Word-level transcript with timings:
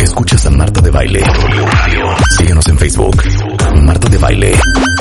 Escuchas 0.00 0.46
a 0.46 0.50
Marta 0.50 0.80
de 0.80 0.90
Baile. 0.90 1.22
Síguenos 2.36 2.66
en 2.68 2.78
Facebook, 2.78 3.16
Marta 3.82 4.08
de 4.08 4.18
Baile. 4.18 4.52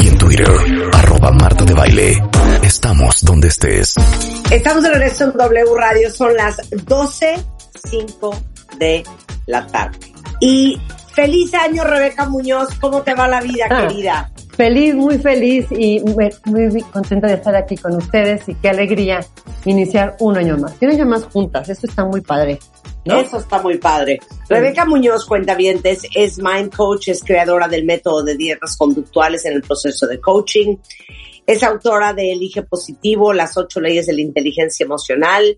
Y 0.01 0.07
en 0.07 0.17
Twitter, 0.17 0.47
arroba 0.93 1.31
Marta 1.31 1.63
de 1.65 1.73
Baile. 1.73 2.23
Estamos 2.63 3.23
donde 3.23 3.47
estés. 3.47 3.95
Estamos 4.51 4.83
de 4.83 4.89
regreso 4.89 5.25
en 5.25 5.31
W 5.31 5.65
Radio, 5.77 6.11
son 6.11 6.35
las 6.35 6.57
12.05 6.71 8.35
de 8.77 9.03
la 9.47 9.65
tarde. 9.67 9.97
Y 10.39 10.79
feliz 11.13 11.53
año, 11.53 11.83
Rebeca 11.83 12.27
Muñoz, 12.29 12.69
¿cómo 12.79 13.01
te 13.01 13.13
va 13.13 13.27
la 13.27 13.41
vida, 13.41 13.65
Ah. 13.69 13.87
querida? 13.87 14.31
Feliz, 14.55 14.93
muy 14.95 15.17
feliz 15.17 15.65
y 15.71 15.99
muy, 16.01 16.29
muy 16.45 16.81
contenta 16.91 17.27
de 17.27 17.33
estar 17.35 17.55
aquí 17.55 17.77
con 17.77 17.95
ustedes 17.95 18.47
y 18.47 18.55
qué 18.55 18.69
alegría 18.69 19.21
iniciar 19.65 20.15
un 20.19 20.37
año 20.37 20.57
más. 20.57 20.73
Y 20.79 20.85
un 20.85 20.91
año 20.91 21.05
más 21.05 21.23
juntas, 21.25 21.67
eso 21.69 21.87
está 21.87 22.05
muy 22.05 22.21
padre. 22.21 22.59
¿No? 23.05 23.19
Eso 23.19 23.37
está 23.37 23.61
muy 23.61 23.77
padre. 23.77 24.19
Rebeca 24.49 24.85
Muñoz, 24.85 25.25
cuentavientes, 25.25 26.03
es 26.15 26.37
Mind 26.39 26.75
Coach, 26.75 27.09
es 27.09 27.23
creadora 27.23 27.67
del 27.67 27.85
método 27.85 28.23
de 28.23 28.35
dietas 28.35 28.77
conductuales 28.77 29.45
en 29.45 29.53
el 29.53 29.61
proceso 29.61 30.07
de 30.07 30.19
coaching. 30.19 30.77
Es 31.47 31.63
autora 31.63 32.13
de 32.13 32.31
Elige 32.31 32.61
Positivo, 32.63 33.33
las 33.33 33.57
ocho 33.57 33.79
leyes 33.81 34.05
de 34.05 34.13
la 34.13 34.21
inteligencia 34.21 34.83
emocional 34.85 35.57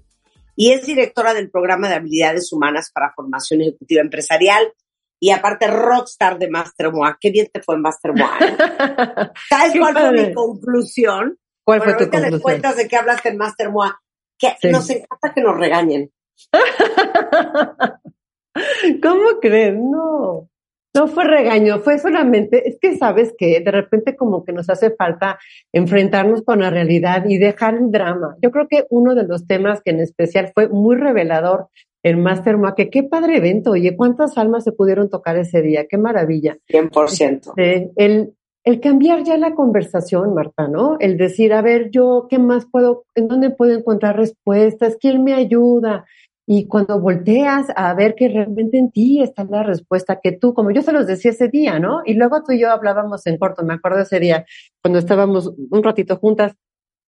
y 0.55 0.71
es 0.71 0.85
directora 0.85 1.33
del 1.33 1.49
programa 1.49 1.89
de 1.89 1.95
habilidades 1.95 2.51
humanas 2.53 2.91
para 2.93 3.11
formación 3.13 3.61
ejecutiva 3.61 4.01
empresarial 4.01 4.71
y 5.19 5.31
aparte 5.31 5.67
rockstar 5.67 6.37
de 6.39 6.49
Mastermoa. 6.49 7.17
Qué 7.19 7.31
bien 7.31 7.47
te 7.51 7.61
fue 7.61 7.75
en 7.75 7.81
Mastermoa. 7.81 8.37
¿eh? 8.39 8.55
¿Sabes 9.49 9.73
cuál 9.77 9.93
fue 9.93 10.01
padre. 10.03 10.27
mi 10.27 10.33
conclusión? 10.33 11.37
¿Cuál 11.63 11.79
Bueno, 11.79 11.93
fue 11.95 12.05
tu 12.05 12.11
conclusión? 12.11 12.41
cuentas 12.41 12.75
de 12.77 12.87
qué 12.87 12.95
hablaste 12.97 13.29
en 13.29 13.37
Mastermoa. 13.37 14.01
Que 14.37 14.55
Sí. 14.61 14.69
nos 14.69 14.89
encanta 14.89 15.33
que 15.33 15.41
nos 15.41 15.57
regañen. 15.57 16.11
¿Cómo 19.01 19.39
crees? 19.41 19.75
No. 19.75 20.49
No 20.95 21.07
fue 21.07 21.23
regaño, 21.23 21.79
fue 21.79 21.97
solamente, 21.97 22.69
es 22.69 22.77
que 22.79 22.95
sabes 22.97 23.33
que 23.35 23.61
de 23.61 23.71
repente 23.71 24.15
como 24.15 24.45
que 24.45 24.53
nos 24.53 24.69
hace 24.69 24.91
falta 24.91 25.39
enfrentarnos 25.71 26.43
con 26.43 26.59
la 26.59 26.69
realidad 26.69 27.25
y 27.27 27.39
dejar 27.39 27.73
el 27.73 27.89
drama. 27.89 28.35
Yo 28.43 28.51
creo 28.51 28.67
que 28.67 28.85
uno 28.91 29.15
de 29.15 29.23
los 29.23 29.47
temas 29.47 29.81
que 29.81 29.89
en 29.89 30.01
especial 30.01 30.51
fue 30.53 30.69
muy 30.69 30.95
revelador 30.95 31.69
en 32.03 32.21
Masterma, 32.21 32.75
que 32.75 32.91
qué 32.91 33.01
padre 33.01 33.37
evento, 33.37 33.71
oye, 33.71 33.95
cuántas 33.95 34.37
almas 34.37 34.65
se 34.65 34.71
pudieron 34.71 35.09
tocar 35.09 35.35
ese 35.37 35.63
día, 35.63 35.87
qué 35.87 35.97
maravilla. 35.97 36.57
100%. 36.69 37.53
Eh, 37.57 37.89
el, 37.95 38.35
el 38.63 38.79
cambiar 38.79 39.23
ya 39.23 39.37
la 39.37 39.55
conversación, 39.55 40.33
Marta, 40.33 40.67
¿no? 40.67 40.97
El 40.99 41.17
decir, 41.17 41.53
a 41.53 41.61
ver, 41.61 41.89
yo, 41.91 42.27
¿qué 42.29 42.39
más 42.39 42.65
puedo, 42.65 43.05
en 43.13 43.27
dónde 43.27 43.49
puedo 43.49 43.77
encontrar 43.77 44.15
respuestas? 44.15 44.97
¿Quién 44.99 45.23
me 45.23 45.33
ayuda? 45.33 46.05
Y 46.45 46.67
cuando 46.67 46.99
volteas 46.99 47.67
a 47.75 47.93
ver 47.93 48.15
que 48.15 48.29
realmente 48.29 48.77
en 48.77 48.91
ti 48.91 49.21
está 49.21 49.43
la 49.45 49.63
respuesta 49.63 50.19
que 50.21 50.31
tú, 50.33 50.53
como 50.53 50.71
yo 50.71 50.81
se 50.81 50.93
los 50.93 51.07
decía 51.07 51.31
ese 51.31 51.49
día, 51.49 51.79
¿no? 51.79 52.01
Y 52.05 52.13
luego 52.13 52.43
tú 52.43 52.53
y 52.53 52.59
yo 52.59 52.71
hablábamos 52.71 53.25
en 53.27 53.37
corto, 53.37 53.63
me 53.63 53.73
acuerdo 53.73 53.99
ese 53.99 54.19
día, 54.19 54.45
cuando 54.81 54.99
estábamos 54.99 55.53
un 55.69 55.83
ratito 55.83 56.17
juntas, 56.17 56.53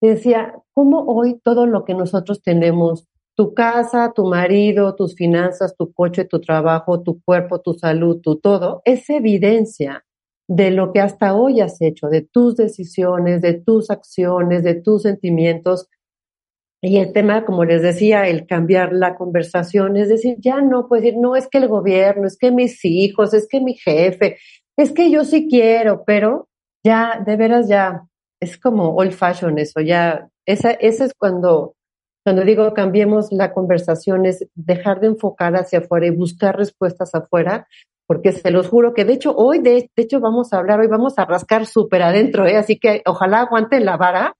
decía, 0.01 0.55
¿cómo 0.73 1.05
hoy 1.05 1.39
todo 1.43 1.67
lo 1.67 1.85
que 1.85 1.93
nosotros 1.93 2.41
tenemos, 2.41 3.07
tu 3.35 3.53
casa, 3.53 4.13
tu 4.13 4.25
marido, 4.25 4.95
tus 4.95 5.15
finanzas, 5.15 5.75
tu 5.77 5.91
coche, 5.93 6.25
tu 6.25 6.39
trabajo, 6.39 7.01
tu 7.01 7.21
cuerpo, 7.21 7.59
tu 7.59 7.73
salud, 7.73 8.19
tu 8.21 8.37
todo, 8.37 8.81
es 8.85 9.09
evidencia 9.09 10.04
de 10.47 10.71
lo 10.71 10.93
que 10.93 10.99
hasta 10.99 11.35
hoy 11.35 11.61
has 11.61 11.81
hecho, 11.81 12.07
de 12.07 12.21
tus 12.21 12.55
decisiones, 12.55 13.41
de 13.41 13.53
tus 13.53 13.89
acciones, 13.89 14.63
de 14.63 14.75
tus 14.75 15.03
sentimientos. 15.03 15.89
Y 16.81 16.97
el 16.97 17.13
tema, 17.13 17.45
como 17.45 17.65
les 17.65 17.81
decía, 17.81 18.27
el 18.27 18.45
cambiar 18.45 18.93
la 18.93 19.15
conversación, 19.15 19.97
es 19.97 20.09
decir, 20.09 20.35
ya 20.39 20.61
no 20.61 20.87
puedes 20.87 21.05
decir, 21.05 21.19
no 21.19 21.35
es 21.35 21.47
que 21.47 21.57
el 21.57 21.67
gobierno, 21.67 22.27
es 22.27 22.37
que 22.37 22.51
mis 22.51 22.85
hijos, 22.85 23.33
es 23.33 23.47
que 23.47 23.59
mi 23.59 23.73
jefe, 23.73 24.37
es 24.77 24.91
que 24.91 25.09
yo 25.09 25.23
sí 25.23 25.47
quiero, 25.49 26.03
pero 26.05 26.47
ya, 26.83 27.23
de 27.25 27.35
veras 27.37 27.67
ya, 27.67 28.03
es 28.39 28.59
como 28.59 28.95
old 28.95 29.13
fashion 29.13 29.57
eso, 29.57 29.81
ya, 29.81 30.29
esa, 30.45 30.71
esa 30.71 31.05
es 31.05 31.13
cuando, 31.17 31.75
cuando 32.23 32.43
digo 32.43 32.71
cambiemos 32.75 33.31
la 33.31 33.51
conversación, 33.51 34.27
es 34.27 34.47
dejar 34.53 34.99
de 34.99 35.07
enfocar 35.07 35.55
hacia 35.55 35.79
afuera 35.79 36.05
y 36.05 36.11
buscar 36.11 36.55
respuestas 36.55 37.15
afuera, 37.15 37.67
porque 38.07 38.31
se 38.31 38.51
los 38.51 38.67
juro 38.67 38.93
que 38.93 39.05
de 39.05 39.13
hecho 39.13 39.35
hoy, 39.35 39.59
de, 39.59 39.89
de 39.95 40.03
hecho 40.03 40.19
vamos 40.19 40.53
a 40.53 40.57
hablar, 40.57 40.79
hoy 40.79 40.87
vamos 40.87 41.17
a 41.17 41.25
rascar 41.25 41.65
súper 41.65 42.01
adentro, 42.03 42.45
¿eh? 42.45 42.57
así 42.57 42.77
que 42.79 43.01
ojalá 43.05 43.41
aguanten 43.41 43.85
la 43.85 43.97
vara, 43.97 44.35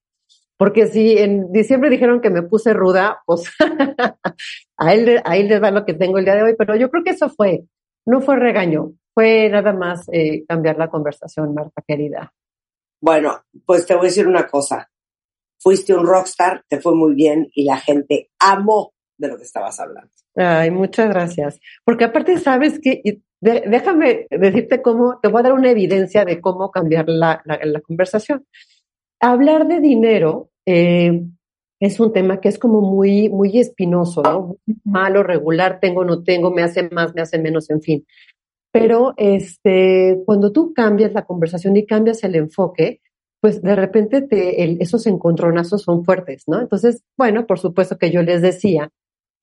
porque 0.57 0.87
si 0.87 1.17
en 1.17 1.51
diciembre 1.51 1.89
dijeron 1.89 2.21
que 2.21 2.29
me 2.29 2.43
puse 2.43 2.73
ruda, 2.73 3.21
pues 3.25 3.51
ahí, 4.77 5.05
ahí 5.25 5.43
les 5.47 5.61
va 5.61 5.71
lo 5.71 5.85
que 5.85 5.93
tengo 5.93 6.17
el 6.17 6.25
día 6.25 6.35
de 6.35 6.43
hoy, 6.43 6.55
pero 6.57 6.75
yo 6.75 6.89
creo 6.89 7.03
que 7.03 7.11
eso 7.11 7.29
fue, 7.29 7.65
no 8.05 8.21
fue 8.21 8.37
regaño, 8.37 8.93
fue 9.13 9.49
nada 9.49 9.73
más 9.73 10.07
eh, 10.11 10.45
cambiar 10.47 10.77
la 10.77 10.89
conversación, 10.89 11.53
Marta 11.53 11.81
querida. 11.87 12.33
Bueno, 13.01 13.43
pues 13.65 13.85
te 13.85 13.93
voy 13.93 14.05
a 14.05 14.09
decir 14.09 14.27
una 14.27 14.47
cosa. 14.47 14.89
Fuiste 15.59 15.93
un 15.93 16.05
rockstar, 16.05 16.63
te 16.67 16.79
fue 16.79 16.95
muy 16.95 17.13
bien 17.15 17.49
y 17.53 17.65
la 17.65 17.77
gente 17.77 18.29
amó 18.39 18.93
de 19.17 19.29
lo 19.29 19.37
que 19.37 19.43
estabas 19.43 19.79
hablando. 19.79 20.11
Ay, 20.35 20.69
muchas 20.69 21.09
gracias. 21.09 21.59
Porque 21.83 22.03
aparte, 22.03 22.37
sabes 22.39 22.79
que, 22.79 23.01
déjame 23.41 24.27
decirte 24.29 24.81
cómo, 24.81 25.19
te 25.21 25.29
voy 25.29 25.39
a 25.39 25.43
dar 25.43 25.53
una 25.53 25.71
evidencia 25.71 26.25
de 26.25 26.41
cómo 26.41 26.71
cambiar 26.71 27.07
la, 27.07 27.41
conversación. 27.85 28.45
Hablar 29.19 29.67
de 29.67 29.79
dinero 29.79 30.49
eh, 30.65 31.23
es 31.79 31.99
un 31.99 32.13
tema 32.13 32.39
que 32.39 32.49
es 32.49 32.57
como 32.57 32.81
muy, 32.81 33.29
muy 33.29 33.57
espinoso, 33.59 34.23
¿no? 34.23 34.57
Malo, 34.83 35.23
regular, 35.23 35.79
tengo, 35.79 36.05
no 36.05 36.23
tengo, 36.23 36.51
me 36.51 36.63
hace 36.63 36.89
más, 36.89 37.13
me 37.13 37.21
hace 37.21 37.39
menos, 37.39 37.69
en 37.69 37.81
fin. 37.81 38.05
Pero 38.71 39.13
este, 39.17 40.21
cuando 40.25 40.51
tú 40.51 40.73
cambias 40.73 41.13
la 41.13 41.25
conversación 41.25 41.77
y 41.77 41.85
cambias 41.85 42.23
el 42.23 42.35
enfoque, 42.35 43.01
pues 43.39 43.61
de 43.61 43.75
repente 43.75 44.25
esos 44.81 45.05
encontronazos 45.07 45.83
son 45.83 46.03
fuertes, 46.03 46.43
¿no? 46.47 46.59
Entonces, 46.59 47.03
bueno, 47.17 47.45
por 47.45 47.59
supuesto 47.59 47.97
que 47.97 48.11
yo 48.11 48.21
les 48.23 48.41
decía 48.41 48.91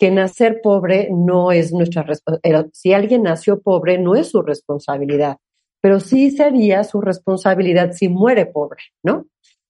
que 0.03 0.11
nacer 0.11 0.61
pobre 0.61 1.11
no 1.13 1.53
es 1.53 1.73
nuestra 1.73 2.03
responsabilidad. 2.03 2.67
Si 2.73 2.93
alguien 2.93 3.23
nació 3.23 3.61
pobre, 3.61 3.99
no 3.99 4.17
es 4.17 4.31
su 4.31 4.43
responsabilidad, 4.43 5.37
pero 5.81 6.01
sí 6.01 6.33
sería 6.33 6.83
su 6.83 7.01
responsabilidad 7.01 7.93
si 7.93 8.09
muere 8.09 8.47
pobre, 8.47 8.83
¿no? 9.05 9.27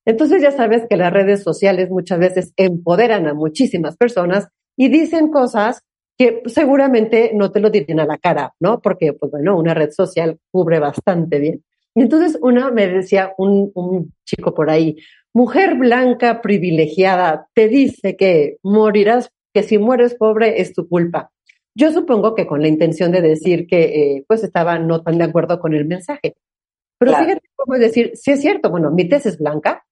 Entonces 0.06 0.40
ya 0.40 0.50
sabes 0.50 0.86
que 0.88 0.96
las 0.96 1.12
redes 1.12 1.42
sociales 1.42 1.90
muchas 1.90 2.18
veces 2.18 2.54
empoderan 2.56 3.26
a 3.26 3.34
muchísimas 3.34 3.98
personas 3.98 4.48
y 4.74 4.88
dicen 4.88 5.28
cosas 5.28 5.82
que 6.16 6.40
seguramente 6.46 7.32
no 7.34 7.52
te 7.52 7.60
lo 7.60 7.68
dicen 7.68 8.00
a 8.00 8.06
la 8.06 8.16
cara, 8.16 8.54
¿no? 8.58 8.80
Porque, 8.80 9.12
pues 9.12 9.30
bueno, 9.32 9.58
una 9.58 9.74
red 9.74 9.90
social 9.90 10.38
cubre 10.50 10.78
bastante 10.78 11.40
bien. 11.40 11.62
Y 11.94 12.00
entonces 12.00 12.38
una 12.40 12.70
me 12.70 12.86
decía 12.86 13.34
un, 13.36 13.70
un 13.74 14.14
chico 14.24 14.54
por 14.54 14.70
ahí, 14.70 14.96
mujer 15.34 15.74
blanca 15.74 16.40
privilegiada, 16.40 17.48
te 17.52 17.68
dice 17.68 18.16
que 18.16 18.56
morirás, 18.62 19.30
que 19.52 19.62
si 19.62 19.78
mueres 19.78 20.14
pobre 20.14 20.60
es 20.60 20.72
tu 20.72 20.88
culpa. 20.88 21.30
Yo 21.74 21.90
supongo 21.92 22.34
que 22.34 22.46
con 22.46 22.60
la 22.60 22.68
intención 22.68 23.12
de 23.12 23.22
decir 23.22 23.66
que 23.66 23.82
eh, 23.84 24.24
pues 24.28 24.44
estaba 24.44 24.78
no 24.78 25.02
tan 25.02 25.18
de 25.18 25.24
acuerdo 25.24 25.58
con 25.58 25.74
el 25.74 25.86
mensaje. 25.86 26.34
Pero 26.98 27.12
claro. 27.12 27.26
fíjate 27.26 27.48
cómo 27.56 27.74
es 27.74 27.80
decir, 27.80 28.12
sí 28.14 28.32
es 28.32 28.40
cierto, 28.40 28.70
bueno, 28.70 28.90
mi 28.90 29.08
tez 29.08 29.26
es 29.26 29.38
blanca, 29.38 29.84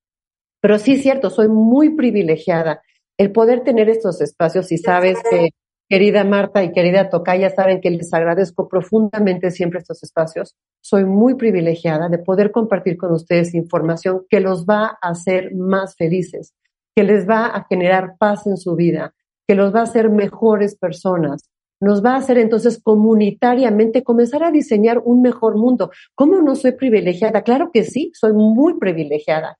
pero 0.61 0.79
sí 0.79 0.93
es 0.93 1.03
cierto, 1.03 1.31
soy 1.31 1.49
muy 1.49 1.91
privilegiada. 1.91 2.83
El 3.19 3.33
poder 3.33 3.65
tener 3.65 3.89
estos 3.89 4.21
espacios 4.21 4.71
y 4.73 4.79
sabes 4.79 5.19
que, 5.31 5.51
querida 5.89 6.23
Marta 6.23 6.63
y 6.63 6.71
querida 6.71 7.11
Tocaya, 7.11 7.51
saben 7.51 7.81
que 7.81 7.91
les 7.91 8.15
agradezco 8.15 8.69
profundamente 8.69 9.51
siempre 9.51 9.81
estos 9.81 10.03
espacios. 10.05 10.55
Soy 10.81 11.05
muy 11.05 11.35
privilegiada 11.35 12.09
de 12.09 12.19
poder 12.19 12.53
compartir 12.53 12.97
con 12.97 13.13
ustedes 13.13 13.55
información 13.55 14.25
que 14.29 14.41
los 14.41 14.65
va 14.65 14.99
a 15.03 15.11
hacer 15.11 15.53
más 15.55 15.97
felices, 15.97 16.55
que 16.95 17.03
les 17.03 17.29
va 17.29 17.47
a 17.47 17.67
generar 17.69 18.17
paz 18.19 18.47
en 18.47 18.57
su 18.57 18.77
vida, 18.77 19.15
que 19.51 19.57
los 19.57 19.75
va 19.75 19.81
a 19.81 19.83
hacer 19.83 20.11
mejores 20.11 20.77
personas, 20.77 21.51
nos 21.81 22.05
va 22.05 22.15
a 22.15 22.19
hacer 22.19 22.39
entonces 22.39 22.81
comunitariamente 22.81 24.05
comenzar 24.05 24.45
a 24.45 24.53
diseñar 24.53 25.03
un 25.05 25.23
mejor 25.23 25.57
mundo. 25.57 25.91
¿Cómo 26.15 26.41
no 26.41 26.55
soy 26.55 26.71
privilegiada? 26.71 27.43
Claro 27.43 27.73
que 27.73 27.83
sí, 27.83 28.13
soy 28.15 28.33
muy 28.33 28.79
privilegiada. 28.79 29.59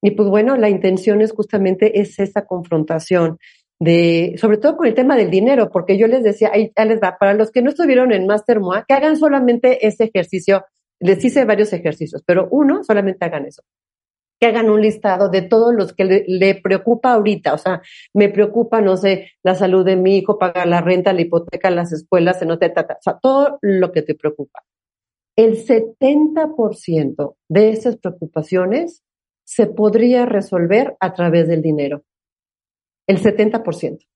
Y 0.00 0.12
pues 0.12 0.28
bueno, 0.28 0.56
la 0.56 0.68
intención 0.68 1.22
es 1.22 1.32
justamente 1.32 2.00
es 2.00 2.20
esa 2.20 2.46
confrontación. 2.46 3.38
de, 3.80 4.36
sobre 4.40 4.58
todo 4.58 4.76
con 4.76 4.86
el 4.86 4.94
tema 4.94 5.16
del 5.16 5.28
dinero, 5.28 5.70
porque 5.72 5.98
yo 5.98 6.06
les 6.06 6.22
decía, 6.22 6.52
ahí 6.52 6.70
les 6.76 7.00
va, 7.00 7.18
para 7.18 7.34
los 7.34 7.50
que 7.50 7.62
no 7.62 7.70
estuvieron 7.70 8.12
en 8.12 8.28
Master 8.28 8.60
MOA, 8.60 8.84
que 8.86 8.94
hagan 8.94 9.16
solamente 9.16 9.84
ese 9.88 10.04
ejercicio, 10.04 10.64
les 11.00 11.24
hice 11.24 11.44
varios 11.44 11.72
ejercicios, 11.72 12.22
pero 12.24 12.46
uno, 12.52 12.84
solamente 12.84 13.24
hagan 13.24 13.46
eso 13.46 13.64
que 14.42 14.48
hagan 14.48 14.70
un 14.70 14.82
listado 14.82 15.28
de 15.28 15.42
todos 15.42 15.72
los 15.72 15.92
que 15.92 16.24
le, 16.26 16.54
preocupa 16.56 17.12
ahorita. 17.12 17.54
O 17.54 17.58
sea, 17.58 17.80
me 18.12 18.28
preocupa, 18.28 18.80
no 18.80 18.96
sé, 18.96 19.30
la 19.44 19.54
salud 19.54 19.84
de 19.84 19.94
mi 19.94 20.16
hijo, 20.16 20.36
pagar 20.36 20.66
la 20.66 20.80
renta, 20.80 21.12
la 21.12 21.20
hipoteca, 21.20 21.70
las 21.70 21.92
escuelas, 21.92 22.40
se 22.40 22.46
te 22.56 22.66
o 22.66 23.02
sea, 23.02 23.20
todo 23.22 23.60
lo 23.62 23.92
que 23.92 24.02
te 24.02 24.16
preocupa. 24.16 24.64
El 25.36 25.64
70% 25.64 27.36
de 27.48 27.70
esas 27.70 27.98
preocupaciones 27.98 29.04
se 29.44 29.68
podría 29.68 30.26
resolver 30.26 30.96
a 30.98 31.14
través 31.14 31.46
del 31.46 31.62
dinero. 31.62 32.02
El 33.06 33.22
70%. 33.22 34.08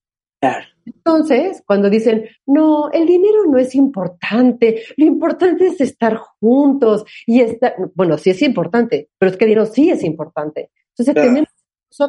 Entonces, 0.87 1.63
cuando 1.67 1.91
dicen, 1.91 2.27
no, 2.47 2.91
el 2.93 3.07
dinero 3.07 3.45
no 3.51 3.59
es 3.59 3.75
importante, 3.75 4.83
lo 4.97 5.05
importante 5.05 5.67
es 5.67 5.81
estar 5.81 6.17
juntos 6.41 7.05
y 7.27 7.41
estar, 7.41 7.75
bueno, 7.95 8.17
sí 8.19 8.31
es 8.31 8.41
importante, 8.43 9.09
pero 9.19 9.31
es 9.31 9.37
que 9.37 9.45
el 9.45 9.51
dinero 9.51 9.67
sí 9.67 9.91
es 9.91 10.05
importante. 10.05 10.71
Entonces, 10.97 11.15
tenemos 11.15 11.49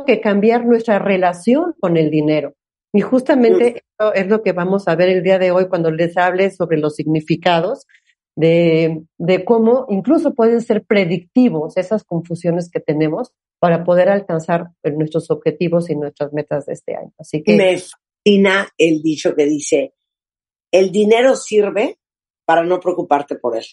que 0.06 0.22
cambiar 0.22 0.66
nuestra 0.66 1.00
relación 1.00 1.74
con 1.80 1.98
el 1.98 2.12
dinero. 2.12 2.54
Y 2.94 3.02
justamente 3.02 3.84
eso 4.00 4.14
es 4.14 4.28
lo 4.28 4.42
que 4.44 4.54
vamos 4.54 4.88
a 4.88 4.96
ver 4.96 5.10
el 5.10 5.24
día 5.24 5.40
de 5.40 5.52
hoy 5.52 5.68
cuando 5.68 5.92
les 5.92 6.16
hable 6.18 6.52
sobre 6.52 6.78
los 6.78 6.96
significados 6.96 7.86
de, 8.36 9.04
de 9.18 9.44
cómo 9.44 9.88
incluso 9.90 10.34
pueden 10.34 10.62
ser 10.62 10.84
predictivos 10.86 11.76
esas 11.78 12.04
confusiones 12.04 12.70
que 12.70 12.80
tenemos 12.80 13.34
para 13.60 13.84
poder 13.84 14.10
alcanzar 14.10 14.70
nuestros 14.84 15.32
objetivos 15.32 15.90
y 15.90 15.96
nuestras 15.96 16.32
metas 16.34 16.68
de 16.68 16.74
este 16.74 16.96
año. 16.96 17.12
Así 17.18 17.42
que 17.44 17.58
el 18.78 19.02
dicho 19.02 19.36
que 19.36 19.46
dice, 19.46 19.94
el 20.72 20.92
dinero 20.92 21.36
sirve 21.36 22.00
para 22.46 22.64
no 22.64 22.80
preocuparte 22.80 23.36
por 23.36 23.58
él. 23.58 23.66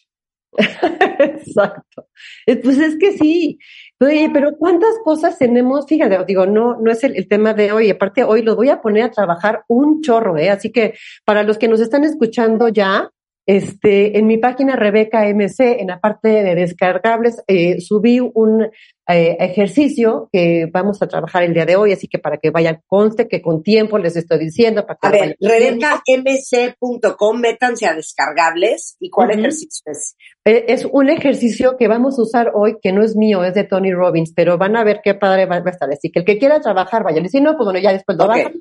Exacto. 0.57 2.09
Eh, 2.47 2.57
pues 2.57 2.79
es 2.79 2.97
que 2.97 3.13
sí. 3.13 3.59
Pero 3.99 4.57
¿cuántas 4.57 4.99
cosas 5.03 5.39
tenemos? 5.39 5.87
Fíjate, 5.89 6.25
digo, 6.27 6.47
no, 6.47 6.79
no 6.81 6.91
es 6.91 7.03
el, 7.05 7.27
tema 7.29 7.55
de 7.55 7.73
hoy. 7.73 7.91
Aparte, 7.91 8.23
hoy 8.23 8.43
los 8.43 8.57
voy 8.57 8.69
a 8.69 8.81
poner 8.81 9.05
a 9.05 9.11
trabajar 9.11 9.65
un 9.69 10.03
chorro, 10.03 10.37
¿eh? 10.37 10.51
Así 10.51 10.71
que 10.71 10.95
para 11.25 11.43
los 11.43 11.59
que 11.59 11.69
nos 11.69 11.81
están 11.81 12.05
escuchando 12.05 12.69
ya, 12.69 13.11
este, 13.47 14.19
en 14.19 14.27
mi 14.27 14.39
página 14.39 14.77
Rebeca 14.77 15.27
MC, 15.27 15.81
en 15.81 15.89
la 15.89 16.01
parte 16.01 16.29
de 16.29 16.55
descargables, 16.55 17.43
eh, 17.47 17.81
subí 17.81 18.21
un 18.21 18.69
eh, 19.07 19.37
ejercicio 19.39 20.31
que 20.33 20.67
vamos 20.73 21.03
a 21.03 21.09
trabajar 21.09 21.43
el 21.43 21.53
día 21.53 21.67
de 21.67 21.77
hoy, 21.77 21.93
así 21.93 22.09
que 22.09 22.19
para 22.19 22.39
que 22.39 22.51
vayan, 22.51 22.81
conste 22.87 23.29
que 23.29 23.43
con 23.43 23.63
tiempo 23.63 23.99
les 23.99 24.17
estoy 24.17 24.39
diciendo. 24.39 24.87
Para 24.87 24.99
a 25.03 25.11
ver, 25.11 25.37
rebecamc.com, 25.41 27.39
métanse 27.39 27.87
a 27.87 27.95
descargables. 27.95 28.97
¿Y 29.01 29.11
cuál 29.11 29.33
ejercicio 29.33 29.83
es? 29.93 30.17
Eh, 30.47 30.65
es 30.69 30.87
un 30.91 31.11
ejercicio 31.11 31.77
que 31.77 31.87
vamos 31.87 32.19
a 32.19 32.23
usar 32.23 32.53
hoy, 32.55 32.79
que 32.81 32.93
no 32.93 33.03
es 33.03 33.15
mío, 33.15 33.45
es 33.45 33.55
de 33.55 33.65
Tony 33.65 33.93
Robbins, 33.93 34.33
pero 34.35 34.57
van 34.57 34.77
a 34.77 34.85
ver 34.85 35.01
qué 35.05 35.15
padre 35.15 35.45
va, 35.47 35.57
a 35.57 35.71
estar. 35.71 35.91
Así 35.91 36.11
que 36.11 36.21
el 36.21 36.25
que 36.25 36.39
quiera 36.39 36.61
trabajar, 36.61 37.05
vaya. 37.05 37.21
Y 37.21 37.29
si 37.29 37.43
no, 37.43 37.57
pues 37.57 37.67
bueno, 37.67 37.81
ya 37.81 37.93
después 37.93 38.17
lo 38.17 38.27
bajan. 38.27 38.55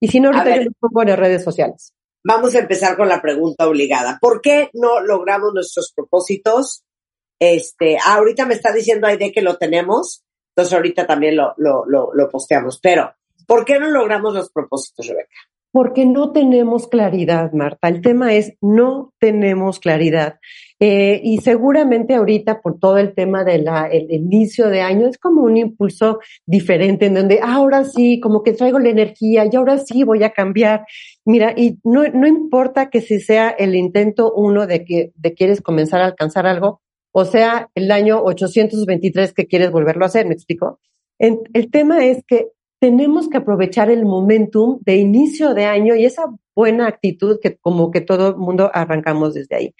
Y 0.00 0.08
si 0.08 0.18
no, 0.18 0.30
ahorita 0.30 0.56
yo 0.56 0.62
lo 0.62 0.70
pongo 0.80 1.02
en 1.02 1.08
las 1.08 1.18
redes 1.18 1.44
sociales. 1.44 1.92
Vamos 2.24 2.54
a 2.54 2.60
empezar 2.60 2.96
con 2.96 3.08
la 3.08 3.20
pregunta 3.20 3.66
obligada. 3.66 4.18
¿Por 4.20 4.40
qué 4.40 4.70
no 4.74 5.00
logramos 5.00 5.52
nuestros 5.54 5.92
propósitos? 5.94 6.84
Este, 7.40 7.96
ahorita 7.98 8.44
me 8.44 8.54
está 8.54 8.70
diciendo 8.70 9.06
Aide 9.06 9.32
que 9.32 9.40
lo 9.40 9.56
tenemos, 9.56 10.24
entonces 10.54 10.74
ahorita 10.74 11.06
también 11.06 11.36
lo, 11.36 11.54
lo, 11.56 11.84
lo, 11.86 12.28
posteamos. 12.28 12.78
Pero, 12.82 13.14
¿por 13.46 13.64
qué 13.64 13.78
no 13.78 13.90
logramos 13.90 14.34
los 14.34 14.50
propósitos, 14.50 15.06
Rebeca? 15.06 15.30
Porque 15.72 16.04
no 16.04 16.32
tenemos 16.32 16.86
claridad, 16.88 17.52
Marta. 17.52 17.88
El 17.88 18.02
tema 18.02 18.34
es 18.34 18.54
no 18.60 19.14
tenemos 19.18 19.78
claridad. 19.78 20.38
Eh, 20.80 21.20
y 21.22 21.38
seguramente 21.38 22.14
ahorita 22.14 22.60
por 22.60 22.78
todo 22.78 22.98
el 22.98 23.14
tema 23.14 23.44
del 23.44 23.66
el 23.90 24.10
inicio 24.10 24.68
de 24.68 24.80
año 24.80 25.06
es 25.06 25.16
como 25.16 25.42
un 25.42 25.56
impulso 25.56 26.18
diferente 26.44 27.06
en 27.06 27.14
donde 27.14 27.40
ahora 27.42 27.84
sí, 27.84 28.18
como 28.18 28.42
que 28.42 28.52
traigo 28.52 28.78
la 28.78 28.88
energía 28.88 29.46
y 29.50 29.54
ahora 29.56 29.78
sí 29.78 30.04
voy 30.04 30.24
a 30.24 30.32
cambiar. 30.32 30.84
Mira, 31.24 31.54
y 31.56 31.78
no, 31.84 32.02
no 32.08 32.26
importa 32.26 32.90
que 32.90 33.00
si 33.00 33.20
sea 33.20 33.50
el 33.50 33.74
intento 33.76 34.32
uno 34.34 34.66
de 34.66 34.84
que 34.84 35.12
de 35.14 35.34
quieres 35.34 35.62
comenzar 35.62 36.02
a 36.02 36.06
alcanzar 36.06 36.46
algo, 36.46 36.82
o 37.12 37.24
sea, 37.24 37.70
el 37.74 37.90
año 37.90 38.22
823 38.22 39.32
que 39.32 39.46
quieres 39.46 39.70
volverlo 39.70 40.04
a 40.04 40.08
hacer, 40.08 40.26
¿me 40.26 40.34
explico? 40.34 40.80
el 41.18 41.70
tema 41.70 42.06
es 42.06 42.24
que 42.26 42.48
tenemos 42.80 43.28
que 43.28 43.36
aprovechar 43.36 43.90
el 43.90 44.06
momentum 44.06 44.78
de 44.80 44.96
inicio 44.96 45.52
de 45.52 45.66
año 45.66 45.94
y 45.94 46.06
esa 46.06 46.24
buena 46.56 46.88
actitud 46.88 47.38
que 47.40 47.56
como 47.56 47.90
que 47.90 48.00
todo 48.00 48.28
el 48.28 48.36
mundo 48.36 48.70
arrancamos 48.72 49.34
desde 49.34 49.54
ahí. 49.54 49.74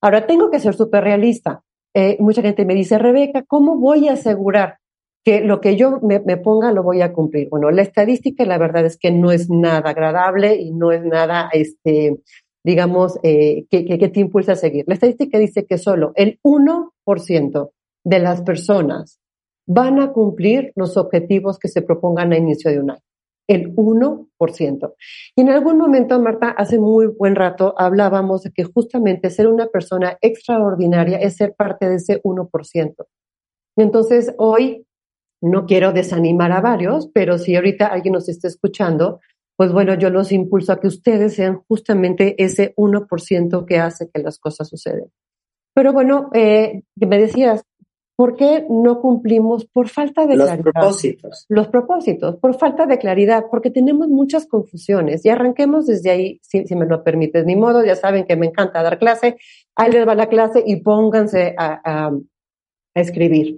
Ahora, 0.00 0.26
tengo 0.26 0.50
que 0.50 0.60
ser 0.60 0.74
súper 0.74 1.04
realista. 1.04 1.62
Eh, 1.94 2.16
mucha 2.18 2.42
gente 2.42 2.64
me 2.64 2.74
dice, 2.74 2.98
Rebeca, 2.98 3.44
¿cómo 3.46 3.76
voy 3.78 4.08
a 4.08 4.14
asegurar 4.14 4.78
que 5.24 5.40
lo 5.40 5.60
que 5.60 5.76
yo 5.76 6.00
me, 6.02 6.20
ponga 6.36 6.72
lo 6.72 6.82
voy 6.82 7.02
a 7.02 7.12
cumplir? 7.12 7.48
Bueno, 7.48 7.70
la 7.70 7.82
estadística, 7.82 8.44
la 8.44 8.58
verdad 8.58 8.84
es 8.84 8.98
que 8.98 9.12
no 9.12 9.30
es 9.30 9.48
nada 9.48 9.90
agradable 9.90 10.56
y 10.56 10.72
no 10.72 10.90
es 10.90 11.04
nada, 11.04 11.48
este, 11.52 12.18
digamos, 12.64 13.18
eh, 13.22 13.66
que, 13.70 13.84
que, 13.84 13.98
que 13.98 14.08
te 14.08 14.20
impulsa 14.20 14.52
a 14.52 14.56
seguir. 14.56 14.84
La 14.88 14.94
estadística 14.94 15.38
dice 15.38 15.66
que 15.66 15.78
solo 15.78 16.12
el 16.16 16.40
1% 16.42 17.70
de 18.04 18.18
las 18.18 18.42
personas 18.42 19.20
van 19.66 20.00
a 20.00 20.12
cumplir 20.12 20.72
los 20.74 20.96
objetivos 20.96 21.58
que 21.58 21.68
se 21.68 21.82
propongan 21.82 22.32
a 22.32 22.38
inicio 22.38 22.70
de 22.70 22.80
un 22.80 22.90
año. 22.90 23.00
El 23.46 23.74
1%. 23.76 24.94
Y 25.36 25.40
en 25.42 25.48
algún 25.50 25.76
momento, 25.76 26.18
Marta, 26.18 26.50
hace 26.50 26.78
muy 26.78 27.06
buen 27.06 27.34
rato 27.34 27.74
hablábamos 27.76 28.42
de 28.42 28.52
que 28.52 28.64
justamente 28.64 29.28
ser 29.28 29.48
una 29.48 29.66
persona 29.66 30.16
extraordinaria 30.22 31.18
es 31.18 31.36
ser 31.36 31.54
parte 31.54 31.88
de 31.88 31.96
ese 31.96 32.22
1%. 32.22 32.94
Entonces, 33.76 34.34
hoy 34.38 34.86
no 35.42 35.66
quiero 35.66 35.92
desanimar 35.92 36.52
a 36.52 36.62
varios, 36.62 37.08
pero 37.12 37.36
si 37.36 37.54
ahorita 37.54 37.86
alguien 37.86 38.14
nos 38.14 38.30
está 38.30 38.48
escuchando, 38.48 39.20
pues 39.56 39.72
bueno, 39.72 39.94
yo 39.94 40.10
los 40.10 40.32
impulso 40.32 40.72
a 40.72 40.80
que 40.80 40.88
ustedes 40.88 41.34
sean 41.34 41.62
justamente 41.68 42.42
ese 42.42 42.74
1% 42.76 43.64
que 43.66 43.78
hace 43.78 44.10
que 44.12 44.22
las 44.22 44.38
cosas 44.38 44.68
suceden. 44.68 45.10
Pero 45.74 45.92
bueno, 45.92 46.30
eh, 46.34 46.82
me 46.96 47.18
decías, 47.18 47.64
¿Por 48.16 48.36
qué 48.36 48.64
no 48.70 49.00
cumplimos? 49.00 49.66
Por 49.66 49.88
falta 49.88 50.26
de 50.26 50.34
claridad. 50.34 50.64
Los 50.64 50.72
propósitos. 50.72 51.46
Los 51.48 51.68
propósitos, 51.68 52.36
por 52.36 52.56
falta 52.56 52.86
de 52.86 52.98
claridad, 52.98 53.46
porque 53.50 53.70
tenemos 53.70 54.06
muchas 54.06 54.46
confusiones. 54.46 55.24
Y 55.24 55.30
arranquemos 55.30 55.86
desde 55.86 56.10
ahí, 56.10 56.40
si, 56.40 56.62
me 56.76 56.86
lo 56.86 57.02
permites. 57.02 57.44
Ni 57.44 57.56
modo, 57.56 57.84
ya 57.84 57.96
saben 57.96 58.24
que 58.24 58.36
me 58.36 58.46
encanta 58.46 58.84
dar 58.84 59.00
clase. 59.00 59.36
Ahí 59.74 59.90
les 59.90 60.06
va 60.06 60.14
la 60.14 60.28
clase 60.28 60.62
y 60.64 60.76
pónganse 60.76 61.56
a, 61.58 61.80
a 61.84 62.12
escribir. 62.94 63.56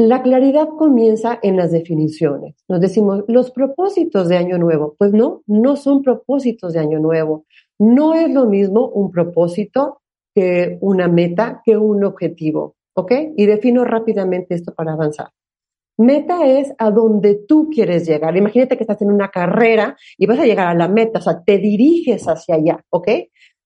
La 0.00 0.22
claridad 0.22 0.66
comienza 0.78 1.38
en 1.42 1.58
las 1.58 1.72
definiciones. 1.72 2.54
Nos 2.68 2.80
decimos, 2.80 3.22
los 3.28 3.50
propósitos 3.50 4.30
de 4.30 4.38
Año 4.38 4.56
Nuevo. 4.56 4.94
Pues 4.96 5.12
no, 5.12 5.42
no 5.46 5.76
son 5.76 6.02
propósitos 6.02 6.72
de 6.72 6.78
Año 6.78 6.98
Nuevo. 7.00 7.44
No 7.78 8.14
es 8.14 8.30
lo 8.30 8.46
mismo 8.46 8.88
un 8.88 9.10
propósito 9.10 10.00
que 10.34 10.78
una 10.80 11.06
meta, 11.06 11.60
que 11.66 11.76
un 11.76 12.02
objetivo. 12.02 12.76
¿Ok? 12.94 13.12
Y 13.36 13.44
defino 13.44 13.84
rápidamente 13.84 14.54
esto 14.54 14.72
para 14.74 14.94
avanzar. 14.94 15.28
Meta 15.98 16.46
es 16.46 16.72
a 16.78 16.90
donde 16.90 17.34
tú 17.46 17.68
quieres 17.68 18.08
llegar. 18.08 18.34
Imagínate 18.38 18.78
que 18.78 18.84
estás 18.84 19.02
en 19.02 19.12
una 19.12 19.28
carrera 19.28 19.98
y 20.16 20.24
vas 20.24 20.38
a 20.38 20.46
llegar 20.46 20.68
a 20.68 20.74
la 20.74 20.88
meta, 20.88 21.18
o 21.18 21.22
sea, 21.22 21.44
te 21.44 21.58
diriges 21.58 22.26
hacia 22.26 22.54
allá, 22.54 22.82
¿ok? 22.88 23.08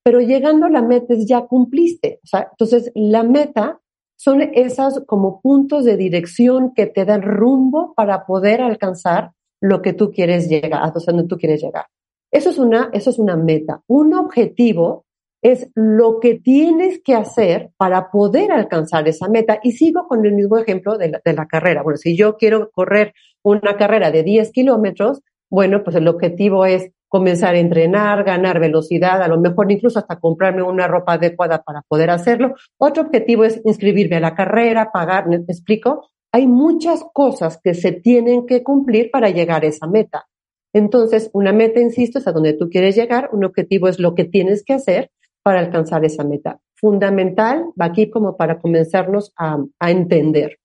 Pero 0.03 0.21
llegando 0.21 0.67
a 0.67 0.71
la 0.71 0.83
meta 0.83 1.15
es 1.15 1.29
ya 1.29 1.43
cumpliste. 1.43 2.19
O 2.25 2.27
sea, 2.27 2.49
entonces 2.51 2.91
la 2.97 3.23
meta 3.23 3.81
son 4.17 4.43
esas 4.55 5.03
como 5.07 5.41
puntos 5.41 5.85
de 5.85 5.97
dirección 5.97 6.73
que 6.75 6.87
te 6.87 7.05
dan 7.05 7.23
rumbo 7.23 7.95
para 7.95 8.27
poder 8.27 8.61
alcanzar 8.61 9.33
lo 9.61 9.83
que 9.83 9.93
tú 9.93 10.11
quieres 10.13 10.49
llegar, 10.49 10.93
sea, 10.99 11.13
donde 11.13 11.29
tú 11.29 11.37
quieres 11.37 11.63
llegar. 11.63 11.87
Eso 12.31 12.51
es 12.51 12.59
una, 12.59 12.91
eso 12.93 13.11
es 13.11 13.19
una 13.19 13.37
meta. 13.37 13.83
Un 13.87 14.15
objetivo 14.15 15.05
es 15.45 15.69
lo 15.75 16.21
que 16.21 16.37
tienes 16.37 17.01
que 17.05 17.15
hacer 17.15 17.71
para 17.77 18.11
poder 18.11 18.51
alcanzar 18.51 19.07
esa 19.07 19.29
meta. 19.29 19.61
Y 19.63 19.73
sigo 19.73 20.09
con 20.09 20.25
el 20.25 20.33
mismo 20.33 20.57
ejemplo 20.59 20.97
de 20.97 21.11
la, 21.11 21.47
carrera. 21.47 21.83
Bueno, 21.83 21.99
si 21.99 22.17
yo 22.17 22.37
quiero 22.39 22.71
correr 22.73 23.13
una 23.43 23.77
carrera 23.77 24.11
de 24.11 24.23
10 24.23 24.53
kilómetros, 24.53 25.21
bueno, 25.51 25.85
pues 25.85 25.97
el 25.97 26.09
objetivo 26.09 26.65
es 26.65 26.91
comenzar 27.15 27.55
a 27.55 27.61
entrenar, 27.61 28.25
ganar 28.25 28.59
velocidad, 28.59 29.23
a 29.23 29.29
lo 29.29 29.39
mejor 29.39 29.71
incluso 29.71 30.01
hasta 30.01 30.19
comprarme 30.19 30.65
una 30.65 30.89
ropa 30.89 31.13
adecuada 31.13 31.63
para 31.63 31.83
poder 31.83 32.11
hacerlo. 32.11 32.57
Otro 32.77 33.05
objetivo 33.05 33.45
es 33.45 33.61
inscribirme 33.65 34.17
a 34.17 34.21
la 34.21 34.35
carrera, 34.35 34.91
pagar, 34.91 35.29
¿me 35.29 35.37
explico? 35.37 36.11
Hay 36.33 36.49
muchas 36.49 37.05
cosas 37.13 37.61
que 37.63 37.73
se 37.75 37.93
tienen 37.93 38.47
que 38.47 38.65
cumplir 38.65 39.13
para 39.13 39.31
llegar 39.31 39.63
a 39.63 39.69
esa 39.69 39.87
meta. 39.87 40.27
Entonces, 40.73 41.31
una 41.35 41.53
meta, 41.53 41.79
insisto, 41.79 42.19
es 42.19 42.27
a 42.27 42.33
donde 42.33 42.55
tú 42.55 42.69
quieres 42.69 42.97
llegar, 42.97 43.31
un 43.31 43.45
objetivo 43.45 43.87
es 43.87 44.01
lo 44.01 44.17
que 44.17 44.25
tienes 44.25 44.65
que 44.65 44.73
hacer 44.73 45.13
para 45.45 45.61
alcanzar 45.61 46.05
esa 46.05 46.25
meta. 46.25 46.59
Fundamental, 46.75 47.67
va 47.81 47.85
aquí 47.85 48.11
como 48.11 48.37
para 48.37 48.59
comenzarnos 48.59 49.33
a, 49.37 49.59
entender. 49.89 50.59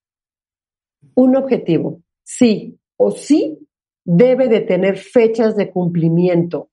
Un 1.13 1.36
objetivo, 1.36 2.01
sí 2.24 2.79
o 2.98 3.12
sí 3.12 3.68
debe 4.11 4.47
de 4.47 4.61
tener 4.61 4.97
fechas 4.97 5.55
de 5.55 5.69
cumplimiento 5.69 6.69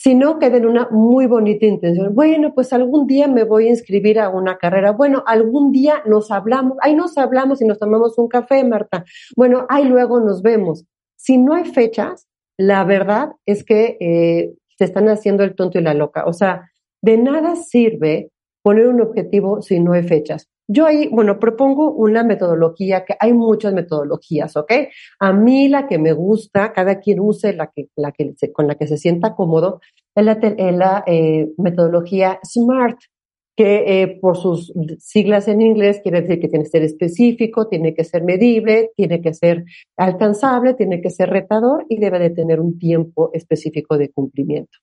sino 0.00 0.38
que 0.38 0.48
den 0.48 0.64
una 0.64 0.88
muy 0.92 1.26
bonita 1.26 1.66
intención. 1.66 2.14
Bueno, 2.14 2.54
pues 2.54 2.72
algún 2.72 3.08
día 3.08 3.26
me 3.26 3.42
voy 3.42 3.66
a 3.66 3.70
inscribir 3.70 4.20
a 4.20 4.28
una 4.28 4.56
carrera. 4.56 4.92
Bueno, 4.92 5.24
algún 5.26 5.72
día 5.72 6.04
nos 6.06 6.30
hablamos, 6.30 6.78
ahí 6.82 6.94
nos 6.94 7.18
hablamos 7.18 7.60
y 7.60 7.64
nos 7.64 7.80
tomamos 7.80 8.16
un 8.16 8.28
café, 8.28 8.62
Marta. 8.62 9.04
Bueno, 9.34 9.66
ahí 9.68 9.86
luego 9.86 10.20
nos 10.20 10.40
vemos. 10.40 10.84
Si 11.16 11.36
no 11.36 11.54
hay 11.54 11.64
fechas, 11.64 12.28
la 12.56 12.84
verdad 12.84 13.32
es 13.44 13.64
que 13.64 13.96
eh, 13.98 14.54
se 14.78 14.84
están 14.84 15.08
haciendo 15.08 15.42
el 15.42 15.56
tonto 15.56 15.80
y 15.80 15.82
la 15.82 15.94
loca. 15.94 16.26
O 16.26 16.32
sea, 16.32 16.70
de 17.02 17.18
nada 17.18 17.56
sirve 17.56 18.30
poner 18.62 18.86
un 18.86 19.00
objetivo 19.00 19.62
si 19.62 19.80
no 19.80 19.94
hay 19.94 20.04
fechas. 20.04 20.48
Yo 20.70 20.84
ahí, 20.84 21.08
bueno, 21.08 21.38
propongo 21.40 21.92
una 21.92 22.22
metodología, 22.22 23.04
que 23.06 23.16
hay 23.18 23.32
muchas 23.32 23.72
metodologías, 23.72 24.54
¿ok? 24.54 24.72
A 25.18 25.32
mí 25.32 25.68
la 25.68 25.86
que 25.86 25.98
me 25.98 26.12
gusta, 26.12 26.72
cada 26.74 27.00
quien 27.00 27.20
use 27.20 27.54
la 27.54 27.70
que, 27.74 27.88
la 27.96 28.12
que 28.12 28.34
con 28.52 28.66
la 28.66 28.74
que 28.74 28.86
se 28.86 28.98
sienta 28.98 29.34
cómodo, 29.34 29.80
es 30.14 30.24
la, 30.24 30.38
la 30.72 31.04
eh, 31.06 31.48
metodología 31.56 32.38
SMART, 32.44 32.98
que 33.56 34.02
eh, 34.02 34.18
por 34.20 34.36
sus 34.36 34.72
siglas 35.00 35.48
en 35.48 35.62
inglés 35.62 36.00
quiere 36.00 36.20
decir 36.20 36.38
que 36.38 36.48
tiene 36.48 36.64
que 36.64 36.70
ser 36.70 36.82
específico, 36.84 37.66
tiene 37.66 37.92
que 37.92 38.04
ser 38.04 38.22
medible, 38.22 38.92
tiene 38.94 39.20
que 39.20 39.34
ser 39.34 39.64
alcanzable, 39.96 40.74
tiene 40.74 41.00
que 41.00 41.10
ser 41.10 41.30
retador 41.30 41.84
y 41.88 41.98
debe 41.98 42.20
de 42.20 42.30
tener 42.30 42.60
un 42.60 42.78
tiempo 42.78 43.30
específico 43.32 43.98
de 43.98 44.10
cumplimiento. 44.10 44.78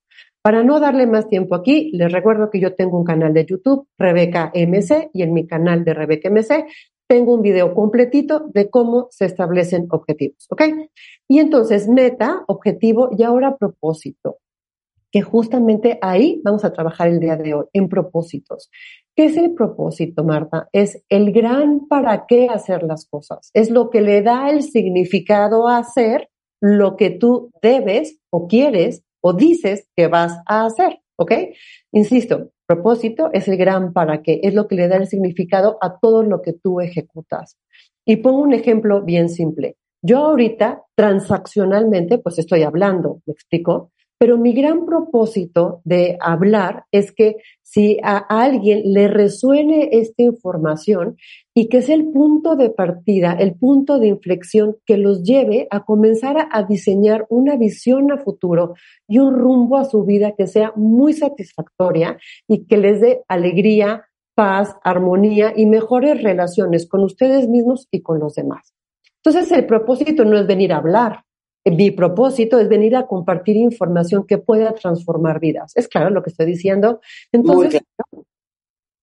Para 0.46 0.64
no 0.64 0.80
darle 0.80 1.08
más 1.08 1.28
tiempo 1.28 1.56
aquí, 1.56 1.90
les 1.92 2.12
recuerdo 2.12 2.52
que 2.52 2.60
yo 2.60 2.76
tengo 2.76 3.00
un 3.00 3.04
canal 3.04 3.34
de 3.34 3.48
YouTube, 3.48 3.88
Rebeca 3.98 4.52
MC, 4.54 5.10
y 5.12 5.24
en 5.24 5.34
mi 5.34 5.48
canal 5.48 5.84
de 5.84 5.96
Rebeca 5.96 6.30
MC 6.30 6.68
tengo 7.08 7.34
un 7.34 7.42
video 7.42 7.74
completito 7.74 8.52
de 8.54 8.70
cómo 8.70 9.08
se 9.10 9.26
establecen 9.26 9.88
objetivos, 9.90 10.46
¿ok? 10.52 10.62
Y 11.28 11.40
entonces, 11.40 11.88
meta, 11.88 12.44
objetivo 12.46 13.10
y 13.18 13.24
ahora 13.24 13.58
propósito, 13.58 14.38
que 15.10 15.24
justamente 15.24 15.98
ahí 16.04 16.42
vamos 16.44 16.64
a 16.64 16.72
trabajar 16.72 17.08
el 17.08 17.20
día 17.20 17.38
de 17.38 17.56
hoy, 17.56 17.66
en 17.74 17.90
propósitos. 17.90 18.70
¿Qué 19.16 19.26
es 19.26 19.38
el 19.38 19.56
propósito, 19.56 20.24
Marta? 20.24 20.70
Es 20.72 21.04
el 21.10 21.32
gran 21.32 21.88
para 21.88 22.28
qué 22.28 22.50
hacer 22.50 22.84
las 22.84 23.08
cosas. 23.08 23.50
Es 23.56 23.72
lo 23.72 23.90
que 23.90 24.02
le 24.02 24.22
da 24.22 24.52
el 24.52 24.62
significado 24.62 25.68
a 25.68 25.80
hacer 25.80 26.30
lo 26.62 26.98
que 26.98 27.10
tú 27.10 27.50
debes 27.64 28.20
o 28.30 28.48
quieres 28.48 29.05
o 29.28 29.34
dices 29.34 29.88
que 29.96 30.06
vas 30.06 30.38
a 30.46 30.66
hacer, 30.68 31.00
¿ok? 31.16 31.32
Insisto, 31.92 32.52
propósito 32.68 33.32
es 33.34 33.48
el 33.48 33.58
gran 33.58 33.92
para 33.92 34.22
qué, 34.22 34.40
es 34.44 34.54
lo 34.54 34.68
que 34.68 34.76
le 34.76 34.88
da 34.88 34.98
el 34.98 35.08
significado 35.08 35.80
a 35.82 35.98
todo 35.98 36.22
lo 36.22 36.44
que 36.44 36.54
tú 36.54 36.80
ejecutas. 36.80 37.58
Y 38.06 38.18
pongo 38.18 38.44
un 38.44 38.54
ejemplo 38.54 39.02
bien 39.02 39.30
simple. 39.30 39.78
Yo 40.04 40.20
ahorita 40.20 40.84
transaccionalmente, 40.94 42.20
pues 42.20 42.38
estoy 42.38 42.62
hablando, 42.62 43.22
¿me 43.26 43.34
explico? 43.34 43.92
Pero 44.18 44.38
mi 44.38 44.54
gran 44.54 44.86
propósito 44.86 45.82
de 45.84 46.18
hablar 46.22 46.86
es 46.92 47.12
que 47.12 47.38
si 47.62 47.98
a 48.02 48.18
alguien 48.18 48.94
le 48.94 49.10
resuene 49.10 49.90
esta 49.92 50.24
información 50.24 51.18
y 51.54 51.68
que 51.68 51.80
es 51.80 51.90
el 51.90 52.14
punto 52.14 52.56
de 52.56 52.70
partida, 52.70 53.34
el 53.34 53.56
punto 53.56 54.00
de 54.00 54.08
inflexión 54.08 54.78
que 54.86 54.98
los 54.98 55.24
lleve 55.24 55.68
a 55.70 55.84
comenzar 55.84 56.48
a, 56.50 56.64
diseñar 56.64 57.26
una 57.30 57.58
visión 57.58 58.10
a 58.14 58.18
futuro 58.18 58.76
y 59.06 59.20
un 59.20 59.36
rumbo 59.36 59.78
a 59.78 59.84
su 59.84 60.06
vida 60.06 60.34
que 60.38 60.48
sea 60.48 60.72
muy 60.78 61.12
satisfactoria 61.12 62.18
y 62.48 62.66
que 62.66 62.78
les 62.78 63.02
dé 63.02 63.24
alegría, 63.28 64.06
paz, 64.34 64.78
armonía 64.82 65.52
y 65.54 65.66
mejores 65.66 66.24
relaciones 66.24 66.88
con 66.88 67.04
ustedes 67.04 67.50
mismos 67.50 67.90
y 67.92 68.02
con 68.02 68.20
los 68.20 68.36
demás. 68.36 68.74
Entonces 69.26 69.52
el 69.52 69.66
propósito 69.66 70.24
no 70.24 70.38
es 70.38 70.48
venir 70.48 70.72
a 70.72 70.78
hablar, 70.78 71.25
mi 71.66 71.92
propósito 71.92 72.60
es 72.60 72.70
venir 72.70 72.96
a 72.96 73.08
compartir 73.08 73.56
información 73.56 74.26
que 74.28 74.38
pueda 74.38 74.74
transformar 74.74 75.40
vidas. 75.40 75.76
Es 75.76 75.88
claro 75.88 76.12
lo 76.12 76.22
que 76.22 76.30
estoy 76.30 76.46
diciendo. 76.46 77.02
Entonces, 77.32 77.82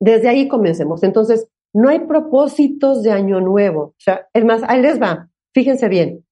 desde 0.00 0.28
ahí 0.28 0.48
comencemos. 0.48 1.02
Entonces, 1.02 1.48
no 1.72 1.88
hay 1.88 2.00
propósitos 2.00 3.02
de 3.02 3.10
año 3.10 3.40
nuevo. 3.40 3.80
O 3.80 3.94
sea, 3.98 4.28
es 4.32 4.44
más, 4.44 4.62
ahí 4.68 4.80
les 4.80 5.00
va. 5.00 5.28
Fíjense 5.52 5.88
bien. 5.88 6.24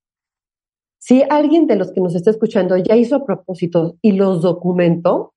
Si 0.98 1.22
alguien 1.28 1.66
de 1.66 1.76
los 1.76 1.92
que 1.92 2.00
nos 2.00 2.14
está 2.14 2.30
escuchando 2.30 2.76
ya 2.76 2.94
hizo 2.94 3.24
propósitos 3.24 3.94
y 4.02 4.12
los 4.12 4.42
documentó, 4.42 5.34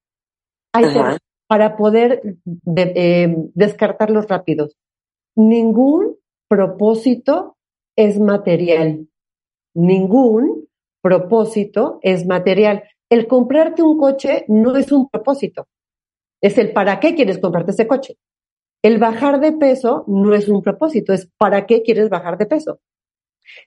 hay 0.73 0.85
para 1.47 1.77
poder 1.77 2.37
eh, 2.75 3.35
descartarlos 3.53 4.27
rápidos. 4.27 4.75
Ningún 5.35 6.17
propósito 6.47 7.57
es 7.95 8.19
material. 8.19 9.07
Ningún 9.75 10.67
propósito 11.03 11.99
es 12.01 12.25
material. 12.25 12.83
El 13.09 13.27
comprarte 13.27 13.83
un 13.83 13.99
coche 13.99 14.45
no 14.47 14.75
es 14.75 14.91
un 14.91 15.09
propósito, 15.09 15.67
es 16.41 16.57
el 16.57 16.71
para 16.71 16.99
qué 16.99 17.13
quieres 17.13 17.37
comprarte 17.37 17.71
ese 17.71 17.87
coche. 17.87 18.17
El 18.81 18.97
bajar 18.97 19.39
de 19.39 19.51
peso 19.51 20.03
no 20.07 20.33
es 20.33 20.49
un 20.49 20.63
propósito, 20.63 21.13
es 21.13 21.29
para 21.37 21.65
qué 21.67 21.83
quieres 21.83 22.09
bajar 22.09 22.37
de 22.37 22.47
peso. 22.47 22.79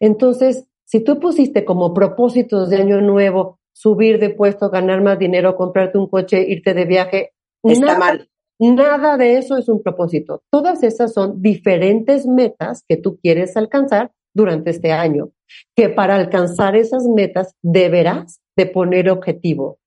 Entonces, 0.00 0.66
si 0.84 1.00
tú 1.00 1.20
pusiste 1.20 1.64
como 1.64 1.94
propósitos 1.94 2.70
de 2.70 2.76
año 2.78 3.00
nuevo 3.00 3.60
subir 3.72 4.18
de 4.18 4.30
puesto, 4.30 4.70
ganar 4.70 5.02
más 5.02 5.18
dinero, 5.18 5.56
comprarte 5.56 5.98
un 5.98 6.08
coche, 6.08 6.44
irte 6.48 6.74
de 6.74 6.84
viaje, 6.86 7.32
está 7.62 7.98
mal. 7.98 8.28
Nada 8.58 9.18
de 9.18 9.36
eso 9.36 9.58
es 9.58 9.68
un 9.68 9.82
propósito. 9.82 10.42
Todas 10.50 10.82
esas 10.82 11.12
son 11.12 11.42
diferentes 11.42 12.26
metas 12.26 12.82
que 12.88 12.96
tú 12.96 13.18
quieres 13.20 13.56
alcanzar 13.56 14.12
durante 14.36 14.70
este 14.70 14.92
año, 14.92 15.30
que 15.74 15.88
para 15.88 16.14
alcanzar 16.14 16.76
esas 16.76 17.04
metas 17.04 17.54
deberás 17.62 18.40
de 18.54 18.66
poner 18.66 19.10
objetivo. 19.10 19.78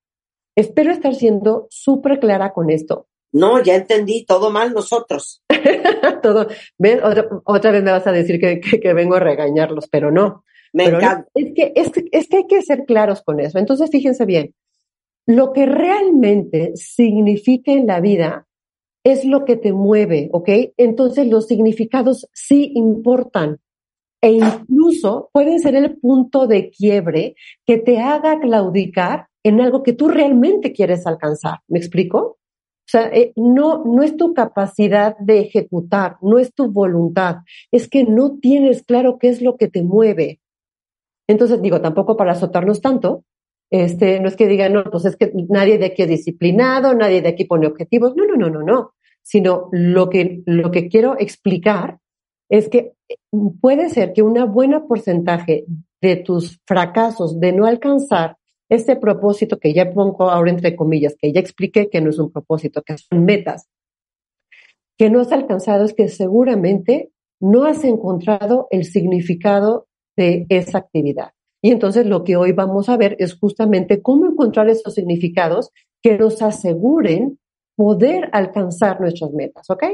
Espero 0.56 0.90
estar 0.90 1.14
siendo 1.14 1.68
súper 1.70 2.18
clara 2.18 2.52
con 2.52 2.68
esto. 2.70 3.06
No, 3.32 3.62
ya 3.62 3.76
entendí, 3.76 4.24
todo 4.26 4.50
mal 4.50 4.72
nosotros. 4.74 5.42
todo, 6.22 6.48
¿ves? 6.76 7.00
Otra, 7.44 7.70
vez 7.70 7.82
me 7.84 7.92
vas 7.92 8.06
a 8.06 8.12
decir 8.12 8.40
que, 8.40 8.60
que, 8.60 8.92
vengo 8.92 9.14
a 9.14 9.20
regañarlos, 9.20 9.88
pero 9.88 10.10
no. 10.10 10.44
Me 10.72 10.84
encanta. 10.84 11.28
es, 11.34 11.52
que, 11.54 11.72
es, 11.76 11.92
es 12.10 12.28
que 12.28 12.36
hay 12.38 12.46
que 12.48 12.62
ser 12.62 12.84
claros 12.84 13.22
con 13.22 13.38
eso. 13.38 13.58
Entonces, 13.58 13.88
fíjense 13.90 14.24
bien, 14.24 14.54
lo 15.26 15.52
que 15.52 15.66
realmente 15.66 16.72
significa 16.74 17.70
en 17.70 17.86
la 17.86 18.00
vida 18.00 18.48
es 19.04 19.24
lo 19.24 19.44
que 19.44 19.56
te 19.56 19.72
mueve, 19.72 20.28
¿ok? 20.32 20.48
Entonces 20.76 21.26
los 21.28 21.46
significados 21.46 22.28
sí 22.32 22.72
importan 22.74 23.60
e 24.22 24.32
incluso 24.32 25.30
pueden 25.32 25.60
ser 25.60 25.74
el 25.76 25.96
punto 25.96 26.46
de 26.46 26.70
quiebre 26.70 27.34
que 27.66 27.78
te 27.78 28.00
haga 28.00 28.40
claudicar 28.40 29.28
en 29.42 29.60
algo 29.60 29.82
que 29.82 29.94
tú 29.94 30.08
realmente 30.08 30.72
quieres 30.72 31.06
alcanzar. 31.06 31.60
¿Me 31.68 31.78
explico? 31.78 32.18
O 32.18 32.90
sea, 32.90 33.08
eh, 33.08 33.32
no, 33.36 33.84
no 33.84 34.02
es 34.02 34.16
tu 34.16 34.34
capacidad 34.34 35.16
de 35.18 35.40
ejecutar, 35.40 36.16
no 36.22 36.38
es 36.38 36.52
tu 36.52 36.70
voluntad, 36.70 37.36
es 37.70 37.88
que 37.88 38.04
no 38.04 38.38
tienes 38.40 38.82
claro 38.82 39.18
qué 39.18 39.28
es 39.28 39.40
lo 39.40 39.56
que 39.56 39.68
te 39.68 39.82
mueve. 39.82 40.40
Entonces, 41.28 41.62
digo, 41.62 41.80
tampoco 41.80 42.16
para 42.16 42.32
azotarnos 42.32 42.80
tanto, 42.80 43.24
este, 43.70 44.18
no 44.18 44.26
es 44.26 44.34
que 44.34 44.48
digan, 44.48 44.72
no, 44.72 44.84
pues 44.84 45.04
es 45.04 45.16
que 45.16 45.30
nadie 45.48 45.78
de 45.78 45.86
aquí 45.86 46.02
es 46.02 46.08
disciplinado, 46.08 46.92
nadie 46.94 47.22
de 47.22 47.28
aquí 47.28 47.44
pone 47.44 47.68
objetivos. 47.68 48.16
No, 48.16 48.26
no, 48.26 48.34
no, 48.34 48.50
no, 48.50 48.62
no. 48.62 48.94
Sino 49.22 49.68
lo 49.70 50.10
que, 50.10 50.42
lo 50.44 50.72
que 50.72 50.88
quiero 50.88 51.16
explicar 51.18 52.00
es 52.48 52.68
que 52.68 52.94
puede 53.60 53.88
ser 53.90 54.12
que 54.12 54.22
una 54.22 54.44
buena 54.44 54.86
porcentaje 54.86 55.64
de 56.00 56.16
tus 56.16 56.60
fracasos 56.66 57.38
de 57.38 57.52
no 57.52 57.66
alcanzar 57.66 58.36
este 58.68 58.96
propósito 58.96 59.58
que 59.58 59.72
ya 59.72 59.90
pongo 59.90 60.30
ahora 60.30 60.50
entre 60.50 60.76
comillas, 60.76 61.16
que 61.20 61.32
ya 61.32 61.40
expliqué 61.40 61.88
que 61.90 62.00
no 62.00 62.10
es 62.10 62.18
un 62.18 62.30
propósito, 62.30 62.82
que 62.82 62.96
son 62.96 63.24
metas, 63.24 63.68
que 64.96 65.10
no 65.10 65.20
has 65.20 65.32
alcanzado 65.32 65.84
es 65.84 65.94
que 65.94 66.08
seguramente 66.08 67.10
no 67.40 67.64
has 67.64 67.84
encontrado 67.84 68.68
el 68.70 68.84
significado 68.84 69.88
de 70.16 70.46
esa 70.50 70.78
actividad. 70.78 71.32
Y 71.62 71.72
entonces 71.72 72.06
lo 72.06 72.24
que 72.24 72.36
hoy 72.36 72.52
vamos 72.52 72.88
a 72.88 72.96
ver 72.96 73.16
es 73.18 73.34
justamente 73.38 74.02
cómo 74.02 74.26
encontrar 74.26 74.68
esos 74.68 74.94
significados 74.94 75.70
que 76.02 76.16
nos 76.16 76.40
aseguren 76.42 77.38
poder 77.76 78.28
alcanzar 78.32 79.00
nuestras 79.00 79.32
metas, 79.32 79.68
¿ok? 79.70 79.84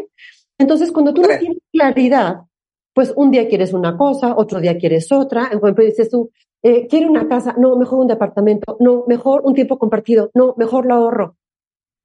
Entonces, 0.58 0.90
cuando 0.90 1.12
tú 1.12 1.22
no 1.22 1.28
tienes 1.38 1.58
claridad, 1.72 2.40
pues 2.96 3.12
un 3.14 3.30
día 3.30 3.46
quieres 3.46 3.74
una 3.74 3.94
cosa, 3.98 4.34
otro 4.38 4.58
día 4.58 4.78
quieres 4.78 5.12
otra. 5.12 5.50
En 5.52 5.58
ejemplo, 5.58 5.84
dices 5.84 6.08
tú, 6.08 6.30
eh, 6.62 6.86
quiero 6.86 7.10
una 7.10 7.28
casa, 7.28 7.54
no, 7.58 7.76
mejor 7.76 7.98
un 8.00 8.06
departamento, 8.06 8.78
no, 8.80 9.04
mejor 9.06 9.42
un 9.44 9.52
tiempo 9.52 9.78
compartido, 9.78 10.30
no, 10.32 10.54
mejor 10.56 10.86
lo 10.86 10.94
ahorro. 10.94 11.36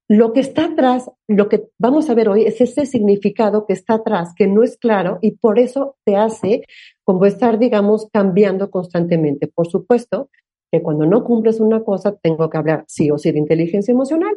Lo 0.06 0.34
que 0.34 0.40
está 0.40 0.66
atrás, 0.66 1.10
lo 1.28 1.48
que 1.48 1.70
vamos 1.78 2.10
a 2.10 2.14
ver 2.14 2.28
hoy 2.28 2.42
es 2.42 2.60
ese 2.60 2.84
significado 2.84 3.64
que 3.64 3.72
está 3.72 3.94
atrás, 3.94 4.34
que 4.36 4.46
no 4.46 4.62
es 4.62 4.76
claro 4.76 5.18
y 5.22 5.30
por 5.30 5.58
eso 5.58 5.96
te 6.04 6.14
hace 6.14 6.66
como 7.04 7.24
estar, 7.24 7.58
digamos, 7.58 8.10
cambiando 8.12 8.70
constantemente. 8.70 9.48
Por 9.48 9.68
supuesto 9.68 10.28
que 10.70 10.82
cuando 10.82 11.06
no 11.06 11.24
cumples 11.24 11.58
una 11.58 11.82
cosa, 11.82 12.14
tengo 12.16 12.50
que 12.50 12.58
hablar 12.58 12.84
sí 12.86 13.10
o 13.10 13.16
sí 13.16 13.32
de 13.32 13.38
inteligencia 13.38 13.92
emocional, 13.92 14.34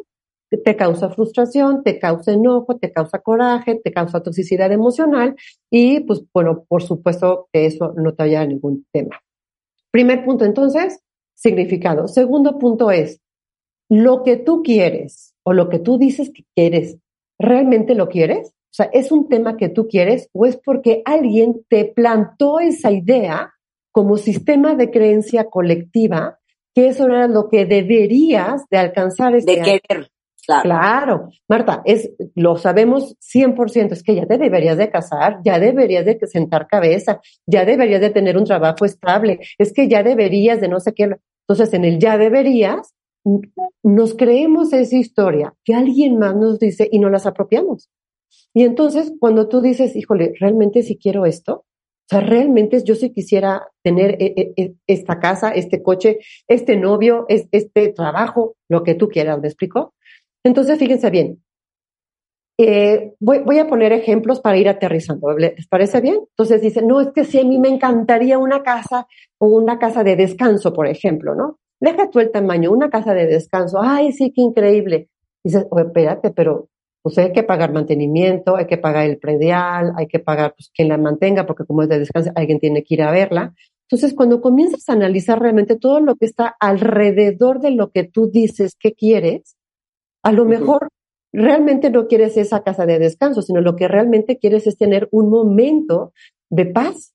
te 0.50 0.75
causa 0.75 1.10
frustración, 1.10 1.84
te 1.84 2.00
causa 2.00 2.34
enojo, 2.34 2.78
te 2.78 2.92
causa 2.92 3.20
coraje, 3.20 3.75
te 3.84 3.92
causa 3.92 4.22
toxicidad 4.22 4.72
emocional 4.72 5.36
y 5.70 6.02
pues 6.02 6.24
bueno, 6.34 6.66
por 6.68 6.84
supuesto 6.84 7.50
que 7.52 7.66
eso 7.66 7.94
no 7.98 8.14
te 8.14 8.24
haya 8.24 8.46
ningún 8.46 8.86
tema. 8.92 9.20
Primer 9.92 10.24
punto 10.24 10.46
entonces, 10.46 11.00
significado. 11.34 12.08
Segundo 12.08 12.60
punto 12.60 12.92
es, 12.92 13.22
lo 13.90 14.24
que 14.24 14.38
tú 14.38 14.64
quieres 14.64 15.36
o 15.44 15.54
lo 15.54 15.70
que 15.70 15.80
tú 15.80 15.98
dices 15.98 16.32
que 16.34 16.44
quieres, 16.56 16.98
¿realmente 17.38 17.96
lo 17.96 18.10
quieres? 18.10 18.50
O 18.50 18.75
sea, 18.75 18.88
¿es 18.88 19.12
un 19.12 19.30
tema 19.30 19.58
que 19.58 19.70
tú 19.70 19.88
quieres 19.88 20.30
o 20.34 20.46
es 20.46 20.58
porque 20.58 21.02
alguien 21.06 21.64
te 21.70 21.86
plantó 21.86 22.60
esa 22.60 22.92
idea 22.92 23.54
como 23.92 24.18
sistema 24.18 24.75
de 24.75 24.92
creencia 24.92 25.46
colectiva 25.46 26.40
que 26.74 26.90
eso 26.90 27.06
era 27.06 27.28
lo 27.28 27.48
que 27.48 27.66
deberías 27.66 28.68
de 28.70 28.78
alcanzar 28.78 29.34
este 29.34 29.56
De 29.56 29.62
querer. 29.62 30.12
Claro. 30.46 31.30
Marta, 31.48 31.82
es, 31.86 32.12
lo 32.36 32.58
sabemos 32.58 33.16
100%, 33.20 33.92
es 33.92 34.04
que 34.04 34.16
ya 34.16 34.25
te 34.25 34.38
deberías 34.38 34.78
de 34.78 34.90
casar, 34.90 35.40
ya 35.44 35.60
deberías 35.60 36.06
de 36.06 36.20
sentar 36.28 36.68
cabeza, 36.68 37.20
ya 37.46 37.66
deberías 37.66 38.02
de 38.02 38.10
tener 38.10 38.38
un 38.38 38.46
trabajo 38.46 38.86
estable, 38.86 39.40
es 39.58 39.74
que 39.74 39.88
ya 39.88 40.04
deberías 40.04 40.62
de 40.62 40.68
no 40.68 40.80
sé 40.80 40.94
qué. 40.94 41.16
Entonces, 41.48 41.74
en 41.74 41.86
el 41.86 42.00
ya 42.00 42.18
deberías, 42.18 42.94
nos 43.84 44.16
creemos 44.16 44.72
esa 44.74 44.96
historia 44.96 45.54
que 45.64 45.74
alguien 45.74 46.20
más 46.20 46.36
nos 46.36 46.60
dice 46.60 46.88
y 46.92 47.00
no 47.00 47.10
las 47.10 47.25
apropiamos. 47.25 47.90
Y 48.54 48.64
entonces, 48.64 49.14
cuando 49.20 49.48
tú 49.48 49.62
dices, 49.62 49.96
híjole, 49.96 50.34
¿realmente 50.40 50.84
si 50.84 50.98
quiero 50.98 51.25
esto? 51.25 51.66
O 52.06 52.08
sea, 52.08 52.20
realmente 52.20 52.84
yo 52.84 52.94
sí 52.94 53.12
quisiera 53.12 53.68
tener 53.84 54.22
e, 54.22 54.34
e, 54.38 54.54
e, 54.56 54.75
esta 54.86 55.20
casa, 55.20 55.50
este 55.50 55.82
coche, 55.82 56.20
este 56.48 56.78
novio, 56.78 57.25
este 57.28 57.90
trabajo, 57.90 58.56
lo 58.70 58.84
que 58.84 58.94
tú 58.94 59.10
quieras, 59.10 59.42
¿me 59.42 59.48
explico? 59.48 59.95
Entonces, 60.46 60.78
fíjense 60.78 61.10
bien. 61.10 61.44
Eh, 62.58 63.16
voy, 63.20 63.60
a 63.60 63.68
poner 63.68 63.92
ejemplos 63.92 64.40
para 64.40 64.58
ir 64.58 64.70
aterrizando. 64.70 65.36
¿Les 65.38 65.68
parece 65.68 66.00
bien? 66.02 66.20
Entonces 66.30 66.62
dicen, 66.62 66.88
no, 66.88 67.02
es 67.02 67.10
que 67.14 67.25
sí, 67.25 67.40
a 67.40 67.44
mí 67.44 67.58
me 67.58 67.68
encantaría 67.68 68.38
una 68.38 68.62
casa 68.62 69.08
o 69.40 69.48
una 69.48 69.80
casa 69.80 70.04
de 70.04 70.16
descanso, 70.16 70.72
por 70.72 70.88
ejemplo, 70.88 71.34
¿no? 71.34 71.60
Deja 71.80 72.10
tú 72.12 72.20
el 72.20 72.32
tamaño, 72.32 72.72
una 72.72 72.92
casa 72.92 73.14
de 73.16 73.25
descanso. 73.25 73.80
Ay, 73.82 74.12
sí, 74.12 74.32
qué 74.34 74.42
increíble. 74.42 75.10
Dices, 75.44 75.66
espérate, 75.75 76.30
pero 76.30 76.70
pues 77.02 77.18
hay 77.18 77.34
que 77.34 77.44
pagar 77.44 77.74
mantenimiento, 77.74 78.56
hay 78.56 78.68
que 78.68 78.78
pagar 78.78 79.06
el 79.10 79.18
predial, 79.18 79.94
hay 79.98 80.08
que 80.08 80.20
pagar 80.20 80.54
pues, 80.56 80.70
quien 80.74 80.90
la 80.90 80.98
mantenga, 80.98 81.48
porque 81.48 81.66
como 81.66 81.82
es 81.82 81.90
de 81.90 82.00
descanso, 82.00 82.32
alguien 82.36 82.60
tiene 82.60 82.84
que 82.84 82.94
ir 82.94 83.02
a 83.02 83.12
verla. 83.12 83.54
Entonces, 83.90 84.14
cuando 84.14 84.42
comienzas 84.42 84.88
a 84.90 84.94
analizar 84.94 85.40
realmente 85.40 85.75
todo 85.75 86.00
lo 86.00 86.16
que 86.16 86.25
está 86.25 86.56
alrededor 86.60 87.60
de 87.60 87.72
lo 87.72 87.90
que 87.92 88.04
tú 88.04 88.30
dices 88.32 88.75
que 88.80 88.94
quieres, 88.94 89.56
a 90.25 90.32
lo 90.32 90.46
mejor 90.46 90.89
realmente 91.32 91.91
no 91.91 92.08
quieres 92.08 92.36
esa 92.36 92.63
casa 92.63 92.88
de 92.88 92.98
descanso, 92.98 93.44
sino 93.44 93.62
lo 93.62 93.75
que 93.75 93.88
realmente 93.88 94.39
quieres 94.39 94.65
es 94.65 94.75
tener 94.75 95.08
un 95.12 95.29
momento 95.29 96.13
de 96.50 96.65
paz. 96.65 97.13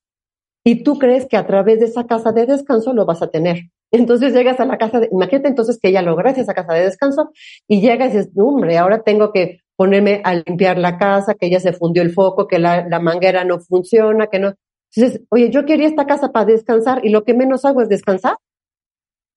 Y 0.64 0.84
tú 0.84 0.96
crees 0.96 1.26
que 1.26 1.36
a 1.36 1.44
través 1.44 1.80
de 1.80 1.86
esa 1.86 2.06
casa 2.06 2.30
de 2.30 2.46
descanso 2.46 2.92
lo 2.92 3.06
vas 3.06 3.20
a 3.20 3.28
tener. 3.28 3.70
Entonces 3.90 4.32
llegas 4.32 4.60
a 4.60 4.64
la 4.64 4.78
casa, 4.78 5.00
de, 5.00 5.08
imagínate 5.10 5.48
entonces 5.48 5.80
que 5.82 5.90
ya 5.90 6.02
lograste 6.02 6.42
esa 6.42 6.54
casa 6.54 6.72
de 6.74 6.84
descanso 6.84 7.30
y 7.66 7.80
llegas 7.80 8.14
y 8.14 8.18
dices, 8.18 8.32
hombre, 8.36 8.78
ahora 8.78 9.02
tengo 9.02 9.32
que 9.32 9.58
ponerme 9.74 10.20
a 10.22 10.34
limpiar 10.34 10.78
la 10.78 10.96
casa, 10.96 11.34
que 11.34 11.50
ya 11.50 11.58
se 11.58 11.72
fundió 11.72 12.02
el 12.02 12.12
foco, 12.12 12.46
que 12.46 12.60
la, 12.60 12.86
la 12.88 13.00
manguera 13.00 13.42
no 13.44 13.58
funciona, 13.58 14.28
que 14.28 14.38
no. 14.38 14.54
Entonces, 14.94 15.22
oye, 15.30 15.50
yo 15.50 15.64
quería 15.64 15.88
esta 15.88 16.06
casa 16.06 16.30
para 16.30 16.44
descansar 16.44 17.04
y 17.04 17.08
lo 17.08 17.24
que 17.24 17.34
menos 17.34 17.64
hago 17.64 17.82
es 17.82 17.88
descansar. 17.88 18.36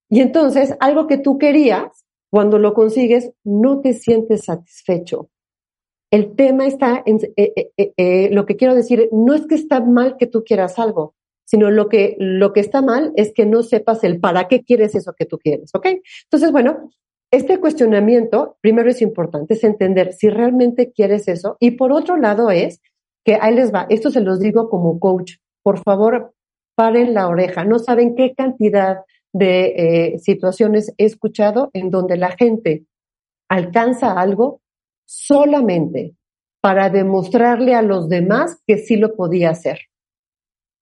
Y 0.10 0.22
entonces, 0.22 0.76
algo 0.80 1.08
que 1.08 1.18
tú 1.18 1.40
querías, 1.40 2.03
cuando 2.34 2.58
lo 2.58 2.74
consigues, 2.74 3.32
no 3.44 3.80
te 3.80 3.94
sientes 3.94 4.46
satisfecho. 4.46 5.30
El 6.10 6.36
tema 6.36 6.66
está 6.66 7.04
en, 7.06 7.20
eh, 7.38 7.54
eh, 7.78 7.94
eh, 7.96 8.30
lo 8.32 8.48
que 8.48 8.56
quiero 8.56 8.74
decir, 8.74 9.08
no 9.12 9.36
es 9.36 9.46
que 9.46 9.54
está 9.54 9.82
mal 9.82 10.18
que 10.18 10.26
tú 10.26 10.44
quieras 10.44 10.80
algo, 10.80 11.14
sino 11.46 11.70
lo 11.70 11.90
que, 11.90 12.16
lo 12.18 12.52
que 12.52 12.62
está 12.62 12.82
mal 12.82 13.14
es 13.18 13.34
que 13.36 13.46
no 13.46 13.62
sepas 13.62 14.04
el 14.04 14.20
para 14.20 14.48
qué 14.48 14.64
quieres 14.64 14.96
eso 14.96 15.14
que 15.16 15.28
tú 15.28 15.38
quieres, 15.38 15.70
¿ok? 15.76 15.86
Entonces, 16.24 16.52
bueno, 16.52 16.90
este 17.30 17.60
cuestionamiento, 17.60 18.58
primero 18.62 18.90
es 18.90 19.04
importante, 19.04 19.54
es 19.54 19.64
entender 19.64 20.12
si 20.14 20.32
realmente 20.32 20.92
quieres 20.92 21.28
eso. 21.28 21.58
Y 21.60 21.72
por 21.78 21.92
otro 21.92 22.18
lado 22.18 22.50
es 22.50 22.82
que 23.24 23.38
ahí 23.40 23.54
les 23.54 23.72
va, 23.72 23.86
esto 23.90 24.10
se 24.10 24.22
los 24.22 24.40
digo 24.40 24.72
como 24.72 25.00
coach, 25.00 25.34
por 25.62 25.84
favor, 25.84 26.34
paren 26.74 27.14
la 27.14 27.28
oreja, 27.28 27.64
no 27.64 27.78
saben 27.78 28.16
qué 28.16 28.34
cantidad 28.34 29.02
de 29.34 30.14
eh, 30.14 30.20
situaciones 30.20 30.94
he 30.98 31.06
escuchado 31.06 31.70
en 31.74 31.90
donde 31.90 32.18
la 32.18 32.32
gente 32.32 32.86
alcanza 33.50 34.14
algo 34.14 34.62
solamente 35.06 36.16
para 36.62 36.90
demostrarle 36.90 37.76
a 37.76 37.82
los 37.82 38.08
demás 38.08 38.62
que 38.66 38.78
sí 38.78 38.96
lo 38.96 39.16
podía 39.16 39.50
hacer. 39.50 39.80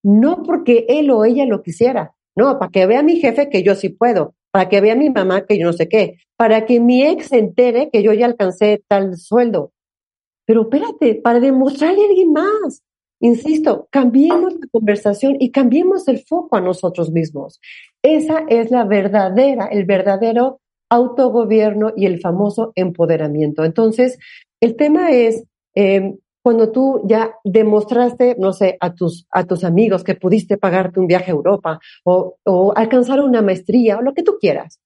No 0.04 0.44
porque 0.44 0.86
él 0.90 1.10
o 1.12 1.26
ella 1.26 1.46
lo 1.46 1.64
quisiera, 1.64 2.14
no, 2.36 2.60
para 2.60 2.72
que 2.72 2.86
vea 2.86 3.04
mi 3.04 3.18
jefe 3.20 3.50
que 3.50 3.64
yo 3.64 3.76
sí 3.76 3.90
puedo, 3.90 4.36
para 4.52 4.70
que 4.70 4.82
vea 4.82 4.96
mi 4.96 5.10
mamá 5.10 5.46
que 5.46 5.58
yo 5.58 5.66
no 5.66 5.74
sé 5.74 5.90
qué, 5.90 6.18
para 6.38 6.66
que 6.66 6.80
mi 6.80 7.04
ex 7.04 7.28
se 7.28 7.40
entere 7.40 7.90
que 7.92 8.04
yo 8.04 8.14
ya 8.14 8.26
alcancé 8.26 8.84
tal 8.88 9.18
sueldo. 9.18 9.72
Pero 10.46 10.64
espérate, 10.64 11.16
para 11.16 11.40
demostrarle 11.40 12.02
a 12.02 12.08
alguien 12.10 12.32
más. 12.34 12.84
Insisto, 13.22 13.88
cambiemos 13.92 14.54
la 14.54 14.68
conversación 14.72 15.36
y 15.40 15.52
cambiemos 15.52 16.08
el 16.08 16.20
foco 16.20 16.56
a 16.58 16.62
nosotros 16.62 17.12
mismos. 17.12 17.62
Esa 18.02 18.44
es 18.50 18.72
la 18.72 18.84
verdadera, 18.84 19.68
el 19.68 19.86
verdadero 19.86 20.60
autogobierno 20.90 21.94
y 21.96 22.08
el 22.08 22.20
famoso 22.20 22.74
empoderamiento. 22.76 23.64
Entonces, 23.64 24.18
el 24.60 24.76
tema 24.76 25.12
es, 25.12 25.44
em, 25.76 26.18
cuando 26.44 26.72
tú 26.72 27.02
ya 27.06 27.36
demostraste, 27.44 28.36
no 28.40 28.52
sé, 28.54 28.76
a 28.80 28.96
tus, 28.96 29.28
a 29.30 29.46
tus 29.46 29.64
amigos 29.64 30.04
que 30.04 30.16
pudiste 30.16 30.58
pagarte 30.58 31.00
un 31.00 31.06
viaje 31.06 31.30
a 31.30 31.36
Europa 31.36 31.80
o, 32.04 32.38
o 32.44 32.74
alcanzar 32.76 33.22
una 33.22 33.44
maestría 33.44 34.00
o 34.00 34.02
lo 34.02 34.14
que 34.16 34.24
tú 34.24 34.38
quieras. 34.42 34.80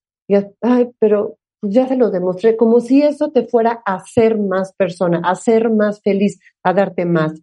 Ay, 0.61 0.89
pero 0.99 1.37
ya 1.61 1.87
se 1.87 1.95
lo 1.95 2.11
demostré, 2.11 2.57
como 2.57 2.81
si 2.81 3.01
eso 3.01 3.31
te 3.31 3.47
fuera 3.47 3.81
a 3.85 4.03
ser 4.05 4.37
más 4.37 4.73
persona, 4.73 5.21
a 5.23 5.35
ser 5.35 5.69
más 5.69 6.01
feliz, 6.01 6.39
a 6.63 6.73
darte 6.73 7.05
más 7.05 7.33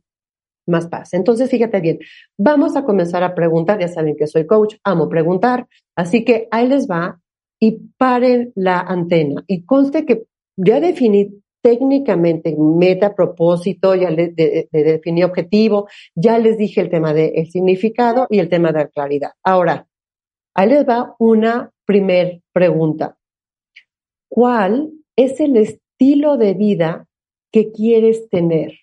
más 0.73 0.89
paz. 0.89 1.15
Entonces, 1.15 1.49
fíjate 1.49 1.81
bien, 1.81 2.01
vamos 2.37 2.75
a 2.77 2.85
comenzar 2.85 3.23
a 3.23 3.35
preguntar, 3.35 3.79
ya 3.79 3.89
saben 3.89 4.17
que 4.17 4.27
soy 4.27 4.47
coach, 4.47 4.75
amo 4.83 5.09
preguntar, 5.09 5.69
así 5.97 6.25
que 6.25 6.49
ahí 6.51 6.67
les 6.67 6.89
va 6.89 7.21
y 7.61 7.79
paren 7.97 8.53
la 8.57 8.81
antena. 8.81 9.45
Y 9.47 9.65
conste 9.65 10.05
que 10.05 10.25
ya 10.57 10.81
definí 10.81 11.43
técnicamente 11.63 12.57
meta, 12.59 13.15
propósito, 13.15 13.95
ya 13.95 14.11
les 14.11 14.35
definí 14.35 15.23
objetivo, 15.23 15.89
ya 16.15 16.39
les 16.39 16.59
dije 16.59 16.81
el 16.81 16.91
tema 16.91 17.15
del 17.15 17.49
significado 17.49 18.27
y 18.29 18.41
el 18.41 18.49
tema 18.49 18.73
de 18.73 18.79
la 18.81 18.89
claridad. 18.89 19.31
Ahora, 19.45 19.87
ahí 20.55 20.69
les 20.69 20.87
va 20.87 21.15
una 21.21 21.71
primer 21.87 22.43
pregunta. 22.53 23.17
¿Cuál 24.29 24.91
es 25.17 25.39
el 25.41 25.57
estilo 25.57 26.37
de 26.37 26.55
vida 26.55 27.07
que 27.53 27.71
quieres 27.71 28.29
tener? 28.29 28.82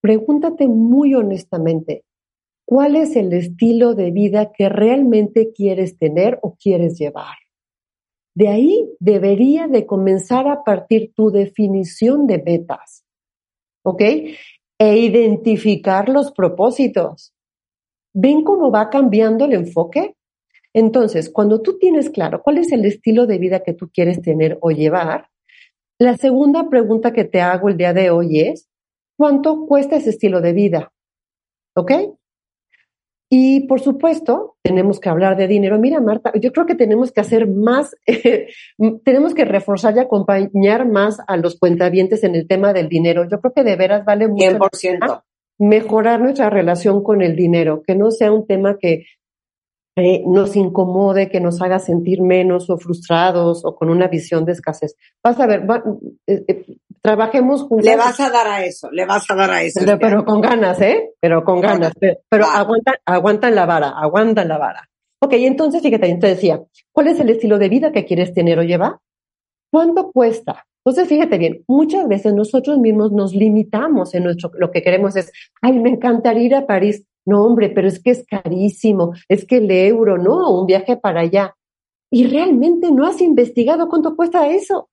Pregúntate 0.00 0.66
muy 0.66 1.14
honestamente, 1.14 2.04
¿cuál 2.64 2.96
es 2.96 3.16
el 3.16 3.32
estilo 3.32 3.94
de 3.94 4.10
vida 4.10 4.52
que 4.52 4.68
realmente 4.68 5.52
quieres 5.52 5.98
tener 5.98 6.38
o 6.42 6.56
quieres 6.56 6.98
llevar? 6.98 7.36
De 8.34 8.48
ahí 8.48 8.88
debería 9.00 9.66
de 9.66 9.86
comenzar 9.86 10.48
a 10.48 10.62
partir 10.64 11.12
tu 11.14 11.30
definición 11.30 12.26
de 12.26 12.42
metas, 12.42 13.04
¿ok? 13.84 14.02
E 14.78 14.96
identificar 14.96 16.08
los 16.08 16.32
propósitos. 16.32 17.34
¿Ven 18.14 18.42
cómo 18.42 18.70
va 18.70 18.88
cambiando 18.88 19.44
el 19.44 19.52
enfoque? 19.52 20.16
Entonces, 20.72 21.28
cuando 21.28 21.60
tú 21.60 21.78
tienes 21.78 22.08
claro 22.10 22.42
cuál 22.42 22.58
es 22.58 22.72
el 22.72 22.84
estilo 22.84 23.26
de 23.26 23.38
vida 23.38 23.62
que 23.62 23.74
tú 23.74 23.90
quieres 23.92 24.22
tener 24.22 24.58
o 24.60 24.70
llevar, 24.70 25.28
la 25.98 26.16
segunda 26.16 26.68
pregunta 26.70 27.12
que 27.12 27.24
te 27.24 27.40
hago 27.40 27.68
el 27.68 27.76
día 27.76 27.92
de 27.92 28.10
hoy 28.10 28.40
es, 28.40 28.69
cuánto 29.20 29.66
cuesta 29.66 29.96
ese 29.96 30.08
estilo 30.08 30.40
de 30.40 30.54
vida. 30.54 30.92
¿Ok? 31.76 31.92
Y 33.28 33.66
por 33.66 33.80
supuesto, 33.80 34.56
tenemos 34.62 34.98
que 34.98 35.10
hablar 35.10 35.36
de 35.36 35.46
dinero. 35.46 35.78
Mira, 35.78 36.00
Marta, 36.00 36.32
yo 36.40 36.50
creo 36.52 36.64
que 36.64 36.74
tenemos 36.74 37.12
que 37.12 37.20
hacer 37.20 37.46
más, 37.46 37.94
tenemos 39.04 39.34
que 39.34 39.44
reforzar 39.44 39.94
y 39.94 40.00
acompañar 40.00 40.88
más 40.88 41.18
a 41.28 41.36
los 41.36 41.58
cuentavientes 41.58 42.24
en 42.24 42.34
el 42.34 42.48
tema 42.48 42.72
del 42.72 42.88
dinero. 42.88 43.28
Yo 43.30 43.40
creo 43.40 43.52
que 43.52 43.62
de 43.62 43.76
veras 43.76 44.06
vale 44.06 44.26
mucho 44.26 44.58
100%. 44.58 45.22
mejorar 45.58 46.22
nuestra 46.22 46.48
relación 46.48 47.04
con 47.04 47.20
el 47.20 47.36
dinero, 47.36 47.82
que 47.86 47.94
no 47.94 48.10
sea 48.10 48.32
un 48.32 48.46
tema 48.46 48.78
que 48.78 49.04
eh, 49.96 50.24
nos 50.26 50.56
incomode, 50.56 51.28
que 51.28 51.40
nos 51.40 51.60
haga 51.60 51.78
sentir 51.78 52.22
menos 52.22 52.70
o 52.70 52.78
frustrados 52.78 53.66
o 53.66 53.76
con 53.76 53.90
una 53.90 54.08
visión 54.08 54.46
de 54.46 54.52
escasez. 54.52 54.96
Vas 55.22 55.38
a 55.38 55.46
ver, 55.46 55.66
eh, 56.26 56.44
eh, 56.48 56.64
trabajemos 57.02 57.62
juntos. 57.62 57.86
Le 57.86 57.96
vas 57.96 58.18
a 58.20 58.30
dar 58.30 58.46
a 58.46 58.64
eso, 58.64 58.90
le 58.90 59.06
vas 59.06 59.30
a 59.30 59.34
dar 59.34 59.50
a 59.50 59.62
eso. 59.62 59.80
Pero, 60.00 60.24
con 60.24 60.40
ganas, 60.40 60.80
¿eh? 60.80 61.10
Pero 61.20 61.44
con 61.44 61.60
ganas. 61.60 61.92
Pero, 61.98 62.46
aguantan, 62.46 62.94
aguantan 63.04 63.54
la 63.54 63.66
vara, 63.66 63.88
aguantan 63.90 64.48
la 64.48 64.58
vara. 64.58 64.88
Ok, 65.22 65.34
entonces 65.34 65.82
fíjate, 65.82 66.14
te 66.16 66.26
decía, 66.26 66.62
¿cuál 66.92 67.08
es 67.08 67.20
el 67.20 67.30
estilo 67.30 67.58
de 67.58 67.68
vida 67.68 67.92
que 67.92 68.04
quieres 68.06 68.32
tener 68.32 68.58
o 68.58 68.62
llevar? 68.62 68.98
¿Cuánto 69.70 70.10
cuesta? 70.12 70.66
Entonces, 70.84 71.08
fíjate 71.08 71.36
bien, 71.36 71.62
muchas 71.68 72.08
veces 72.08 72.32
nosotros 72.32 72.78
mismos 72.78 73.12
nos 73.12 73.34
limitamos 73.34 74.14
en 74.14 74.24
nuestro, 74.24 74.50
lo 74.54 74.70
que 74.70 74.82
queremos 74.82 75.14
es, 75.16 75.30
ay, 75.60 75.78
me 75.78 75.90
encantaría 75.90 76.44
ir 76.44 76.54
a 76.54 76.66
París. 76.66 77.04
No, 77.26 77.44
hombre, 77.44 77.68
pero 77.68 77.86
es 77.86 78.02
que 78.02 78.10
es 78.10 78.24
carísimo, 78.26 79.12
es 79.28 79.44
que 79.44 79.58
el 79.58 79.70
euro, 79.70 80.16
no, 80.16 80.58
un 80.58 80.66
viaje 80.66 80.96
para 80.96 81.20
allá. 81.20 81.54
y 82.10 82.26
realmente 82.26 82.90
no 82.90 83.06
has 83.06 83.20
investigado 83.20 83.88
cuánto 83.88 84.16
cuesta 84.16 84.48
eso. 84.48 84.89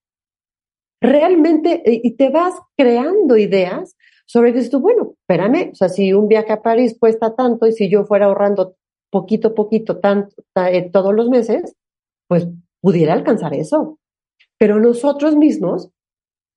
Realmente, 1.02 1.84
y 1.86 2.16
te 2.16 2.30
vas 2.30 2.56
creando 2.76 3.38
ideas 3.38 3.96
sobre 4.26 4.54
que 4.54 4.78
bueno, 4.78 5.14
espérame, 5.22 5.72
o 5.72 5.76
sea, 5.76 5.90
si 5.90 6.12
un 6.14 6.28
viaje 6.28 6.52
a 6.52 6.62
París 6.62 6.98
cuesta 7.00 7.36
tanto 7.36 7.66
y 7.66 7.72
si 7.72 7.90
yo 7.90 8.04
fuera 8.06 8.26
ahorrando 8.26 8.76
poquito 9.10 9.50
a 9.50 9.56
poquito 9.56 10.00
tanto, 10.00 10.36
eh, 10.70 10.90
todos 10.92 11.14
los 11.14 11.30
meses, 11.30 11.76
pues 12.28 12.48
pudiera 12.82 13.14
alcanzar 13.14 13.54
eso. 13.54 14.00
Pero 14.60 14.80
nosotros 14.80 15.36
mismos, 15.36 15.92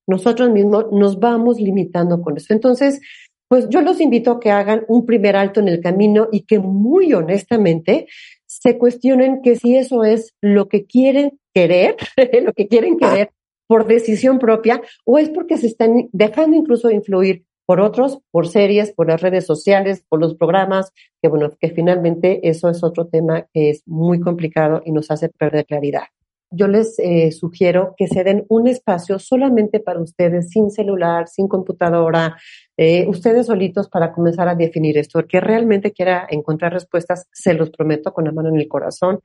nosotros 0.09 0.51
mismos 0.51 0.87
nos 0.91 1.21
vamos 1.21 1.61
limitando 1.61 2.21
con 2.23 2.37
eso. 2.37 2.53
Entonces, 2.53 3.01
pues 3.49 3.69
yo 3.69 3.83
los 3.83 4.01
invito 4.01 4.33
a 4.33 4.41
que 4.41 4.51
hagan 4.51 4.85
un 4.89 5.07
primer 5.07 5.37
alto 5.37 5.61
en 5.61 5.69
el 5.69 5.81
camino 5.81 6.29
y 6.33 6.43
que 6.43 6.59
muy 6.59 7.13
honestamente 7.13 8.09
se 8.47 8.79
cuestionen 8.79 9.43
que 9.43 9.55
si 9.57 9.77
eso 9.77 10.03
es 10.03 10.35
lo 10.41 10.69
que 10.69 10.87
quieren 10.87 11.39
querer, 11.55 11.97
lo 12.45 12.53
que 12.53 12.67
quieren 12.67 12.97
querer 12.97 13.31
por 13.71 13.87
decisión 13.87 14.41
propia, 14.41 14.83
o 15.05 15.17
es 15.17 15.29
porque 15.31 15.57
se 15.57 15.69
están 15.69 16.09
dejando 16.11 16.57
incluso 16.57 16.91
influir 16.91 17.45
por 17.67 17.81
otros, 17.81 18.19
por 18.33 18.49
series, 18.49 18.93
por 18.93 19.07
las 19.07 19.21
redes 19.21 19.47
sociales, 19.47 20.05
por 20.09 20.19
los 20.19 20.35
programas, 20.35 20.91
que 21.23 21.29
bueno, 21.29 21.53
que 21.57 21.71
finalmente 21.71 22.49
eso 22.49 22.69
es 22.69 22.83
otro 22.83 23.07
tema 23.07 23.47
que 23.55 23.71
es 23.71 23.85
muy 23.87 24.19
complicado 24.19 24.83
y 24.85 24.91
nos 24.91 25.13
hace 25.13 25.29
perder 25.29 25.67
claridad. 25.67 26.03
Yo 26.51 26.67
les 26.67 26.99
eh, 26.99 27.31
sugiero 27.31 27.95
que 27.97 28.09
se 28.09 28.25
den 28.25 28.45
un 28.49 28.67
espacio 28.67 29.21
solamente 29.21 29.79
para 29.79 30.01
ustedes, 30.01 30.51
sin 30.51 30.73
celular, 30.73 31.29
sin 31.29 31.47
computadora, 31.47 32.39
eh, 32.77 33.07
ustedes 33.07 33.47
solitos 33.47 33.89
para 33.89 34.11
comenzar 34.11 34.49
a 34.49 34.57
definir 34.57 34.99
esto. 34.99 35.21
porque 35.21 35.39
realmente 35.39 35.93
quiera 35.93 36.27
encontrar 36.29 36.73
respuestas, 36.73 37.29
se 37.33 37.55
los 37.55 37.71
prometo 37.71 38.13
con 38.13 38.25
la 38.25 38.33
mano 38.33 38.49
en 38.49 38.57
el 38.57 38.67
corazón, 38.67 39.21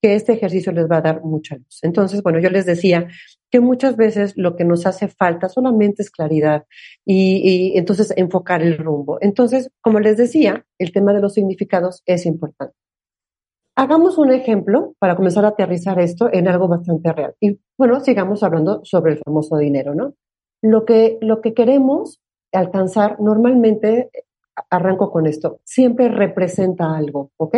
que 0.00 0.14
este 0.14 0.32
ejercicio 0.32 0.72
les 0.72 0.90
va 0.90 0.96
a 0.96 1.02
dar 1.02 1.22
mucha 1.22 1.56
luz. 1.56 1.80
Entonces, 1.82 2.22
bueno, 2.22 2.38
yo 2.38 2.48
les 2.48 2.64
decía 2.64 3.08
que 3.50 3.60
muchas 3.60 3.96
veces 3.96 4.34
lo 4.36 4.56
que 4.56 4.64
nos 4.64 4.86
hace 4.86 5.08
falta 5.08 5.48
solamente 5.48 6.02
es 6.02 6.10
claridad 6.10 6.66
y, 7.04 7.76
entonces 7.76 8.12
enfocar 8.16 8.62
el 8.62 8.78
rumbo. 8.78 9.18
Entonces, 9.20 9.70
como 9.80 10.00
les 10.00 10.16
decía, 10.16 10.64
el 10.78 10.92
tema 10.92 11.12
de 11.12 11.20
los 11.20 11.34
significados 11.34 12.02
es 12.06 12.26
importante. 12.26 12.74
Hagamos 13.76 14.18
un 14.18 14.30
ejemplo 14.30 14.94
para 14.98 15.16
comenzar 15.16 15.44
a 15.44 15.48
aterrizar 15.48 15.98
esto 16.00 16.28
en 16.32 16.48
algo 16.48 16.68
bastante 16.68 17.12
real. 17.12 17.34
Y 17.40 17.58
bueno, 17.78 18.00
sigamos 18.00 18.42
hablando 18.42 18.80
sobre 18.84 19.12
el 19.12 19.18
famoso 19.18 19.56
dinero, 19.56 19.94
¿no? 19.94 20.14
Lo 20.62 20.84
que, 20.84 21.18
lo 21.22 21.40
que 21.40 21.54
queremos 21.54 22.20
alcanzar 22.52 23.18
normalmente, 23.20 24.10
arranco 24.68 25.10
con 25.10 25.26
esto, 25.26 25.60
siempre 25.64 26.08
representa 26.08 26.94
algo, 26.94 27.30
¿ok? 27.36 27.56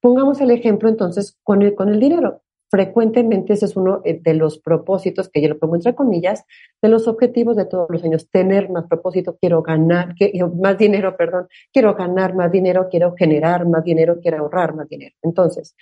Pongamos 0.00 0.40
el 0.40 0.50
ejemplo 0.50 0.88
entonces 0.88 1.36
con 1.42 1.62
el, 1.62 1.74
con 1.74 1.88
el 1.88 1.98
dinero. 1.98 2.42
Frecuentemente 2.72 3.52
ese 3.52 3.66
es 3.66 3.76
uno 3.76 4.00
eh, 4.02 4.18
de 4.22 4.32
los 4.32 4.58
propósitos, 4.58 5.28
que 5.28 5.42
yo 5.42 5.48
lo 5.50 5.58
pongo 5.58 5.76
entre 5.76 5.94
comillas, 5.94 6.46
de 6.80 6.88
los 6.88 7.06
objetivos 7.06 7.54
de 7.54 7.66
todos 7.66 7.86
los 7.90 8.02
años. 8.02 8.30
Tener 8.30 8.70
más 8.70 8.86
propósito, 8.86 9.36
quiero 9.38 9.60
ganar, 9.60 10.14
más 10.58 10.78
dinero, 10.78 11.14
perdón, 11.14 11.48
quiero 11.70 11.94
ganar 11.94 12.34
más 12.34 12.50
dinero, 12.50 12.88
quiero 12.90 13.14
generar 13.14 13.68
más 13.68 13.84
dinero, 13.84 14.20
quiero 14.22 14.38
ahorrar 14.38 14.74
más 14.74 14.88
dinero. 14.88 15.14
Entonces, 15.20 15.76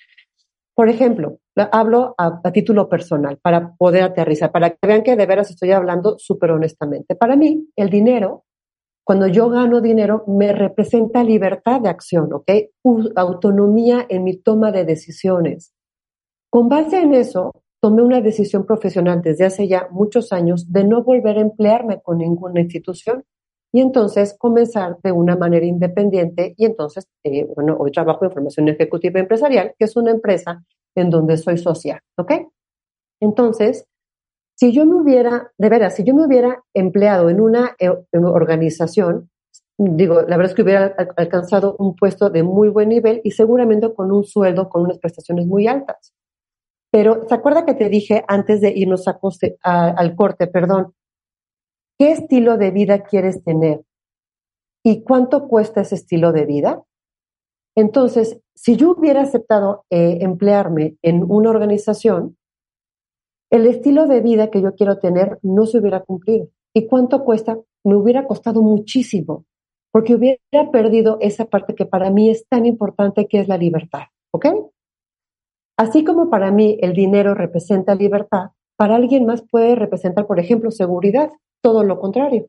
por 0.75 0.89
ejemplo, 0.89 1.39
hablo 1.71 2.17
a, 2.19 2.41
a, 2.43 2.51
título 2.51 2.89
personal 2.89 3.39
para 3.41 3.73
poder 3.77 4.03
aterrizar, 4.03 4.51
para 4.51 4.71
que 4.71 4.85
vean 4.85 5.05
que 5.05 5.15
de 5.15 5.27
veras 5.27 5.49
estoy 5.49 5.71
hablando 5.71 6.19
súper 6.19 6.51
honestamente. 6.51 7.15
Para 7.15 7.37
mí, 7.37 7.69
el 7.77 7.89
dinero 7.89 8.47
cuando 9.05 9.29
yo 9.29 9.49
gano 9.49 9.81
dinero, 9.81 10.25
me 10.27 10.53
representa 10.53 11.25
libertad 11.25 11.81
de 11.81 11.89
acción, 11.89 12.33
¿ok? 12.33 12.51
Autonomía 13.17 14.07
en 14.09 14.23
mi 14.25 14.37
toma 14.37 14.71
de 14.71 14.85
decisiones. 14.85 15.73
Con 16.51 16.69
base 16.69 17.01
en 17.01 17.15
eso, 17.15 17.53
tomé 17.81 18.03
una 18.03 18.21
decisión 18.21 18.67
profesional 18.67 19.23
desde 19.23 19.47
hace 19.47 19.69
ya 19.69 19.89
muchos 19.91 20.33
años 20.33 20.71
de 20.73 20.85
no 20.85 21.03
volver 21.03 21.39
a 21.39 21.43
emplearme 21.43 22.01
con 22.03 22.19
ninguna 22.19 22.61
institución 22.61 23.25
y 23.73 23.81
entonces 23.81 24.37
comenzar 24.37 24.99
de 25.03 25.13
una 25.13 25.37
manera 25.37 25.65
independiente 25.65 26.55
y 26.57 26.65
entonces, 26.65 27.07
eh, 27.25 27.47
bueno, 27.55 27.77
hoy 27.79 27.93
trabajo 27.93 28.25
en 28.25 28.33
formación 28.33 28.69
ejecutiva 28.69 29.21
empresarial, 29.21 29.75
que 29.79 29.85
es 29.85 29.97
una 29.97 30.11
empresa 30.11 30.65
en 30.97 31.09
donde 31.09 31.37
soy 31.37 31.57
social, 31.57 32.01
¿ok? 32.19 32.33
Entonces, 33.21 33.87
si 34.57 34.73
yo 34.73 34.85
me 34.87 34.97
hubiera, 34.97 35.53
de 35.57 35.69
veras, 35.69 35.95
si 35.95 36.05
yo 36.05 36.15
me 36.15 36.27
hubiera 36.27 36.65
empleado 36.75 37.31
en 37.31 37.41
una 37.41 37.77
eh, 37.79 37.91
organización, 38.13 39.31
digo, 39.79 40.23
la 40.23 40.37
verdad 40.37 40.51
es 40.51 40.55
que 40.55 40.63
hubiera 40.63 40.95
alcanzado 41.17 41.77
un 41.79 41.95
puesto 41.95 42.29
de 42.29 42.43
muy 42.43 42.69
buen 42.69 42.89
nivel 42.89 43.21
y 43.23 43.31
seguramente 43.31 43.95
con 43.95 44.11
un 44.11 44.25
sueldo, 44.25 44.69
con 44.69 44.83
unas 44.83 44.99
prestaciones 44.99 45.47
muy 45.47 45.69
altas. 45.69 46.13
Pero, 46.91 47.27
¿se 47.29 47.35
acuerda 47.35 47.65
que 47.65 47.75
te 47.75 47.89
dije 47.89 48.25
antes 48.27 48.61
de 48.61 48.73
irnos 48.75 49.07
a 49.07 49.19
al 49.63 50.17
corte, 50.17 50.47
perdón? 50.47 50.95
¿Qué 51.99 52.13
estilo 52.13 52.57
de 52.57 52.71
vida 52.71 53.05
quieres 53.05 53.45
tener? 53.45 53.83
¿Y 54.83 55.03
cuánto 55.03 55.47
cuesta 55.49 55.83
ese 55.83 55.95
estilo 55.97 56.33
de 56.33 56.47
vida? 56.47 56.83
Entonces, 57.77 58.41
si 58.55 58.77
yo 58.77 58.93
hubiera 58.93 59.23
aceptado 59.23 59.85
eh, 59.91 60.19
emplearme 60.21 60.97
en 61.03 61.23
una 61.23 61.51
organización, 61.51 62.37
el 63.51 63.67
estilo 63.67 64.07
de 64.07 64.21
vida 64.21 64.51
que 64.51 64.63
yo 64.63 64.75
quiero 64.75 64.99
tener 64.99 65.39
no 65.43 65.67
se 65.67 65.79
hubiera 65.79 66.01
cumplido. 66.01 66.49
¿Y 66.75 66.87
cuánto 66.87 67.25
cuesta? 67.25 67.59
Me 67.85 67.97
hubiera 67.97 68.27
costado 68.27 68.63
muchísimo, 68.63 69.45
porque 69.93 70.15
hubiera 70.15 70.71
perdido 70.73 71.19
esa 71.21 71.47
parte 71.47 71.75
que 71.75 71.87
para 71.87 72.11
mí 72.11 72.31
es 72.31 72.47
tan 72.49 72.65
importante, 72.67 73.27
que 73.27 73.41
es 73.41 73.49
la 73.49 73.57
libertad. 73.57 74.05
¿Ok? 74.33 74.47
Así 75.81 76.05
como 76.05 76.29
para 76.29 76.51
mí 76.51 76.77
el 76.83 76.93
dinero 76.93 77.35
representa 77.35 77.95
libertad, 77.95 78.51
para 78.77 78.97
alguien 78.97 79.25
más 79.25 79.43
puede 79.51 79.75
representar, 79.77 80.27
por 80.27 80.39
ejemplo, 80.39 80.71
seguridad. 80.71 81.31
Todo 81.63 81.85
lo 81.85 81.99
contrario. 81.99 82.49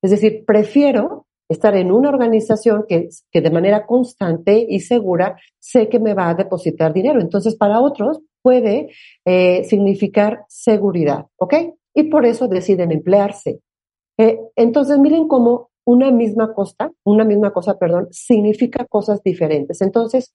Es 0.00 0.12
decir, 0.12 0.44
prefiero 0.46 1.26
estar 1.48 1.74
en 1.74 1.90
una 1.90 2.10
organización 2.10 2.84
que, 2.88 3.08
que 3.32 3.40
de 3.40 3.50
manera 3.50 3.84
constante 3.84 4.64
y 4.68 4.78
segura 4.78 5.36
sé 5.58 5.88
que 5.88 5.98
me 5.98 6.14
va 6.14 6.28
a 6.28 6.34
depositar 6.34 6.92
dinero. 6.92 7.20
Entonces, 7.20 7.56
para 7.56 7.80
otros 7.80 8.20
puede 8.42 8.90
eh, 9.24 9.64
significar 9.64 10.44
seguridad, 10.48 11.26
¿ok? 11.36 11.54
Y 11.94 12.04
por 12.04 12.26
eso 12.26 12.46
deciden 12.46 12.92
emplearse. 12.92 13.58
Eh, 14.18 14.38
entonces, 14.54 15.00
miren 15.00 15.26
cómo 15.26 15.70
una 15.84 16.12
misma 16.12 16.54
cosa, 16.54 16.92
una 17.04 17.24
misma 17.24 17.52
cosa, 17.52 17.76
perdón, 17.76 18.06
significa 18.12 18.84
cosas 18.84 19.20
diferentes. 19.24 19.80
Entonces, 19.80 20.32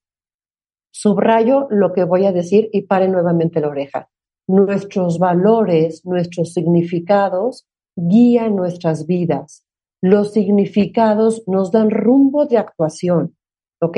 subrayo 0.93 1.67
lo 1.69 1.91
que 1.91 2.03
voy 2.03 2.25
a 2.25 2.31
decir 2.31 2.69
y 2.71 2.83
pare 2.83 3.07
nuevamente 3.07 3.59
la 3.59 3.69
oreja. 3.69 4.09
Nuestros 4.47 5.17
valores, 5.17 6.05
nuestros 6.05 6.53
significados 6.53 7.65
guían 7.95 8.55
nuestras 8.55 9.07
vidas. 9.07 9.65
Los 10.01 10.33
significados 10.33 11.43
nos 11.47 11.71
dan 11.71 11.89
rumbo 11.89 12.45
de 12.45 12.57
actuación, 12.57 13.35
¿ok? 13.81 13.97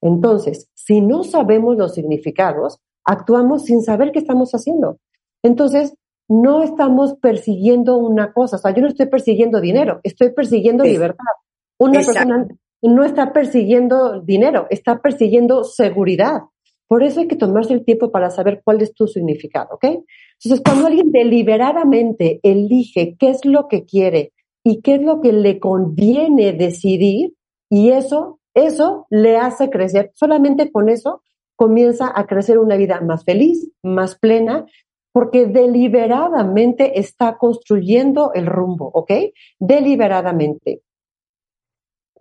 Entonces, 0.00 0.68
si 0.74 1.00
no 1.00 1.22
sabemos 1.22 1.76
los 1.76 1.94
significados, 1.94 2.78
actuamos 3.04 3.64
sin 3.64 3.82
saber 3.82 4.10
qué 4.10 4.18
estamos 4.18 4.52
haciendo. 4.52 4.98
Entonces, 5.44 5.94
no 6.28 6.62
estamos 6.62 7.14
persiguiendo 7.14 7.96
una 7.96 8.32
cosa, 8.32 8.56
o 8.56 8.58
sea, 8.58 8.74
yo 8.74 8.82
no 8.82 8.88
estoy 8.88 9.06
persiguiendo 9.06 9.60
dinero, 9.60 10.00
estoy 10.02 10.32
persiguiendo 10.32 10.82
libertad. 10.82 11.24
Una 11.78 12.00
persona 12.00 12.48
no 12.82 13.04
está 13.04 13.32
persiguiendo 13.32 14.20
dinero, 14.20 14.66
está 14.70 15.00
persiguiendo 15.00 15.64
seguridad. 15.64 16.42
Por 16.88 17.02
eso 17.02 17.20
hay 17.20 17.28
que 17.28 17.36
tomarse 17.36 17.72
el 17.72 17.84
tiempo 17.84 18.10
para 18.10 18.30
saber 18.30 18.60
cuál 18.64 18.82
es 18.82 18.92
tu 18.92 19.06
significado, 19.06 19.76
¿ok? 19.76 19.84
Entonces, 19.84 20.62
cuando 20.64 20.88
alguien 20.88 21.10
deliberadamente 21.10 22.40
elige 22.42 23.16
qué 23.18 23.30
es 23.30 23.44
lo 23.44 23.68
que 23.68 23.84
quiere 23.84 24.32
y 24.64 24.82
qué 24.82 24.96
es 24.96 25.02
lo 25.02 25.20
que 25.20 25.32
le 25.32 25.58
conviene 25.58 26.52
decidir, 26.52 27.32
y 27.70 27.90
eso, 27.90 28.40
eso 28.52 29.06
le 29.08 29.38
hace 29.38 29.70
crecer, 29.70 30.10
solamente 30.14 30.70
con 30.70 30.90
eso 30.90 31.22
comienza 31.56 32.12
a 32.14 32.26
crecer 32.26 32.58
una 32.58 32.76
vida 32.76 33.00
más 33.00 33.24
feliz, 33.24 33.70
más 33.82 34.18
plena, 34.18 34.66
porque 35.12 35.46
deliberadamente 35.46 36.98
está 36.98 37.38
construyendo 37.38 38.32
el 38.34 38.46
rumbo, 38.46 38.90
¿ok? 38.92 39.12
Deliberadamente. 39.58 40.82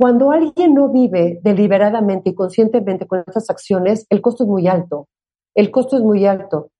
Cuando 0.02 0.32
alguien 0.32 0.74
no 0.74 0.90
vive 0.90 1.40
deliberadamente 1.44 2.32
y 2.32 2.34
conscientemente 2.34 3.06
con 3.06 3.20
estas 3.20 3.52
acciones, 3.52 4.08
el 4.10 4.20
costo 4.20 4.46
es 4.46 4.50
muy 4.50 4.68
alto. 4.68 5.08
El 5.54 5.70
costo 5.70 5.96
es 5.96 6.02
muy 6.02 6.26
alto 6.26 6.72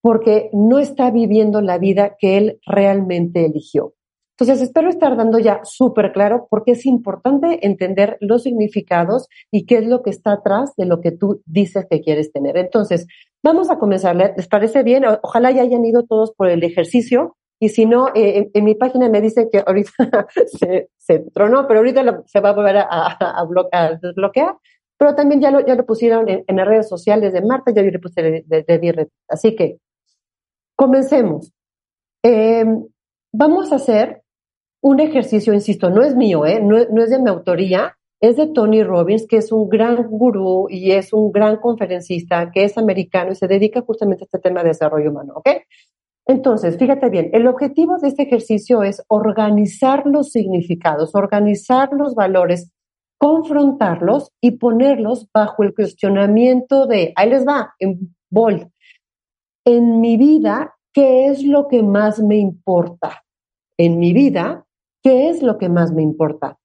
porque 0.00 0.48
no 0.52 0.78
está 0.78 1.10
viviendo 1.10 1.60
la 1.60 1.78
vida 1.78 2.14
que 2.20 2.36
él 2.36 2.60
realmente 2.64 3.44
eligió. 3.44 3.94
Entonces, 4.38 4.62
espero 4.62 4.90
estar 4.90 5.16
dando 5.16 5.40
ya 5.40 5.58
súper 5.64 6.12
claro 6.12 6.46
porque 6.48 6.70
es 6.70 6.86
importante 6.86 7.66
entender 7.66 8.16
los 8.20 8.44
significados 8.44 9.26
y 9.50 9.66
qué 9.66 9.78
es 9.78 9.86
lo 9.88 10.02
que 10.04 10.10
está 10.10 10.34
atrás 10.34 10.72
de 10.76 10.86
lo 10.86 11.00
que 11.00 11.10
tú 11.10 11.42
dices 11.46 11.84
que 11.90 12.00
quieres 12.00 12.30
tener. 12.30 12.56
Entonces, 12.56 13.08
vamos 13.42 13.70
a 13.70 13.78
comenzar. 13.80 14.14
¿Les 14.14 14.46
parece 14.46 14.84
bien? 14.84 15.02
Ojalá 15.24 15.50
ya 15.50 15.62
hayan 15.62 15.84
ido 15.84 16.04
todos 16.04 16.30
por 16.30 16.48
el 16.48 16.62
ejercicio. 16.62 17.34
Y 17.58 17.70
si 17.70 17.86
no, 17.86 18.10
eh, 18.14 18.52
en, 18.54 18.64
mi 18.64 18.76
página 18.76 19.08
me 19.08 19.20
dice 19.20 19.48
que 19.50 19.64
ahorita 19.66 19.90
se, 20.46 20.90
tronó, 21.34 21.66
pero 21.66 21.80
ahorita 21.80 22.22
se 22.26 22.40
va 22.40 22.50
a 22.50 22.54
volver 22.54 22.76
a, 22.78 22.86
a, 22.90 23.98
desbloquear. 24.00 24.56
pero 24.98 25.14
también 25.14 25.40
ya 25.40 25.50
lo, 25.50 25.64
ya 25.64 25.74
lo 25.74 25.86
pusieron 25.86 26.28
en, 26.28 26.56
las 26.56 26.66
redes 26.66 26.88
sociales 26.88 27.32
de 27.32 27.42
Marta, 27.42 27.72
ya 27.74 27.82
yo 27.82 27.90
le 27.90 27.98
puse 27.98 28.22
de, 28.22 28.44
de, 28.46 29.08
Así 29.28 29.56
que 29.56 29.78
comencemos. 30.76 31.52
Em, 32.22 32.84
vamos 33.32 33.72
a 33.72 33.76
hacer 33.76 34.22
un 34.80 35.00
ejercicio, 35.00 35.52
insisto, 35.52 35.90
no 35.90 36.02
es 36.02 36.14
mío, 36.14 36.46
¿eh? 36.46 36.60
no, 36.60 36.76
no 36.90 37.02
es 37.02 37.10
de 37.10 37.18
mi 37.18 37.30
autoría, 37.30 37.96
es 38.20 38.36
de 38.36 38.48
Tony 38.48 38.82
Robbins, 38.82 39.26
que 39.28 39.36
es 39.36 39.52
un 39.52 39.68
gran 39.68 39.96
gurú 40.08 40.66
y 40.68 40.92
es 40.92 41.12
un 41.12 41.30
gran 41.30 41.56
conferencista, 41.56 42.50
que 42.52 42.64
es 42.64 42.76
americano 42.76 43.32
y 43.32 43.36
se 43.36 43.46
dedica 43.46 43.82
justamente 43.82 44.24
a 44.24 44.26
este 44.26 44.38
tema 44.38 44.62
de 44.62 44.70
desarrollo 44.70 45.10
humano, 45.10 45.34
¿ok? 45.36 45.48
Entonces, 46.28 46.76
fíjate 46.76 47.08
bien, 47.08 47.30
el 47.32 47.46
objetivo 47.46 47.96
de 47.98 48.08
este 48.08 48.24
ejercicio 48.24 48.82
es 48.82 49.02
organizar 49.08 50.06
los 50.06 50.30
significados, 50.30 51.14
organizar 51.14 51.88
los 51.92 52.14
valores, 52.14 52.70
confrontarlos 53.18 54.30
y 54.40 54.52
ponerlos 54.52 55.28
bajo 55.32 55.62
el 55.62 55.74
cuestionamiento 55.74 56.86
de, 56.86 57.12
ahí 57.16 57.30
les 57.30 57.46
va, 57.46 57.74
en 57.78 58.14
bold, 58.30 58.70
en 59.64 60.00
mi 60.00 60.16
vida, 60.16 60.76
¿qué 60.92 61.26
es 61.26 61.42
lo 61.42 61.66
que 61.66 61.82
más 61.82 62.20
me 62.20 62.36
importa? 62.36 63.24
En 63.78 63.98
mi 63.98 64.12
vida, 64.12 64.66
¿qué 65.02 65.30
es 65.30 65.42
lo 65.42 65.58
que 65.58 65.68
más 65.68 65.92
me 65.92 66.02
importa? 66.02 66.58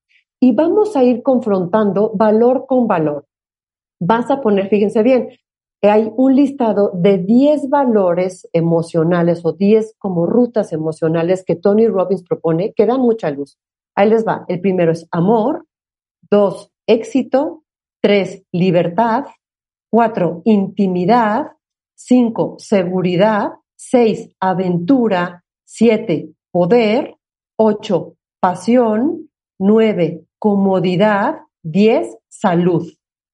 y 0.44 0.52
vamos 0.52 0.98
a 0.98 1.06
ir 1.06 1.24
confrontando 1.24 2.12
valor 2.14 2.66
con 2.68 2.86
valor. 2.86 3.26
Vas 4.02 4.30
a 4.30 4.42
poner, 4.42 4.68
fíjense 4.68 5.02
bien, 5.02 5.30
hay 5.90 6.12
un 6.16 6.36
listado 6.36 6.92
de 6.94 7.18
10 7.18 7.70
valores 7.70 8.48
emocionales 8.54 9.42
o 9.44 9.54
10 9.54 9.96
como 9.98 10.26
rutas 10.26 10.72
emocionales 10.72 11.44
que 11.46 11.56
Tony 11.56 11.88
Robbins 11.88 12.24
propone 12.24 12.74
que 12.74 12.86
dan 12.86 13.02
mucha 13.02 13.30
luz. 13.30 13.58
Ahí 13.96 14.10
les 14.10 14.26
va. 14.26 14.46
El 14.48 14.62
primero 14.62 14.92
es 14.92 15.08
amor, 15.12 15.68
dos, 16.30 16.72
éxito, 16.88 17.64
tres, 18.02 18.44
libertad, 18.52 19.26
cuatro, 19.90 20.42
intimidad, 20.46 21.52
cinco, 21.96 22.56
seguridad, 22.60 23.52
seis, 23.76 24.30
aventura, 24.40 25.44
siete, 25.66 26.30
poder, 26.52 27.18
ocho, 27.58 28.16
pasión, 28.40 29.30
nueve, 29.60 30.26
comodidad, 30.40 31.42
10, 31.64 32.18
salud. 32.28 32.86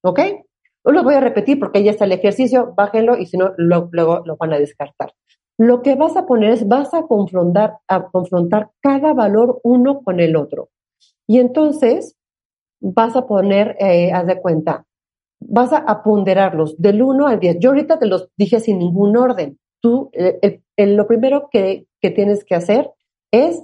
¿Ok? 0.03 0.19
No 0.85 0.91
lo 0.93 1.03
voy 1.03 1.15
a 1.15 1.19
repetir 1.19 1.59
porque 1.59 1.83
ya 1.83 1.91
está 1.91 2.05
el 2.05 2.11
ejercicio, 2.11 2.73
bájenlo 2.75 3.17
y 3.17 3.25
si 3.25 3.37
no, 3.37 3.53
luego 3.57 4.23
lo, 4.25 4.37
van 4.37 4.53
a 4.53 4.59
descartar. 4.59 5.13
Lo 5.57 5.81
que 5.81 5.95
vas 5.95 6.15
a 6.15 6.25
poner 6.25 6.51
es, 6.51 6.67
vas 6.67 6.93
a 6.93 7.03
confrontar, 7.03 7.77
a 7.87 8.07
confrontar 8.09 8.69
cada 8.81 9.13
valor 9.13 9.59
uno 9.63 10.01
con 10.01 10.19
el 10.19 10.35
otro. 10.35 10.69
Y 11.27 11.39
entonces 11.39 12.15
vas 12.79 13.15
a 13.15 13.27
poner, 13.27 13.75
eh, 13.79 14.11
haz 14.13 14.25
de 14.25 14.39
cuenta, 14.39 14.85
vas 15.41 15.73
a, 15.73 16.01
ponderarlos 16.01 16.81
del 16.81 17.01
1 17.01 17.27
al 17.27 17.39
10. 17.39 17.57
Yo 17.59 17.69
ahorita 17.69 17.99
te 17.99 18.07
los 18.07 18.29
dije 18.37 18.59
sin 18.59 18.79
ningún 18.79 19.17
orden. 19.17 19.59
Tú, 19.81 20.09
eh, 20.13 20.61
lo 20.77 21.07
primero 21.07 21.49
que, 21.51 21.85
que 22.01 22.09
tienes 22.09 22.43
que 22.45 22.55
hacer 22.55 22.89
es 23.31 23.63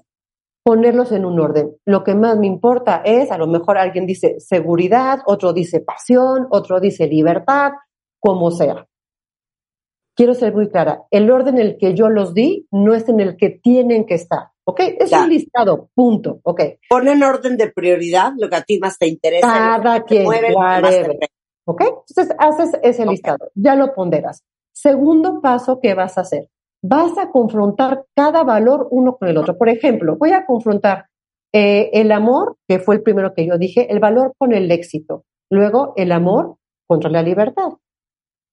ponerlos 0.66 1.12
en 1.12 1.26
un 1.26 1.40
orden. 1.40 1.78
Lo 1.86 2.04
que 2.04 2.16
más 2.16 2.40
me 2.40 2.48
importa 2.48 3.04
es, 3.06 3.32
a 3.32 3.38
lo 3.38 3.46
mejor 3.46 3.78
alguien 3.78 4.08
dice 4.08 4.40
seguridad, 4.40 5.20
otro 5.28 5.54
dice 5.54 5.80
pasión, 5.80 6.48
otro 6.50 6.80
dice 6.80 7.06
libertad, 7.06 7.74
como 8.20 8.50
sea. 8.50 8.88
Quiero 10.16 10.34
ser 10.34 10.56
muy 10.56 10.70
clara, 10.70 11.04
el 11.12 11.30
orden 11.30 11.60
en 11.60 11.68
el 11.68 11.78
que 11.78 11.94
yo 11.94 12.10
los 12.10 12.34
di 12.34 12.68
no 12.72 12.96
es 12.96 13.08
en 13.10 13.20
el 13.20 13.38
que 13.38 13.52
tienen 13.52 14.08
que 14.08 14.16
estar, 14.16 14.48
¿ok? 14.64 14.80
Es 15.00 15.12
un 15.12 15.30
listado, 15.30 15.90
punto, 15.94 16.40
¿ok? 16.42 16.62
Pon 16.90 17.08
en 17.10 17.22
orden 17.22 17.58
de 17.58 17.72
prioridad 17.72 18.32
lo 18.36 18.50
que 18.50 18.56
a 18.56 18.64
ti 18.64 18.80
más 18.80 18.98
te 18.98 19.08
interesa. 19.08 19.48
Cada 19.48 20.04
quien, 20.04 20.24
mueve, 20.24 20.56
¿ok? 21.66 21.82
Entonces 21.82 22.36
haces 22.40 22.72
ese 22.82 23.06
listado, 23.06 23.52
ya 23.54 23.76
lo 23.76 23.94
ponderas. 23.94 24.44
Segundo 24.74 25.42
paso, 25.42 25.80
¿qué 25.80 25.94
vas 25.94 26.18
a 26.18 26.22
hacer? 26.22 26.50
Vas 26.88 27.18
a 27.18 27.32
confrontar 27.32 28.06
cada 28.16 28.44
valor 28.44 28.88
uno 28.92 29.18
con 29.18 29.28
el 29.28 29.38
otro. 29.38 29.58
Por 29.58 29.70
ejemplo, 29.70 30.18
voy 30.18 30.32
a 30.32 30.46
confrontar 30.46 31.06
eh, 31.54 31.90
el 31.94 32.12
amor, 32.12 32.58
que 32.68 32.80
fue 32.80 32.96
el 32.96 33.02
primero 33.02 33.34
que 33.34 33.46
yo 33.46 33.58
dije, 33.58 33.92
el 33.92 34.00
valor 34.00 34.34
con 34.38 34.54
el 34.54 34.70
éxito. 34.72 35.24
Luego, 35.50 35.94
el 35.96 36.12
amor 36.12 36.58
contra 36.88 37.10
la 37.10 37.24
libertad. 37.24 37.70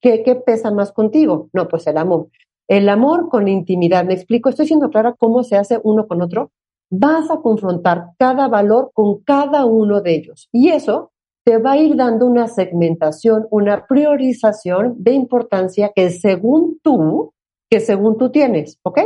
¿Qué, 0.00 0.22
¿Qué, 0.22 0.34
pesa 0.34 0.70
más 0.70 0.92
contigo? 0.92 1.48
No, 1.52 1.68
pues 1.68 1.86
el 1.86 1.98
amor. 1.98 2.28
El 2.68 2.88
amor 2.88 3.28
con 3.28 3.48
intimidad. 3.48 4.04
¿Me 4.04 4.14
explico? 4.14 4.48
Estoy 4.48 4.66
siendo 4.66 4.90
clara 4.90 5.14
cómo 5.18 5.42
se 5.42 5.56
hace 5.56 5.80
uno 5.82 6.06
con 6.06 6.22
otro. 6.22 6.50
Vas 6.90 7.30
a 7.30 7.40
confrontar 7.40 8.10
cada 8.18 8.48
valor 8.48 8.90
con 8.94 9.22
cada 9.22 9.64
uno 9.64 10.00
de 10.00 10.14
ellos. 10.14 10.48
Y 10.52 10.70
eso 10.70 11.10
te 11.44 11.58
va 11.58 11.72
a 11.72 11.76
ir 11.78 11.96
dando 11.96 12.26
una 12.26 12.46
segmentación, 12.46 13.46
una 13.50 13.86
priorización 13.86 14.94
de 14.98 15.12
importancia 15.12 15.92
que 15.94 16.10
según 16.10 16.78
tú 16.82 17.32
que 17.72 17.80
según 17.80 18.18
tú 18.18 18.30
tienes, 18.30 18.78
¿ok? 18.82 19.00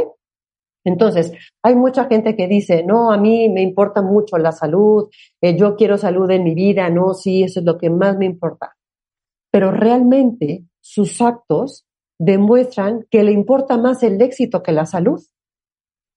Entonces, 0.84 1.32
hay 1.62 1.76
mucha 1.76 2.06
gente 2.06 2.34
que 2.34 2.48
dice, 2.48 2.82
no, 2.82 3.12
a 3.12 3.16
mí 3.16 3.48
me 3.48 3.62
importa 3.62 4.02
mucho 4.02 4.38
la 4.38 4.50
salud, 4.50 5.08
eh, 5.40 5.56
yo 5.56 5.76
quiero 5.76 5.96
salud 5.96 6.28
en 6.32 6.42
mi 6.42 6.52
vida, 6.52 6.90
no, 6.90 7.14
sí, 7.14 7.44
eso 7.44 7.60
es 7.60 7.66
lo 7.66 7.78
que 7.78 7.90
más 7.90 8.18
me 8.18 8.24
importa. 8.24 8.74
Pero 9.52 9.70
realmente 9.70 10.64
sus 10.80 11.20
actos 11.20 11.86
demuestran 12.18 13.06
que 13.08 13.22
le 13.22 13.30
importa 13.30 13.78
más 13.78 14.02
el 14.02 14.20
éxito 14.20 14.64
que 14.64 14.72
la 14.72 14.84
salud. 14.84 15.22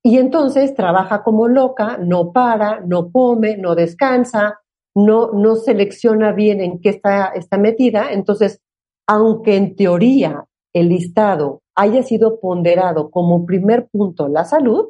Y 0.03 0.17
entonces 0.17 0.73
trabaja 0.73 1.21
como 1.21 1.47
loca, 1.47 1.99
no 1.99 2.31
para, 2.31 2.79
no 2.79 3.11
come, 3.11 3.57
no 3.57 3.75
descansa, 3.75 4.59
no, 4.95 5.33
no 5.33 5.55
selecciona 5.55 6.31
bien 6.31 6.61
en 6.61 6.81
qué 6.81 6.89
está, 6.89 7.27
está 7.27 7.59
metida. 7.59 8.11
Entonces, 8.11 8.59
aunque 9.07 9.55
en 9.55 9.75
teoría 9.75 10.45
el 10.73 10.89
listado 10.89 11.61
haya 11.79 12.03
sido 12.03 12.41
ponderado 12.41 13.09
como 13.09 13.45
primer 13.45 13.87
punto 13.87 14.27
la 14.27 14.43
salud, 14.43 14.89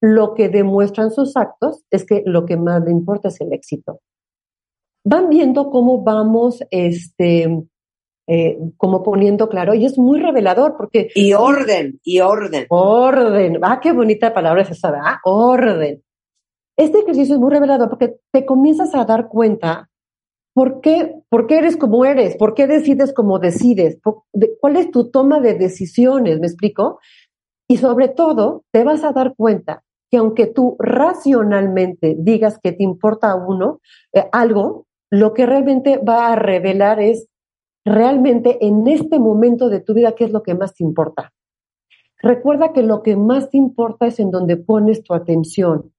lo 0.00 0.34
que 0.34 0.48
demuestran 0.48 1.12
sus 1.12 1.36
actos 1.36 1.84
es 1.90 2.04
que 2.04 2.24
lo 2.26 2.44
que 2.44 2.56
más 2.56 2.82
le 2.84 2.90
importa 2.90 3.28
es 3.28 3.40
el 3.40 3.52
éxito. 3.52 4.00
Van 5.04 5.28
viendo 5.28 5.70
cómo 5.70 6.02
vamos, 6.02 6.60
este, 6.72 7.64
eh, 8.26 8.58
como 8.76 9.04
poniendo 9.04 9.48
claro, 9.48 9.74
y 9.74 9.86
es 9.86 9.96
muy 9.96 10.18
revelador 10.20 10.76
porque... 10.76 11.08
Y 11.14 11.34
orden, 11.34 12.00
y 12.02 12.18
orden. 12.18 12.66
Orden. 12.68 13.60
Ah, 13.62 13.78
qué 13.80 13.92
bonita 13.92 14.34
palabra 14.34 14.62
es 14.62 14.70
esa, 14.70 14.90
¿verdad? 14.90 15.14
Orden. 15.24 16.02
Este 16.76 16.98
ejercicio 16.98 17.36
es 17.36 17.40
muy 17.40 17.52
revelador 17.52 17.88
porque 17.88 18.16
te 18.32 18.44
comienzas 18.44 18.92
a 18.96 19.04
dar 19.04 19.28
cuenta 19.28 19.88
¿Por 20.54 20.80
qué, 20.80 21.16
¿Por 21.28 21.46
qué 21.48 21.58
eres 21.58 21.76
como 21.76 22.04
eres? 22.04 22.36
¿Por 22.36 22.54
qué 22.54 22.68
decides 22.68 23.12
como 23.12 23.40
decides? 23.40 23.98
¿Cuál 24.60 24.76
es 24.76 24.90
tu 24.92 25.10
toma 25.10 25.40
de 25.40 25.54
decisiones? 25.54 26.38
¿Me 26.38 26.46
explico? 26.46 27.00
Y 27.68 27.78
sobre 27.78 28.08
todo, 28.08 28.62
te 28.72 28.84
vas 28.84 29.02
a 29.02 29.12
dar 29.12 29.34
cuenta 29.36 29.82
que 30.10 30.18
aunque 30.18 30.46
tú 30.46 30.76
racionalmente 30.78 32.14
digas 32.16 32.60
que 32.62 32.72
te 32.72 32.84
importa 32.84 33.34
uno, 33.34 33.80
eh, 34.12 34.28
algo, 34.30 34.86
lo 35.10 35.34
que 35.34 35.44
realmente 35.44 35.98
va 35.98 36.32
a 36.32 36.36
revelar 36.36 37.00
es 37.00 37.26
realmente 37.84 38.64
en 38.64 38.86
este 38.86 39.18
momento 39.18 39.68
de 39.68 39.80
tu 39.80 39.92
vida 39.92 40.14
qué 40.14 40.24
es 40.24 40.30
lo 40.30 40.42
que 40.42 40.54
más 40.54 40.74
te 40.74 40.84
importa. 40.84 41.32
Recuerda 42.22 42.72
que 42.72 42.82
lo 42.82 43.02
que 43.02 43.16
más 43.16 43.50
te 43.50 43.56
importa 43.56 44.06
es 44.06 44.20
en 44.20 44.30
donde 44.30 44.56
pones 44.56 45.02
tu 45.02 45.14
atención, 45.14 45.92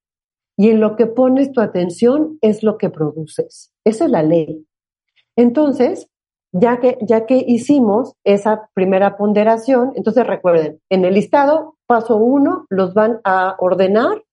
y 0.57 0.69
en 0.69 0.79
lo 0.79 0.95
que 0.95 1.07
pones 1.07 1.51
tu 1.51 1.61
atención 1.61 2.37
es 2.41 2.63
lo 2.63 2.77
que 2.77 2.89
produces. 2.89 3.73
Esa 3.83 4.05
es 4.05 4.11
la 4.11 4.23
ley. 4.23 4.65
Entonces, 5.35 6.09
ya 6.51 6.79
que, 6.79 6.97
ya 7.01 7.25
que 7.25 7.43
hicimos 7.45 8.13
esa 8.23 8.69
primera 8.73 9.17
ponderación, 9.17 9.91
entonces 9.95 10.25
recuerden, 10.25 10.79
en 10.89 11.03
el 11.03 11.15
listado, 11.15 11.75
paso 11.85 12.15
uno, 12.15 12.65
los 12.69 12.93
van 12.93 13.19
a 13.25 13.55
ordenar 13.59 14.23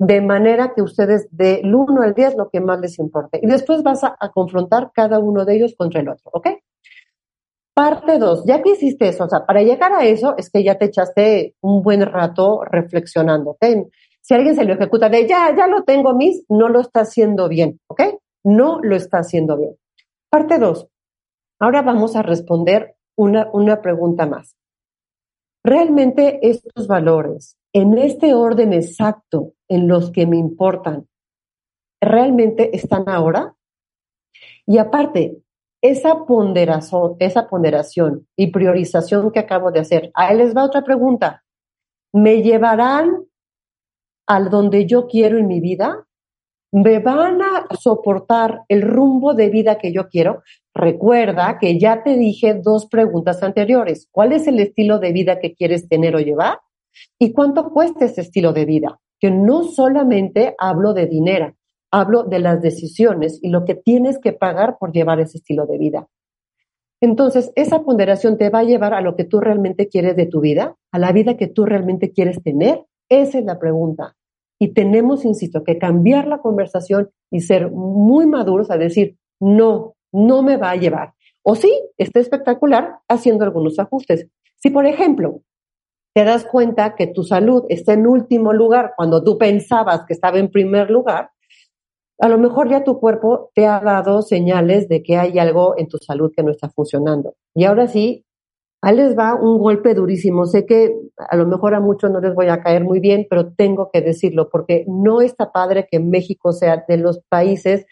de 0.00 0.20
manera 0.22 0.72
que 0.74 0.82
ustedes 0.82 1.28
del 1.30 1.74
1 1.74 2.02
al 2.02 2.14
10 2.14 2.36
lo 2.36 2.48
que 2.48 2.60
más 2.60 2.80
les 2.80 2.98
importe. 2.98 3.38
Y 3.42 3.46
después 3.46 3.82
vas 3.82 4.02
a, 4.02 4.16
confrontar 4.32 4.90
cada 4.94 5.18
uno 5.18 5.44
de 5.44 5.56
ellos 5.56 5.74
contra 5.76 6.00
el 6.00 6.08
otro, 6.08 6.30
¿ok? 6.32 6.48
Parte 7.74 8.18
2, 8.18 8.44
ya 8.46 8.62
que 8.62 8.72
hiciste 8.72 9.08
eso, 9.08 9.24
o 9.24 9.28
sea, 9.28 9.46
para 9.46 9.62
llegar 9.62 9.92
a 9.92 10.04
eso 10.04 10.34
es 10.36 10.50
que 10.50 10.64
ya 10.64 10.76
te 10.76 10.86
echaste 10.86 11.54
un 11.60 11.82
buen 11.82 12.00
rato 12.00 12.62
reflexionando, 12.64 13.50
¿ok? 13.50 13.64
Si 14.20 14.34
alguien 14.34 14.54
se 14.54 14.64
lo 14.64 14.74
ejecuta 14.74 15.08
de 15.08 15.26
ya, 15.26 15.54
ya 15.56 15.66
lo 15.66 15.82
tengo, 15.84 16.14
mis, 16.14 16.44
no 16.48 16.68
lo 16.68 16.80
está 16.80 17.00
haciendo 17.00 17.48
bien, 17.48 17.80
¿ok? 17.88 18.02
No 18.44 18.80
lo 18.82 18.96
está 18.96 19.18
haciendo 19.18 19.56
bien. 19.56 19.76
Parte 20.30 20.58
dos. 20.58 20.88
Ahora 21.58 21.82
vamos 21.82 22.16
a 22.16 22.22
responder 22.22 22.96
una, 23.16 23.50
una 23.52 23.82
pregunta 23.82 24.26
más. 24.26 24.56
¿Realmente 25.62 26.38
estos 26.48 26.86
valores, 26.86 27.58
en 27.74 27.98
este 27.98 28.32
orden 28.32 28.72
exacto 28.72 29.52
en 29.68 29.88
los 29.88 30.10
que 30.10 30.26
me 30.26 30.38
importan, 30.38 31.06
realmente 32.00 32.74
están 32.74 33.08
ahora? 33.08 33.54
Y 34.66 34.78
aparte, 34.78 35.42
esa 35.82 36.24
ponderación, 36.24 37.16
esa 37.18 37.48
ponderación 37.48 38.26
y 38.36 38.48
priorización 38.50 39.30
que 39.30 39.40
acabo 39.40 39.70
de 39.70 39.80
hacer, 39.80 40.10
ahí 40.14 40.36
les 40.36 40.56
va 40.56 40.64
otra 40.64 40.82
pregunta. 40.82 41.42
¿Me 42.12 42.42
llevarán 42.42 43.24
al 44.30 44.48
donde 44.48 44.86
yo 44.86 45.08
quiero 45.08 45.38
en 45.38 45.48
mi 45.48 45.58
vida? 45.58 46.06
¿Me 46.70 47.00
van 47.00 47.42
a 47.42 47.66
soportar 47.76 48.60
el 48.68 48.82
rumbo 48.82 49.34
de 49.34 49.50
vida 49.50 49.76
que 49.76 49.92
yo 49.92 50.08
quiero? 50.08 50.44
Recuerda 50.72 51.58
que 51.58 51.80
ya 51.80 52.04
te 52.04 52.16
dije 52.16 52.54
dos 52.54 52.86
preguntas 52.86 53.42
anteriores. 53.42 54.06
¿Cuál 54.12 54.32
es 54.32 54.46
el 54.46 54.60
estilo 54.60 55.00
de 55.00 55.10
vida 55.10 55.40
que 55.40 55.52
quieres 55.52 55.88
tener 55.88 56.14
o 56.14 56.20
llevar? 56.20 56.60
¿Y 57.18 57.32
cuánto 57.32 57.70
cuesta 57.70 58.04
ese 58.04 58.20
estilo 58.20 58.52
de 58.52 58.66
vida? 58.66 59.00
Que 59.18 59.32
no 59.32 59.64
solamente 59.64 60.54
hablo 60.58 60.94
de 60.94 61.06
dinero, 61.06 61.56
hablo 61.90 62.22
de 62.22 62.38
las 62.38 62.62
decisiones 62.62 63.40
y 63.42 63.48
lo 63.48 63.64
que 63.64 63.74
tienes 63.74 64.20
que 64.20 64.32
pagar 64.32 64.78
por 64.78 64.92
llevar 64.92 65.18
ese 65.18 65.38
estilo 65.38 65.66
de 65.66 65.76
vida. 65.76 66.06
Entonces, 67.00 67.50
esa 67.56 67.82
ponderación 67.82 68.38
te 68.38 68.48
va 68.48 68.60
a 68.60 68.64
llevar 68.64 68.94
a 68.94 69.00
lo 69.00 69.16
que 69.16 69.24
tú 69.24 69.40
realmente 69.40 69.88
quieres 69.88 70.14
de 70.14 70.26
tu 70.26 70.40
vida, 70.40 70.76
a 70.92 71.00
la 71.00 71.10
vida 71.10 71.36
que 71.36 71.48
tú 71.48 71.66
realmente 71.66 72.12
quieres 72.12 72.40
tener. 72.44 72.84
Esa 73.08 73.40
es 73.40 73.44
la 73.44 73.58
pregunta. 73.58 74.14
Y 74.60 74.74
tenemos, 74.74 75.24
insisto, 75.24 75.64
que 75.64 75.78
cambiar 75.78 76.26
la 76.26 76.38
conversación 76.38 77.10
y 77.30 77.40
ser 77.40 77.70
muy 77.70 78.26
maduros 78.26 78.70
a 78.70 78.76
decir, 78.76 79.16
no, 79.40 79.94
no 80.12 80.42
me 80.42 80.58
va 80.58 80.72
a 80.72 80.76
llevar. 80.76 81.14
O 81.42 81.54
sí, 81.54 81.72
está 81.96 82.20
espectacular 82.20 82.98
haciendo 83.08 83.44
algunos 83.44 83.78
ajustes. 83.78 84.28
Si, 84.56 84.68
por 84.70 84.84
ejemplo, 84.84 85.40
te 86.14 86.24
das 86.24 86.44
cuenta 86.44 86.94
que 86.94 87.06
tu 87.06 87.22
salud 87.22 87.64
está 87.68 87.94
en 87.94 88.06
último 88.06 88.52
lugar 88.52 88.92
cuando 88.96 89.24
tú 89.24 89.38
pensabas 89.38 90.04
que 90.06 90.12
estaba 90.12 90.38
en 90.38 90.50
primer 90.50 90.90
lugar, 90.90 91.30
a 92.18 92.28
lo 92.28 92.36
mejor 92.36 92.68
ya 92.68 92.84
tu 92.84 93.00
cuerpo 93.00 93.50
te 93.54 93.66
ha 93.66 93.80
dado 93.80 94.20
señales 94.20 94.88
de 94.88 95.02
que 95.02 95.16
hay 95.16 95.38
algo 95.38 95.78
en 95.78 95.88
tu 95.88 95.96
salud 95.96 96.30
que 96.36 96.42
no 96.42 96.50
está 96.50 96.68
funcionando. 96.68 97.34
Y 97.54 97.64
ahora 97.64 97.86
sí, 97.86 98.26
ahí 98.82 98.96
les 98.96 99.16
va 99.16 99.34
un 99.34 99.58
golpe 99.58 99.94
durísimo. 99.94 100.46
Sé 100.46 100.66
que 100.66 100.94
a 101.16 101.36
lo 101.36 101.46
mejor 101.46 101.74
a 101.74 101.80
muchos 101.80 102.10
no 102.10 102.20
les 102.20 102.34
voy 102.34 102.48
a 102.48 102.62
caer 102.62 102.84
muy 102.84 103.00
bien, 103.00 103.26
pero 103.28 103.52
tengo 103.52 103.90
que 103.92 104.00
decirlo 104.00 104.48
porque 104.50 104.84
no 104.88 105.20
está 105.20 105.52
padre 105.52 105.86
que 105.90 106.00
México 106.00 106.52
sea 106.52 106.84
de 106.88 106.96
los 106.96 107.20
países 107.28 107.86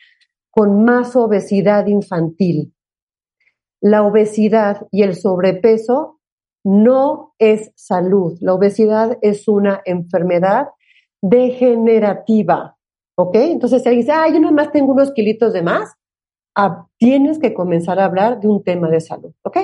con 0.51 0.85
más 0.85 1.14
obesidad 1.14 1.87
infantil. 1.87 2.74
La 3.81 4.03
obesidad 4.03 4.88
y 4.90 5.03
el 5.03 5.14
sobrepeso 5.14 6.18
no 6.64 7.35
es 7.38 7.70
salud. 7.77 8.37
La 8.40 8.55
obesidad 8.55 9.18
es 9.22 9.46
una 9.46 9.81
enfermedad 9.85 10.68
degenerativa. 11.22 12.77
¿Ok? 13.16 13.35
Entonces, 13.35 13.83
si 13.83 13.88
alguien 13.88 14.05
dice, 14.05 14.12
ah, 14.12 14.29
yo 14.33 14.40
nomás 14.40 14.72
tengo 14.72 14.92
unos 14.92 15.12
kilitos 15.12 15.53
de 15.53 15.62
más, 15.62 15.94
ah, 16.57 16.87
tienes 16.98 17.38
que 17.38 17.53
comenzar 17.53 17.98
a 17.98 18.05
hablar 18.05 18.40
de 18.40 18.48
un 18.48 18.62
tema 18.62 18.88
de 18.88 19.01
salud. 19.01 19.33
¿Ok? 19.42 19.59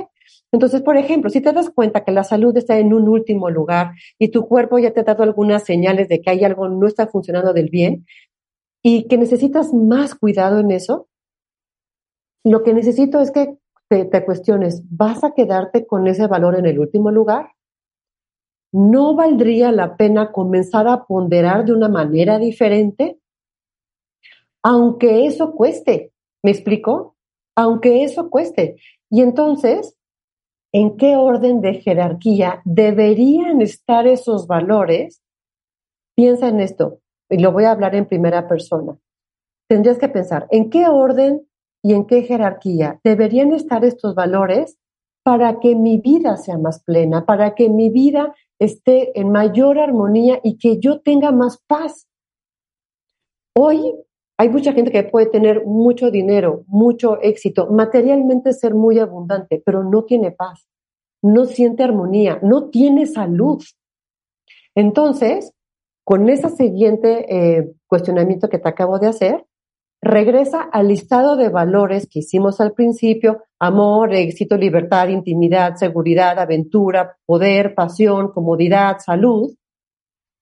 Entonces, 0.53 0.83
por 0.83 0.97
ejemplo, 0.97 1.31
si 1.31 1.41
te 1.41 1.53
das 1.53 1.71
cuenta 1.71 2.05
que 2.05 2.13
la 2.13 2.25
salud 2.25 2.57
está 2.57 2.79
en 2.79 2.93
un 2.93 3.09
último 3.09 3.51
lugar 3.51 3.93
y 4.19 4.29
tu 4.29 4.47
cuerpo 4.47 4.79
ya 4.79 4.93
te 4.93 5.01
ha 5.01 5.05
dado 5.05 5.23
algunas 5.23 5.65
señales 5.65 6.09
de 6.09 6.21
que 6.21 6.31
hay 6.31 6.45
algo 6.45 6.69
no 6.69 6.87
está 6.87 7.07
funcionando 7.07 7.53
del 7.53 7.71
bien 7.71 8.07
y 8.83 9.09
que 9.09 9.19
necesitas 9.19 9.73
más 9.73 10.15
cuidado 10.15 10.61
en 10.61 10.71
eso, 10.71 11.09
lo 12.45 12.63
que 12.63 12.75
necesito 12.75 13.21
es 13.21 13.31
que 13.31 13.57
te, 13.89 14.05
te 14.05 14.25
cuestiones, 14.25 14.83
¿vas 14.91 15.25
a 15.25 15.33
quedarte 15.33 15.87
con 15.87 16.07
ese 16.07 16.27
valor 16.27 16.59
en 16.59 16.67
el 16.67 16.79
último 16.79 17.11
lugar? 17.11 17.53
¿No 18.73 19.15
valdría 19.15 19.73
la 19.73 19.97
pena 19.97 20.33
comenzar 20.33 20.89
a 20.89 21.05
ponderar 21.05 21.65
de 21.65 21.73
una 21.73 21.89
manera 21.89 22.39
diferente? 22.39 23.19
aunque 24.65 25.27
eso 25.27 25.53
cueste. 25.53 26.13
¿Me 26.43 26.51
explico? 26.51 27.17
Aunque 27.55 28.03
eso 28.03 28.31
cueste. 28.31 28.77
Y 29.11 29.21
entonces, 29.21 29.95
¿en 30.75 30.97
qué 30.97 31.17
orden 31.17 31.61
de 31.61 31.75
jerarquía 31.75 32.61
deberían 32.65 33.63
estar 33.63 34.09
esos 34.09 34.49
valores? 34.49 35.23
Piensa 36.17 36.49
en 36.49 36.59
esto, 36.59 36.99
y 37.31 37.39
lo 37.39 37.53
voy 37.53 37.65
a 37.65 37.71
hablar 37.71 37.95
en 37.95 38.07
primera 38.07 38.49
persona. 38.49 38.99
Tendrías 39.69 39.99
que 39.99 40.09
pensar, 40.09 40.49
¿en 40.51 40.71
qué 40.71 40.89
orden 40.89 41.47
y 41.81 41.95
en 41.95 42.07
qué 42.07 42.23
jerarquía 42.23 43.01
deberían 43.05 43.53
estar 43.53 43.85
estos 43.85 44.17
valores 44.17 44.77
para 45.23 45.61
que 45.61 45.77
mi 45.77 45.99
vida 45.99 46.37
sea 46.37 46.59
más 46.59 46.83
plena, 46.83 47.25
para 47.25 47.55
que 47.55 47.69
mi 47.69 47.89
vida 47.89 48.35
esté 48.59 49.19
en 49.19 49.31
mayor 49.31 49.79
armonía 49.79 50.41
y 50.43 50.59
que 50.59 50.81
yo 50.81 51.01
tenga 51.01 51.31
más 51.31 51.63
paz? 51.69 52.09
Hoy 53.57 53.95
hay 54.37 54.49
mucha 54.49 54.73
gente 54.73 54.91
que 54.91 55.05
puede 55.05 55.27
tener 55.27 55.65
mucho 55.65 56.11
dinero, 56.11 56.65
mucho 56.67 57.21
éxito, 57.21 57.69
materialmente 57.71 58.53
ser 58.53 58.75
muy 58.75 58.99
abundante, 58.99 59.63
pero 59.65 59.85
no 59.85 60.05
tiene 60.05 60.33
paz, 60.33 60.67
no 61.23 61.45
siente 61.45 61.85
armonía, 61.85 62.41
no 62.43 62.69
tiene 62.69 63.07
salud. 63.07 63.63
Entonces, 64.75 65.53
con 66.05 66.29
ese 66.29 66.51
siguiente 66.51 67.27
eh, 67.29 67.75
cuestionamiento 67.87 68.49
que 68.49 68.59
te 68.59 68.69
acabo 68.69 68.99
de 68.99 69.07
hacer, 69.07 69.47
regresa 70.03 70.61
al 70.61 70.89
listado 70.89 71.37
de 71.37 71.49
valores 71.49 72.07
que 72.11 72.19
hicimos 72.19 72.61
al 72.61 72.73
principio, 72.73 73.45
amor, 73.59 74.13
éxito, 74.15 74.57
libertad, 74.57 75.09
intimidad, 75.09 75.77
seguridad, 75.77 76.39
aventura, 76.39 77.17
poder, 77.25 77.75
pasión, 77.75 78.31
comodidad, 78.33 78.99
salud, 78.99 79.55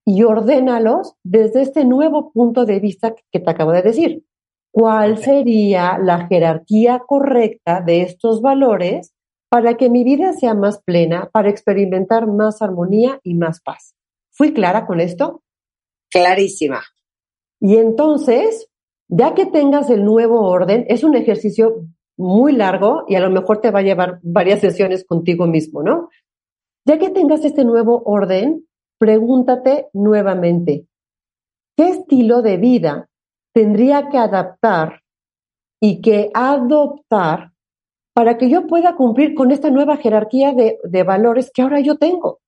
y 0.04 0.22
ordénalos 0.24 1.14
desde 1.22 1.62
este 1.62 1.84
nuevo 1.84 2.32
punto 2.32 2.64
de 2.64 2.80
vista 2.80 3.14
que 3.30 3.40
te 3.40 3.50
acabo 3.50 3.72
de 3.72 3.82
decir. 3.82 4.24
¿Cuál 4.72 5.18
sería 5.18 5.98
la 5.98 6.26
jerarquía 6.26 7.02
correcta 7.06 7.82
de 7.82 8.02
estos 8.02 8.40
valores 8.40 9.12
para 9.50 9.76
que 9.76 9.90
mi 9.90 10.02
vida 10.02 10.32
sea 10.32 10.54
más 10.54 10.82
plena, 10.82 11.28
para 11.30 11.50
experimentar 11.50 12.26
más 12.26 12.62
armonía 12.62 13.20
y 13.22 13.34
más 13.34 13.60
paz? 13.60 13.94
¿Fui 14.30 14.54
clara 14.54 14.86
con 14.86 15.00
esto? 15.00 15.42
Clarísima. 16.10 16.82
Y 17.60 17.76
entonces, 17.76 18.68
ya 19.08 19.34
que 19.34 19.46
tengas 19.46 19.90
el 19.90 20.04
nuevo 20.04 20.40
orden, 20.48 20.86
es 20.88 21.04
un 21.04 21.16
ejercicio 21.16 21.84
muy 22.16 22.52
largo 22.52 23.04
y 23.08 23.16
a 23.16 23.20
lo 23.20 23.30
mejor 23.30 23.60
te 23.60 23.70
va 23.70 23.80
a 23.80 23.82
llevar 23.82 24.20
varias 24.22 24.60
sesiones 24.60 25.04
contigo 25.04 25.46
mismo, 25.46 25.82
¿no? 25.82 26.08
Ya 26.86 26.98
que 26.98 27.10
tengas 27.10 27.44
este 27.44 27.64
nuevo 27.64 28.02
orden, 28.04 28.66
pregúntate 29.02 29.88
nuevamente, 29.94 30.86
¿qué 31.76 31.88
estilo 31.88 32.40
de 32.40 32.56
vida 32.56 33.08
tendría 33.52 34.08
que 34.08 34.16
adaptar 34.16 35.00
y 35.80 36.00
que 36.00 36.30
adoptar 36.32 37.50
para 38.14 38.38
que 38.38 38.48
yo 38.48 38.68
pueda 38.68 38.94
cumplir 38.94 39.34
con 39.34 39.50
esta 39.50 39.70
nueva 39.70 39.96
jerarquía 39.96 40.54
de, 40.54 41.02
valores 41.02 41.50
que 41.52 41.62
ahora 41.62 41.80
yo 41.80 41.96
tengo, 41.98 42.38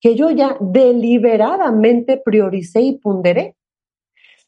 que 0.00 0.14
yo 0.14 0.30
ya 0.30 0.56
deliberadamente 0.60 2.22
prioricé 2.24 2.82
y 2.82 2.98
ponderé. 2.98 3.56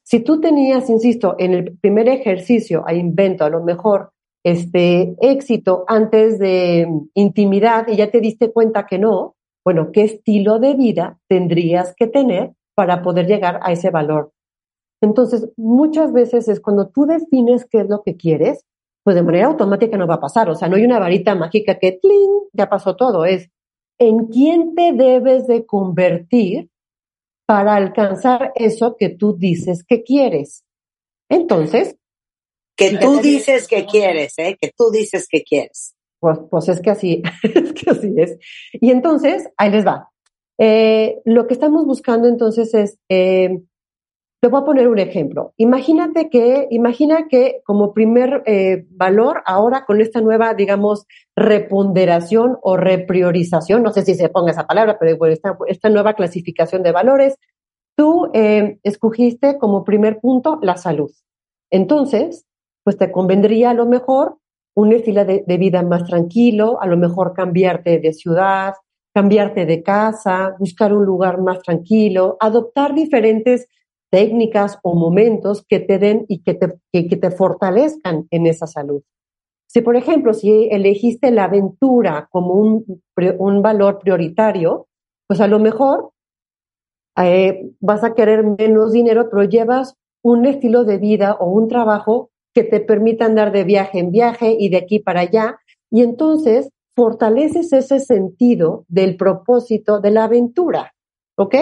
Si 0.04 0.20
tú 0.20 0.40
tenías, 0.40 0.88
insisto, 0.88 1.34
en 1.36 1.52
el 1.52 1.76
primer 1.78 2.08
ejercicio 2.08 2.84
a 2.86 2.94
invento, 2.94 3.44
a 3.44 3.50
lo 3.50 3.64
mejor, 3.64 4.12
este 4.44 5.16
éxito 5.20 5.84
antes 5.88 6.38
de 6.38 6.86
intimidad 7.14 7.88
y 7.88 7.96
ya 7.96 8.08
te 8.08 8.20
diste 8.20 8.52
cuenta 8.52 8.86
que 8.86 9.00
no, 9.00 9.35
bueno, 9.66 9.90
¿qué 9.90 10.02
estilo 10.04 10.60
de 10.60 10.74
vida 10.74 11.18
tendrías 11.28 11.92
que 11.96 12.06
tener 12.06 12.52
para 12.76 13.02
poder 13.02 13.26
llegar 13.26 13.58
a 13.62 13.72
ese 13.72 13.90
valor? 13.90 14.32
Entonces, 15.02 15.48
muchas 15.56 16.12
veces 16.12 16.46
es 16.46 16.60
cuando 16.60 16.88
tú 16.88 17.04
defines 17.04 17.66
qué 17.68 17.80
es 17.80 17.88
lo 17.88 18.04
que 18.04 18.16
quieres, 18.16 18.64
pues 19.02 19.16
de 19.16 19.24
manera 19.24 19.48
automática 19.48 19.96
no 19.96 20.06
va 20.06 20.14
a 20.14 20.20
pasar. 20.20 20.48
O 20.50 20.54
sea, 20.54 20.68
no 20.68 20.76
hay 20.76 20.84
una 20.84 21.00
varita 21.00 21.34
mágica 21.34 21.80
que, 21.80 21.98
¡tling!, 22.00 22.44
ya 22.52 22.68
pasó 22.68 22.94
todo. 22.94 23.24
Es 23.24 23.50
en 23.98 24.26
quién 24.26 24.76
te 24.76 24.92
debes 24.92 25.48
de 25.48 25.66
convertir 25.66 26.70
para 27.44 27.74
alcanzar 27.74 28.52
eso 28.54 28.94
que 28.96 29.08
tú 29.08 29.36
dices 29.36 29.82
que 29.82 30.04
quieres. 30.04 30.62
Entonces. 31.28 31.96
Que 32.76 32.98
tú 32.98 33.18
dices 33.20 33.66
que 33.66 33.84
quieres, 33.84 34.34
¿eh? 34.38 34.56
Que 34.60 34.70
tú 34.76 34.92
dices 34.92 35.26
que 35.28 35.42
quieres. 35.42 35.95
Pues, 36.26 36.40
pues 36.50 36.68
es 36.68 36.80
que 36.80 36.90
así, 36.90 37.22
es 37.44 37.72
que 37.72 37.88
así 37.88 38.12
es. 38.16 38.36
Y 38.72 38.90
entonces, 38.90 39.48
ahí 39.56 39.70
les 39.70 39.86
va. 39.86 40.10
Eh, 40.58 41.20
lo 41.24 41.46
que 41.46 41.54
estamos 41.54 41.86
buscando 41.86 42.26
entonces 42.26 42.74
es, 42.74 42.98
eh, 43.08 43.62
te 44.42 44.48
voy 44.48 44.60
a 44.60 44.64
poner 44.64 44.88
un 44.88 44.98
ejemplo. 44.98 45.54
Imagínate 45.56 46.28
que, 46.28 46.66
imagina 46.72 47.28
que 47.28 47.60
como 47.64 47.94
primer 47.94 48.42
eh, 48.44 48.86
valor, 48.90 49.44
ahora 49.46 49.84
con 49.84 50.00
esta 50.00 50.20
nueva, 50.20 50.52
digamos, 50.54 51.06
reponderación 51.36 52.58
o 52.60 52.76
repriorización, 52.76 53.84
no 53.84 53.92
sé 53.92 54.02
si 54.02 54.16
se 54.16 54.28
ponga 54.28 54.50
esa 54.50 54.66
palabra, 54.66 54.98
pero 54.98 55.26
esta, 55.26 55.56
esta 55.68 55.90
nueva 55.90 56.14
clasificación 56.14 56.82
de 56.82 56.90
valores, 56.90 57.36
tú 57.96 58.32
escogiste 58.34 59.58
como 59.58 59.84
primer 59.84 60.18
punto 60.18 60.58
la 60.60 60.76
salud. 60.76 61.12
Entonces, 61.70 62.46
pues 62.82 62.96
te 62.98 63.12
convendría 63.12 63.70
a 63.70 63.74
lo 63.74 63.86
mejor 63.86 64.38
un 64.76 64.92
estilo 64.92 65.24
de, 65.24 65.42
vida 65.58 65.82
más 65.82 66.04
tranquilo, 66.04 66.80
a 66.80 66.86
lo 66.86 66.98
mejor 66.98 67.32
cambiarte 67.32 67.98
de 67.98 68.12
ciudad, 68.12 68.74
cambiarte 69.14 69.64
de 69.64 69.82
casa, 69.82 70.54
buscar 70.58 70.92
un 70.92 71.06
lugar 71.06 71.40
más 71.40 71.62
tranquilo, 71.62 72.36
adoptar 72.40 72.94
diferentes 72.94 73.68
técnicas 74.10 74.78
o 74.82 74.94
momentos 74.94 75.64
que 75.66 75.80
te 75.80 75.98
den 75.98 76.26
y 76.28 76.42
que 76.42 76.54
te, 76.54 76.78
que, 76.92 77.16
te 77.16 77.30
fortalezcan 77.30 78.28
en 78.30 78.46
esa 78.46 78.66
salud. 78.66 79.02
Si, 79.66 79.80
por 79.80 79.96
ejemplo, 79.96 80.34
si 80.34 80.68
elegiste 80.70 81.30
la 81.30 81.44
aventura 81.44 82.28
como 82.30 82.52
un, 82.52 83.02
un 83.38 83.62
valor 83.62 83.98
prioritario, 83.98 84.88
pues 85.26 85.40
a 85.40 85.48
lo 85.48 85.58
mejor 85.58 86.10
eh, 87.16 87.70
vas 87.80 88.04
a 88.04 88.14
querer 88.14 88.44
menos 88.44 88.92
dinero, 88.92 89.28
pero 89.30 89.44
llevas 89.44 89.96
un 90.22 90.44
estilo 90.44 90.84
de 90.84 90.98
vida 90.98 91.34
o 91.40 91.46
un 91.46 91.66
trabajo 91.66 92.30
que 92.56 92.64
te 92.64 92.80
permita 92.80 93.26
andar 93.26 93.52
de 93.52 93.64
viaje 93.64 93.98
en 93.98 94.10
viaje 94.10 94.56
y 94.58 94.70
de 94.70 94.78
aquí 94.78 94.98
para 94.98 95.20
allá. 95.20 95.58
Y 95.90 96.00
entonces 96.00 96.70
fortaleces 96.94 97.70
ese 97.74 98.00
sentido 98.00 98.86
del 98.88 99.18
propósito 99.18 100.00
de 100.00 100.10
la 100.10 100.24
aventura. 100.24 100.94
¿Ok? 101.36 101.54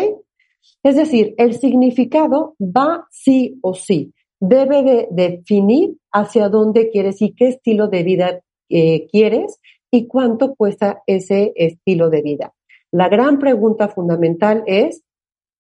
Es 0.85 0.95
decir, 0.95 1.35
el 1.37 1.55
significado 1.55 2.55
va 2.61 3.09
sí 3.11 3.59
o 3.61 3.75
sí. 3.75 4.15
Debe 4.39 4.85
de 4.85 5.09
definir 5.11 5.97
hacia 6.13 6.49
dónde 6.49 6.91
quieres 6.91 7.21
y 7.23 7.35
qué 7.35 7.49
estilo 7.49 7.89
de 7.89 8.05
vida 8.05 8.41
eh, 8.69 9.09
quieres 9.09 9.59
y 9.91 10.07
cuánto 10.07 10.55
cuesta 10.55 11.03
ese 11.09 11.55
estilo 11.57 12.09
de 12.09 12.23
vida. 12.23 12.55
La 12.93 13.09
gran 13.09 13.41
pregunta 13.41 13.89
fundamental 13.89 14.63
es, 14.69 15.03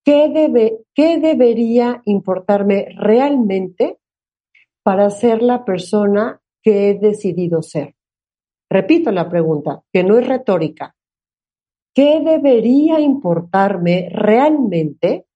¿qué, 0.05 0.29
debe, 0.29 0.79
qué 0.95 1.19
debería 1.19 2.03
importarme 2.05 2.87
realmente 2.97 3.99
para 4.85 5.11
ser 5.11 5.43
la 5.43 5.65
persona 5.65 6.41
que 6.63 6.91
he 6.91 6.95
decidido 6.95 7.63
ser? 7.63 7.97
Repito 8.71 9.11
la 9.11 9.29
pregunta, 9.29 9.83
que 9.93 10.05
no 10.05 10.19
es 10.19 10.27
retórica. 10.27 10.95
¿Qué 11.95 12.21
debería 12.21 13.01
importarme 13.01 14.09
realmente 14.11 15.27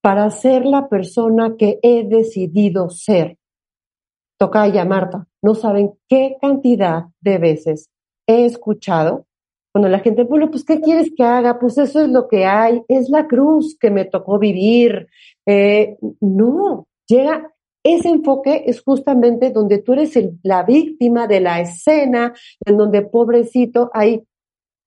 para 0.00 0.30
ser 0.30 0.64
la 0.64 0.88
persona 0.88 1.56
que 1.56 1.78
he 1.82 2.04
decidido 2.04 2.90
ser? 2.90 3.38
Toca 4.38 4.66
ya, 4.68 4.84
Marta, 4.84 5.26
no 5.42 5.54
saben 5.54 5.92
qué 6.08 6.36
cantidad 6.40 7.04
de 7.20 7.38
veces 7.38 7.90
he 8.26 8.44
escuchado 8.44 9.26
cuando 9.72 9.88
la 9.88 10.00
gente, 10.00 10.24
bueno, 10.24 10.50
pues, 10.50 10.64
¿qué 10.64 10.80
quieres 10.80 11.10
que 11.16 11.24
haga? 11.24 11.58
Pues 11.58 11.78
eso 11.78 12.02
es 12.02 12.08
lo 12.10 12.28
que 12.28 12.44
hay, 12.44 12.82
es 12.88 13.08
la 13.08 13.26
cruz 13.26 13.76
que 13.80 13.90
me 13.90 14.04
tocó 14.04 14.38
vivir. 14.38 15.08
Eh, 15.46 15.96
no, 16.20 16.86
llega, 17.08 17.51
ese 17.84 18.08
enfoque 18.08 18.64
es 18.66 18.82
justamente 18.82 19.50
donde 19.50 19.78
tú 19.78 19.94
eres 19.94 20.16
la 20.42 20.62
víctima 20.62 21.26
de 21.26 21.40
la 21.40 21.60
escena, 21.60 22.34
en 22.64 22.76
donde 22.76 23.02
pobrecito, 23.02 23.90
hay, 23.92 24.24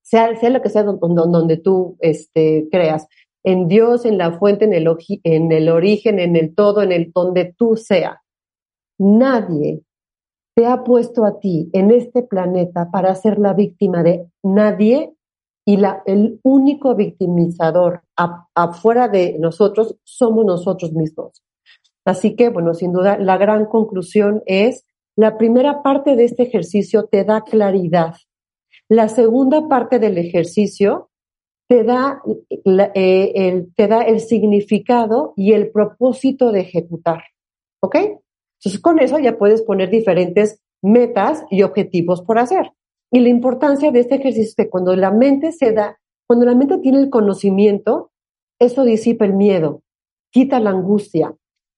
sea, 0.01 0.35
sea 0.35 0.49
lo 0.49 0.61
que 0.61 0.69
sea 0.69 0.83
donde, 0.83 0.99
donde 0.99 1.57
tú 1.57 1.97
este, 1.99 2.67
creas, 2.71 3.07
en 3.43 3.67
Dios, 3.67 4.05
en 4.05 4.17
la 4.17 4.37
fuente, 4.37 4.65
en 4.65 4.73
el, 4.73 4.87
en 5.23 5.51
el 5.51 5.69
origen, 5.69 6.19
en 6.19 6.35
el 6.35 6.55
todo, 6.55 6.81
en 6.81 6.91
el 6.91 7.11
donde 7.13 7.53
tú 7.57 7.75
sea. 7.75 8.21
Nadie 8.97 9.81
te 10.55 10.65
ha 10.65 10.83
puesto 10.83 11.25
a 11.25 11.39
ti 11.39 11.69
en 11.73 11.91
este 11.91 12.23
planeta 12.23 12.89
para 12.91 13.13
ser 13.13 13.39
la 13.39 13.53
víctima 13.53 14.03
de 14.03 14.25
nadie 14.41 15.13
y 15.65 15.77
la, 15.77 16.01
el 16.05 16.39
único 16.43 16.95
victimizador 16.95 18.03
afuera 18.55 19.09
de 19.09 19.37
nosotros 19.37 19.97
somos 20.03 20.45
nosotros 20.45 20.93
mismos. 20.93 21.43
Así 22.05 22.35
que, 22.35 22.49
bueno, 22.49 22.73
sin 22.73 22.93
duda, 22.93 23.17
la 23.17 23.37
gran 23.37 23.65
conclusión 23.65 24.43
es, 24.45 24.85
la 25.17 25.37
primera 25.37 25.81
parte 25.81 26.15
de 26.15 26.25
este 26.25 26.43
ejercicio 26.43 27.05
te 27.05 27.23
da 27.23 27.41
claridad. 27.41 28.15
La 28.87 29.09
segunda 29.09 29.67
parte 29.67 29.97
del 29.97 30.17
ejercicio 30.17 31.09
te 31.67 31.83
da, 31.83 32.21
eh, 32.93 33.31
el, 33.33 33.73
te 33.73 33.87
da 33.87 34.03
el 34.03 34.19
significado 34.19 35.33
y 35.35 35.53
el 35.53 35.71
propósito 35.71 36.51
de 36.51 36.61
ejecutar. 36.61 37.23
¿Ok? 37.81 37.95
Entonces, 37.95 38.81
con 38.81 38.99
eso 38.99 39.17
ya 39.19 39.37
puedes 39.37 39.63
poner 39.63 39.89
diferentes 39.89 40.61
metas 40.83 41.43
y 41.49 41.63
objetivos 41.63 42.21
por 42.21 42.37
hacer. 42.37 42.71
Y 43.11 43.19
la 43.19 43.29
importancia 43.29 43.91
de 43.91 44.01
este 44.01 44.15
ejercicio 44.15 44.43
es 44.43 44.55
que 44.55 44.69
cuando 44.69 44.95
la 44.95 45.11
mente 45.11 45.51
se 45.51 45.71
da, 45.71 45.99
cuando 46.27 46.45
la 46.45 46.55
mente 46.55 46.77
tiene 46.79 46.99
el 46.99 47.09
conocimiento, 47.09 48.11
eso 48.59 48.83
disipa 48.83 49.25
el 49.25 49.33
miedo, 49.33 49.81
quita 50.31 50.59
la 50.59 50.71
angustia. 50.71 51.35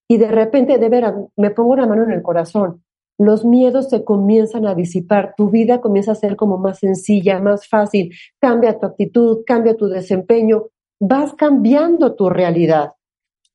Y 0.07 0.17
de 0.17 0.27
repente, 0.27 0.77
de 0.77 0.89
veras, 0.89 1.15
me 1.35 1.51
pongo 1.51 1.73
una 1.73 1.85
mano 1.87 2.03
en 2.03 2.11
el 2.11 2.21
corazón, 2.21 2.83
los 3.17 3.45
miedos 3.45 3.89
se 3.89 4.03
comienzan 4.03 4.67
a 4.67 4.75
disipar, 4.75 5.33
tu 5.35 5.49
vida 5.49 5.81
comienza 5.81 6.11
a 6.11 6.15
ser 6.15 6.35
como 6.35 6.57
más 6.57 6.79
sencilla, 6.79 7.39
más 7.39 7.67
fácil, 7.67 8.13
cambia 8.39 8.77
tu 8.77 8.85
actitud, 8.85 9.39
cambia 9.45 9.75
tu 9.75 9.87
desempeño, 9.87 10.65
vas 10.99 11.33
cambiando 11.33 12.15
tu 12.15 12.29
realidad. 12.29 12.93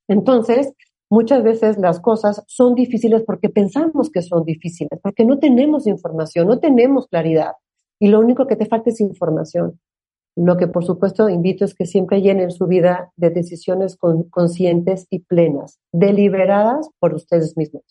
Entonces, 0.07 0.73
muchas 1.09 1.43
veces 1.43 1.77
las 1.77 2.01
cosas 2.01 2.43
son 2.47 2.75
difíciles 2.75 3.23
porque 3.25 3.49
pensamos 3.49 4.09
que 4.11 4.21
son 4.21 4.43
difíciles, 4.43 4.99
porque 5.01 5.23
no 5.23 5.39
tenemos 5.39 5.87
información, 5.87 6.47
no 6.47 6.59
tenemos 6.59 7.07
claridad. 7.07 7.53
Y 7.99 8.09
lo 8.09 8.19
único 8.19 8.47
que 8.47 8.57
te 8.57 8.65
falta 8.65 8.89
es 8.89 8.99
información. 8.99 9.79
Lo 10.35 10.57
que 10.57 10.67
por 10.67 10.83
supuesto 10.83 11.29
invito 11.29 11.63
es 11.63 11.75
que 11.75 11.85
siempre 11.85 12.21
llenen 12.21 12.51
su 12.51 12.65
vida 12.65 13.11
de 13.15 13.29
decisiones 13.29 13.97
conscientes 14.29 15.05
y 15.09 15.19
plenas, 15.19 15.79
deliberadas 15.91 16.89
por 16.99 17.13
ustedes 17.13 17.55
mismos. 17.55 17.83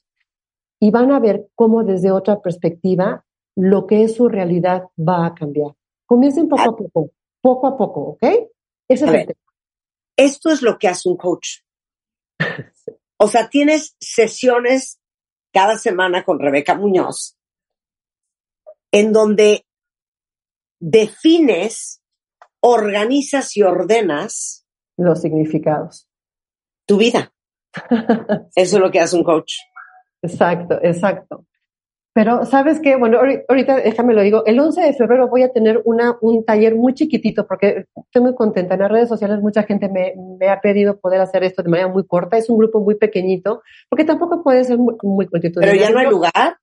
Y 0.80 0.90
van 0.90 1.12
a 1.12 1.20
ver 1.20 1.48
cómo 1.54 1.84
desde 1.84 2.10
otra 2.10 2.40
perspectiva 2.40 3.24
lo 3.54 3.86
que 3.86 4.02
es 4.02 4.16
su 4.16 4.28
realidad 4.28 4.84
va 4.98 5.26
a 5.26 5.34
cambiar. 5.34 5.72
Comiencen 6.06 6.48
poco 6.48 6.62
a 6.62 6.76
poco, 6.76 7.10
poco 7.40 7.66
a 7.66 7.76
poco, 7.76 8.00
¿ok? 8.00 8.22
Ese 8.88 9.04
es 9.04 9.26
Esto 10.16 10.50
es 10.50 10.62
lo 10.62 10.78
que 10.78 10.88
hace 10.88 11.08
un 11.08 11.16
coach. 11.16 11.60
O 13.24 13.28
sea, 13.28 13.48
tienes 13.48 13.94
sesiones 14.00 15.00
cada 15.52 15.78
semana 15.78 16.24
con 16.24 16.40
Rebeca 16.40 16.74
Muñoz, 16.74 17.36
en 18.90 19.12
donde 19.12 19.64
defines, 20.80 22.01
organizas 22.62 23.56
y 23.56 23.62
ordenas 23.62 24.66
los 24.96 25.20
significados. 25.20 26.08
Tu 26.86 26.96
vida. 26.96 27.32
Eso 28.54 28.76
es 28.76 28.82
lo 28.82 28.90
que 28.90 29.00
hace 29.00 29.16
un 29.16 29.24
coach. 29.24 29.52
Exacto, 30.22 30.78
exacto. 30.82 31.46
Pero, 32.14 32.44
¿sabes 32.44 32.78
qué? 32.80 32.96
Bueno, 32.96 33.18
ahorita 33.48 33.76
déjame 33.76 34.12
lo 34.12 34.20
digo. 34.20 34.44
El 34.44 34.60
11 34.60 34.82
de 34.82 34.92
febrero 34.92 35.28
voy 35.28 35.42
a 35.42 35.52
tener 35.52 35.80
una, 35.86 36.18
un 36.20 36.44
taller 36.44 36.74
muy 36.74 36.92
chiquitito 36.92 37.46
porque 37.46 37.86
estoy 37.96 38.22
muy 38.22 38.34
contenta. 38.34 38.74
En 38.74 38.80
las 38.80 38.90
redes 38.90 39.08
sociales 39.08 39.40
mucha 39.40 39.62
gente 39.62 39.88
me, 39.88 40.14
me 40.38 40.50
ha 40.50 40.60
pedido 40.60 41.00
poder 41.00 41.22
hacer 41.22 41.42
esto 41.42 41.62
de 41.62 41.70
manera 41.70 41.88
muy 41.88 42.06
corta. 42.06 42.36
Es 42.36 42.50
un 42.50 42.58
grupo 42.58 42.80
muy 42.80 42.96
pequeñito 42.96 43.62
porque 43.88 44.04
tampoco 44.04 44.42
puede 44.42 44.62
ser 44.64 44.76
muy, 44.76 44.94
muy 45.02 45.26
cortito. 45.26 45.60
Pero 45.60 45.74
ya 45.74 45.88
no 45.88 46.00
hay 46.00 46.10
lugar. 46.10 46.58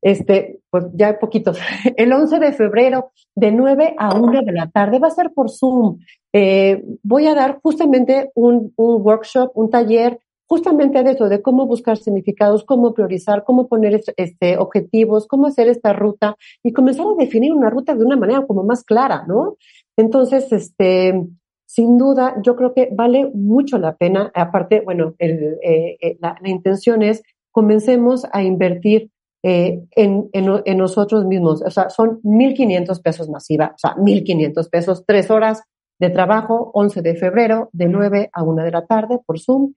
Este, 0.00 0.60
pues 0.70 0.86
ya 0.94 1.18
poquitos. 1.18 1.58
El 1.96 2.12
11 2.12 2.38
de 2.38 2.52
febrero, 2.52 3.10
de 3.34 3.50
9 3.50 3.94
a 3.98 4.14
1 4.14 4.42
de 4.42 4.52
la 4.52 4.68
tarde, 4.68 4.98
va 4.98 5.08
a 5.08 5.12
ser 5.12 5.32
por 5.34 5.50
Zoom. 5.50 5.98
Eh, 6.32 6.84
voy 7.02 7.26
a 7.26 7.34
dar 7.34 7.58
justamente 7.62 8.30
un, 8.34 8.72
un 8.76 9.02
workshop, 9.02 9.50
un 9.54 9.70
taller 9.70 10.20
justamente 10.48 11.02
de 11.02 11.10
eso, 11.10 11.28
de 11.28 11.42
cómo 11.42 11.66
buscar 11.66 11.98
significados, 11.98 12.64
cómo 12.64 12.94
priorizar, 12.94 13.44
cómo 13.44 13.68
poner 13.68 14.00
este, 14.16 14.56
objetivos, 14.56 15.26
cómo 15.26 15.46
hacer 15.46 15.68
esta 15.68 15.92
ruta 15.92 16.36
y 16.62 16.72
comenzar 16.72 17.06
a 17.06 17.22
definir 17.22 17.52
una 17.52 17.68
ruta 17.68 17.94
de 17.94 18.04
una 18.04 18.16
manera 18.16 18.46
como 18.46 18.64
más 18.64 18.82
clara, 18.82 19.24
¿no? 19.28 19.56
Entonces, 19.96 20.50
este, 20.50 21.22
sin 21.66 21.98
duda, 21.98 22.36
yo 22.42 22.56
creo 22.56 22.72
que 22.72 22.88
vale 22.90 23.30
mucho 23.34 23.78
la 23.78 23.94
pena. 23.96 24.32
Aparte, 24.34 24.80
bueno, 24.80 25.14
el, 25.18 25.58
eh, 25.62 25.98
eh, 26.00 26.16
la, 26.18 26.38
intención 26.44 27.02
es 27.02 27.22
comencemos 27.50 28.26
a 28.32 28.42
invertir 28.42 29.10
eh, 29.42 29.84
en, 29.92 30.28
en, 30.32 30.62
en, 30.64 30.78
nosotros 30.78 31.24
mismos. 31.24 31.62
O 31.62 31.70
sea, 31.70 31.90
son 31.90 32.20
1.500 32.22 33.02
pesos 33.02 33.28
masiva, 33.28 33.72
o 33.74 33.78
sea, 33.78 33.94
1.500 33.96 34.68
pesos, 34.70 35.04
tres 35.06 35.30
horas 35.30 35.62
de 35.98 36.10
trabajo, 36.10 36.70
11 36.74 37.02
de 37.02 37.14
febrero, 37.14 37.70
de 37.72 37.88
9 37.88 38.30
a 38.32 38.42
1 38.42 38.64
de 38.64 38.70
la 38.70 38.86
tarde 38.86 39.18
por 39.24 39.38
Zoom. 39.38 39.74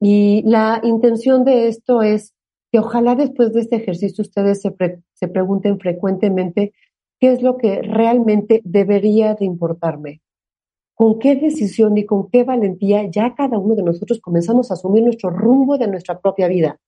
Y 0.00 0.42
la 0.44 0.80
intención 0.82 1.44
de 1.44 1.68
esto 1.68 2.02
es 2.02 2.34
que 2.70 2.78
ojalá 2.78 3.14
después 3.14 3.52
de 3.52 3.60
este 3.60 3.76
ejercicio 3.76 4.22
ustedes 4.22 4.60
se, 4.60 4.74
se 5.14 5.28
pregunten 5.28 5.78
frecuentemente 5.78 6.72
qué 7.18 7.32
es 7.32 7.42
lo 7.42 7.56
que 7.56 7.82
realmente 7.82 8.60
debería 8.64 9.34
de 9.34 9.44
importarme. 9.44 10.20
Con 10.94 11.18
qué 11.18 11.36
decisión 11.36 11.96
y 11.98 12.06
con 12.06 12.28
qué 12.30 12.44
valentía 12.44 13.08
ya 13.10 13.34
cada 13.34 13.58
uno 13.58 13.74
de 13.74 13.82
nosotros 13.82 14.20
comenzamos 14.20 14.70
a 14.70 14.74
asumir 14.74 15.04
nuestro 15.04 15.30
rumbo 15.30 15.78
de 15.78 15.88
nuestra 15.88 16.18
propia 16.20 16.48
vida, 16.48 16.80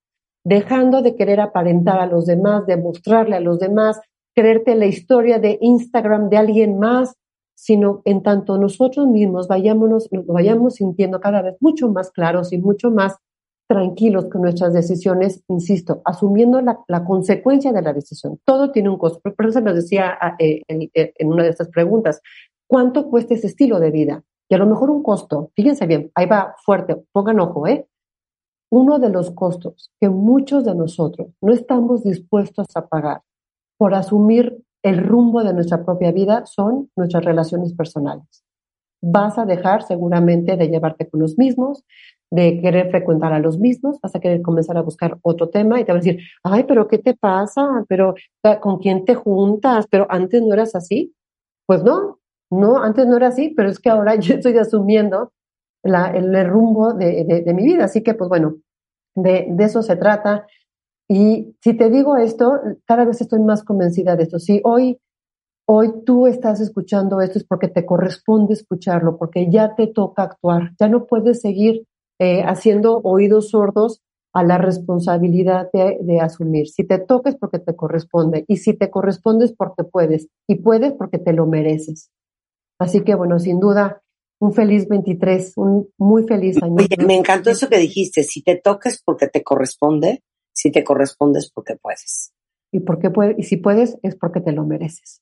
dejando 0.43 1.01
de 1.01 1.15
querer 1.15 1.39
aparentar 1.39 1.99
a 1.99 2.05
los 2.05 2.25
demás, 2.25 2.65
de 2.65 2.77
mostrarle 2.77 3.35
a 3.35 3.39
los 3.39 3.59
demás, 3.59 3.99
creerte 4.35 4.75
la 4.75 4.85
historia 4.85 5.39
de 5.39 5.57
Instagram 5.61 6.29
de 6.29 6.37
alguien 6.37 6.79
más, 6.79 7.15
sino 7.55 8.01
en 8.05 8.23
tanto 8.23 8.57
nosotros 8.57 9.07
mismos 9.07 9.47
vayámonos, 9.47 10.07
nos 10.11 10.25
vayamos 10.27 10.75
sintiendo 10.75 11.19
cada 11.19 11.41
vez 11.41 11.57
mucho 11.59 11.89
más 11.89 12.11
claros 12.11 12.53
y 12.53 12.57
mucho 12.57 12.89
más 12.89 13.17
tranquilos 13.67 14.25
con 14.31 14.41
nuestras 14.41 14.73
decisiones, 14.73 15.43
insisto, 15.47 16.01
asumiendo 16.03 16.59
la, 16.61 17.03
consecuencia 17.05 17.71
de 17.71 17.83
la 17.83 17.93
decisión. 17.93 18.39
Todo 18.43 18.71
tiene 18.71 18.89
un 18.89 18.97
costo. 18.97 19.19
Por 19.21 19.45
eso 19.45 19.61
nos 19.61 19.75
decía 19.75 20.17
eh, 20.39 20.63
eh, 20.67 21.13
en, 21.15 21.27
una 21.27 21.43
de 21.43 21.49
estas 21.49 21.67
preguntas, 21.69 22.19
¿cuánto 22.65 23.09
cuesta 23.09 23.35
ese 23.35 23.47
estilo 23.47 23.79
de 23.79 23.91
vida? 23.91 24.23
Y 24.49 24.55
a 24.55 24.57
lo 24.57 24.65
mejor 24.65 24.89
un 24.89 25.03
costo, 25.03 25.51
fíjense 25.55 25.85
bien, 25.85 26.11
ahí 26.15 26.25
va 26.25 26.55
fuerte, 26.65 26.97
pongan 27.11 27.39
ojo, 27.39 27.67
¿eh? 27.67 27.85
Uno 28.71 28.99
de 28.99 29.09
los 29.09 29.31
costos 29.31 29.91
que 29.99 30.09
muchos 30.09 30.63
de 30.63 30.75
nosotros 30.75 31.29
no 31.41 31.53
estamos 31.53 32.03
dispuestos 32.03 32.67
a 32.75 32.87
pagar 32.87 33.21
por 33.77 33.93
asumir 33.93 34.63
el 34.83 35.03
rumbo 35.03 35.43
de 35.43 35.53
nuestra 35.53 35.83
propia 35.83 36.11
vida 36.11 36.45
son 36.45 36.89
nuestras 36.95 37.25
relaciones 37.25 37.73
personales. 37.73 38.43
Vas 39.01 39.37
a 39.37 39.45
dejar 39.45 39.83
seguramente 39.83 40.57
de 40.57 40.67
llevarte 40.67 41.09
con 41.09 41.21
los 41.21 41.37
mismos, 41.37 41.83
de 42.31 42.59
querer 42.61 42.91
frecuentar 42.91 43.33
a 43.33 43.39
los 43.39 43.57
mismos, 43.57 43.99
vas 44.01 44.15
a 44.15 44.19
querer 44.19 44.41
comenzar 44.41 44.77
a 44.77 44.81
buscar 44.81 45.17
otro 45.21 45.49
tema 45.49 45.79
y 45.79 45.85
te 45.85 45.91
van 45.91 46.01
a 46.01 46.03
decir, 46.03 46.21
ay, 46.43 46.65
pero 46.65 46.87
¿qué 46.87 46.97
te 46.97 47.15
pasa? 47.15 47.85
Pero 47.87 48.13
¿con 48.61 48.77
quién 48.79 49.05
te 49.05 49.15
juntas? 49.15 49.87
Pero 49.89 50.05
antes 50.09 50.41
no 50.41 50.53
eras 50.53 50.75
así. 50.75 51.13
Pues 51.65 51.83
no, 51.83 52.19
no, 52.51 52.81
antes 52.81 53.07
no 53.07 53.17
era 53.17 53.27
así, 53.27 53.49
pero 53.55 53.69
es 53.69 53.79
que 53.79 53.89
ahora 53.89 54.15
yo 54.19 54.35
estoy 54.35 54.57
asumiendo 54.57 55.31
la, 55.83 56.11
el, 56.11 56.49
rumbo 56.49 56.93
de, 56.93 57.43
de, 57.45 57.53
mi 57.53 57.63
vida. 57.63 57.85
Así 57.85 58.03
que, 58.03 58.13
pues 58.13 58.29
bueno, 58.29 58.55
de, 59.15 59.47
de 59.49 59.63
eso 59.63 59.81
se 59.81 59.95
trata. 59.95 60.45
Y 61.07 61.55
si 61.61 61.73
te 61.75 61.89
digo 61.89 62.17
esto, 62.17 62.59
cada 62.85 63.05
vez 63.05 63.21
estoy 63.21 63.39
más 63.39 63.63
convencida 63.63 64.15
de 64.15 64.23
esto. 64.23 64.39
Si 64.39 64.61
hoy 64.63 64.99
hoy 65.71 66.03
tú 66.03 66.25
estás 66.25 66.59
escuchando 66.61 67.21
esto 67.21 67.37
es 67.37 67.45
porque 67.45 67.67
te 67.67 67.85
corresponde 67.85 68.55
escucharlo, 68.55 69.19
porque 69.19 69.51
ya 69.51 69.75
te 69.75 69.85
toca 69.85 70.23
actuar, 70.23 70.71
ya 70.79 70.87
no 70.87 71.05
puedes 71.05 71.41
seguir 71.41 71.85
eh, 72.19 72.41
haciendo 72.41 73.01
oídos 73.03 73.51
sordos 73.51 74.01
a 74.33 74.43
la 74.43 74.57
responsabilidad 74.57 75.69
de, 75.71 76.19
asumir. 76.21 76.69
Si 76.69 76.83
te 76.83 76.97
toca 76.97 77.29
es 77.29 77.35
porque 77.35 77.59
te 77.59 77.75
corresponde 77.75 78.45
y 78.47 78.57
si 78.57 78.73
te 78.73 78.89
corresponde 78.89 79.45
es 79.45 79.53
porque 79.53 79.83
puedes 79.83 80.27
y 80.47 80.55
puedes 80.55 80.93
porque 80.93 81.19
te 81.19 81.33
lo 81.33 81.45
mereces. 81.45 82.09
Así 82.79 83.01
que 83.01 83.13
bueno, 83.13 83.37
sin 83.37 83.59
duda, 83.59 84.01
un 84.39 84.53
feliz 84.53 84.87
23, 84.87 85.53
un 85.57 85.89
muy 85.97 86.23
feliz 86.23 86.61
año. 86.63 86.75
Oye, 86.75 86.95
me 87.05 87.15
encantó 87.15 87.49
eso 87.51 87.69
que 87.69 87.77
dijiste, 87.77 88.23
si 88.23 88.41
te 88.41 88.55
toca 88.55 88.89
es 88.89 89.01
porque 89.03 89.27
te 89.27 89.43
corresponde, 89.43 90.23
si 90.53 90.71
te 90.71 90.83
corresponde 90.83 91.39
es 91.39 91.51
porque 91.51 91.75
puedes. 91.75 92.33
Y, 92.71 92.79
porque 92.81 93.09
puede, 93.09 93.35
y 93.37 93.43
si 93.43 93.57
puedes 93.57 93.97
es 94.01 94.15
porque 94.15 94.41
te 94.41 94.51
lo 94.51 94.65
mereces. 94.65 95.21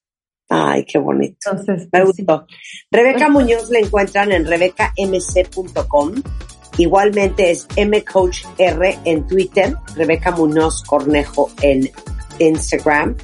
Ay, 0.50 0.86
qué 0.86 0.98
bonito. 1.00 1.38
Entonces, 1.52 1.90
me 1.92 2.04
pues 2.04 2.18
gustó. 2.18 2.46
Rebeca 2.92 3.30
Muñoz 3.30 3.70
la 3.70 3.80
encuentran 3.80 4.32
en 4.32 4.46
rebecamc.com. 4.46 6.14
Igualmente 6.78 7.52
es 7.52 7.68
mcoachr 7.76 9.00
en 9.04 9.26
Twitter, 9.26 9.76
Rebeca 9.96 10.32
Muñoz 10.32 10.84
Cornejo 10.84 11.50
en 11.62 11.90
Instagram 12.40 13.16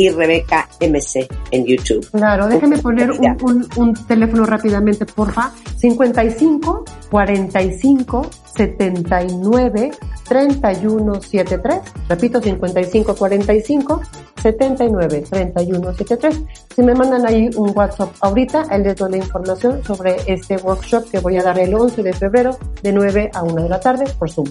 y 0.00 0.08
Rebeca 0.08 0.66
MC 0.80 1.28
en 1.50 1.66
YouTube. 1.66 2.08
Claro, 2.10 2.48
déjeme 2.48 2.78
poner 2.78 3.10
un, 3.10 3.68
un, 3.76 3.94
teléfono 4.06 4.46
rápidamente, 4.46 5.04
porfa. 5.04 5.52
55 5.76 6.84
45 7.10 8.30
79 8.56 9.90
31 10.26 11.20
73. 11.20 11.80
Repito, 12.08 12.40
55 12.40 13.14
45 13.14 14.00
79 14.42 15.24
31 15.28 15.92
73. 15.92 16.40
Si 16.74 16.82
me 16.82 16.94
mandan 16.94 17.26
ahí 17.26 17.50
un 17.56 17.76
WhatsApp 17.76 18.14
ahorita, 18.22 18.68
él 18.70 18.84
les 18.84 18.96
doy 18.96 19.10
la 19.10 19.16
información 19.18 19.84
sobre 19.84 20.16
este 20.26 20.56
workshop 20.56 21.10
que 21.10 21.18
voy 21.18 21.36
a 21.36 21.42
dar 21.42 21.58
el 21.58 21.74
11 21.74 22.02
de 22.02 22.12
febrero 22.14 22.56
de 22.82 22.90
9 22.90 23.32
a 23.34 23.42
1 23.42 23.64
de 23.64 23.68
la 23.68 23.80
tarde 23.80 24.06
por 24.18 24.30
Zoom. 24.30 24.48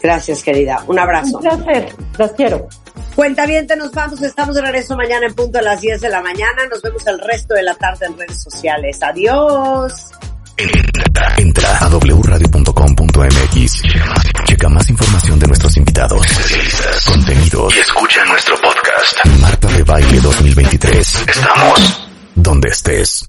Gracias, 0.00 0.44
querida. 0.44 0.84
Un 0.86 1.00
abrazo. 1.00 1.38
Un 1.38 1.42
placer. 1.42 1.88
Las 2.18 2.32
quiero. 2.32 2.68
Cuenta 3.14 3.46
bien, 3.46 3.66
nos 3.78 3.92
vamos. 3.92 4.20
Estamos 4.22 4.54
de 4.54 4.62
regreso 4.62 4.96
mañana 4.96 5.26
en 5.26 5.34
punto 5.34 5.58
a 5.58 5.62
las 5.62 5.80
10 5.80 6.00
de 6.00 6.08
la 6.08 6.20
mañana. 6.20 6.66
Nos 6.70 6.82
vemos 6.82 7.06
el 7.06 7.18
resto 7.20 7.54
de 7.54 7.62
la 7.62 7.74
tarde 7.74 8.06
en 8.06 8.18
redes 8.18 8.42
sociales. 8.42 8.98
Adiós. 9.02 10.10
Entra, 11.36 11.78
a 11.78 11.88
wradio.com.mx. 11.88 13.82
Checa 14.44 14.68
más 14.68 14.88
información 14.88 15.38
de 15.38 15.46
nuestros 15.48 15.76
invitados, 15.76 16.26
contenidos 17.06 17.74
y 17.74 17.78
escucha 17.80 18.24
nuestro 18.26 18.54
podcast. 18.56 19.26
Marta 19.40 19.68
de 19.68 19.82
Baile 19.82 20.20
2023. 20.20 21.24
Estamos 21.26 22.08
donde 22.36 22.68
estés. 22.68 23.28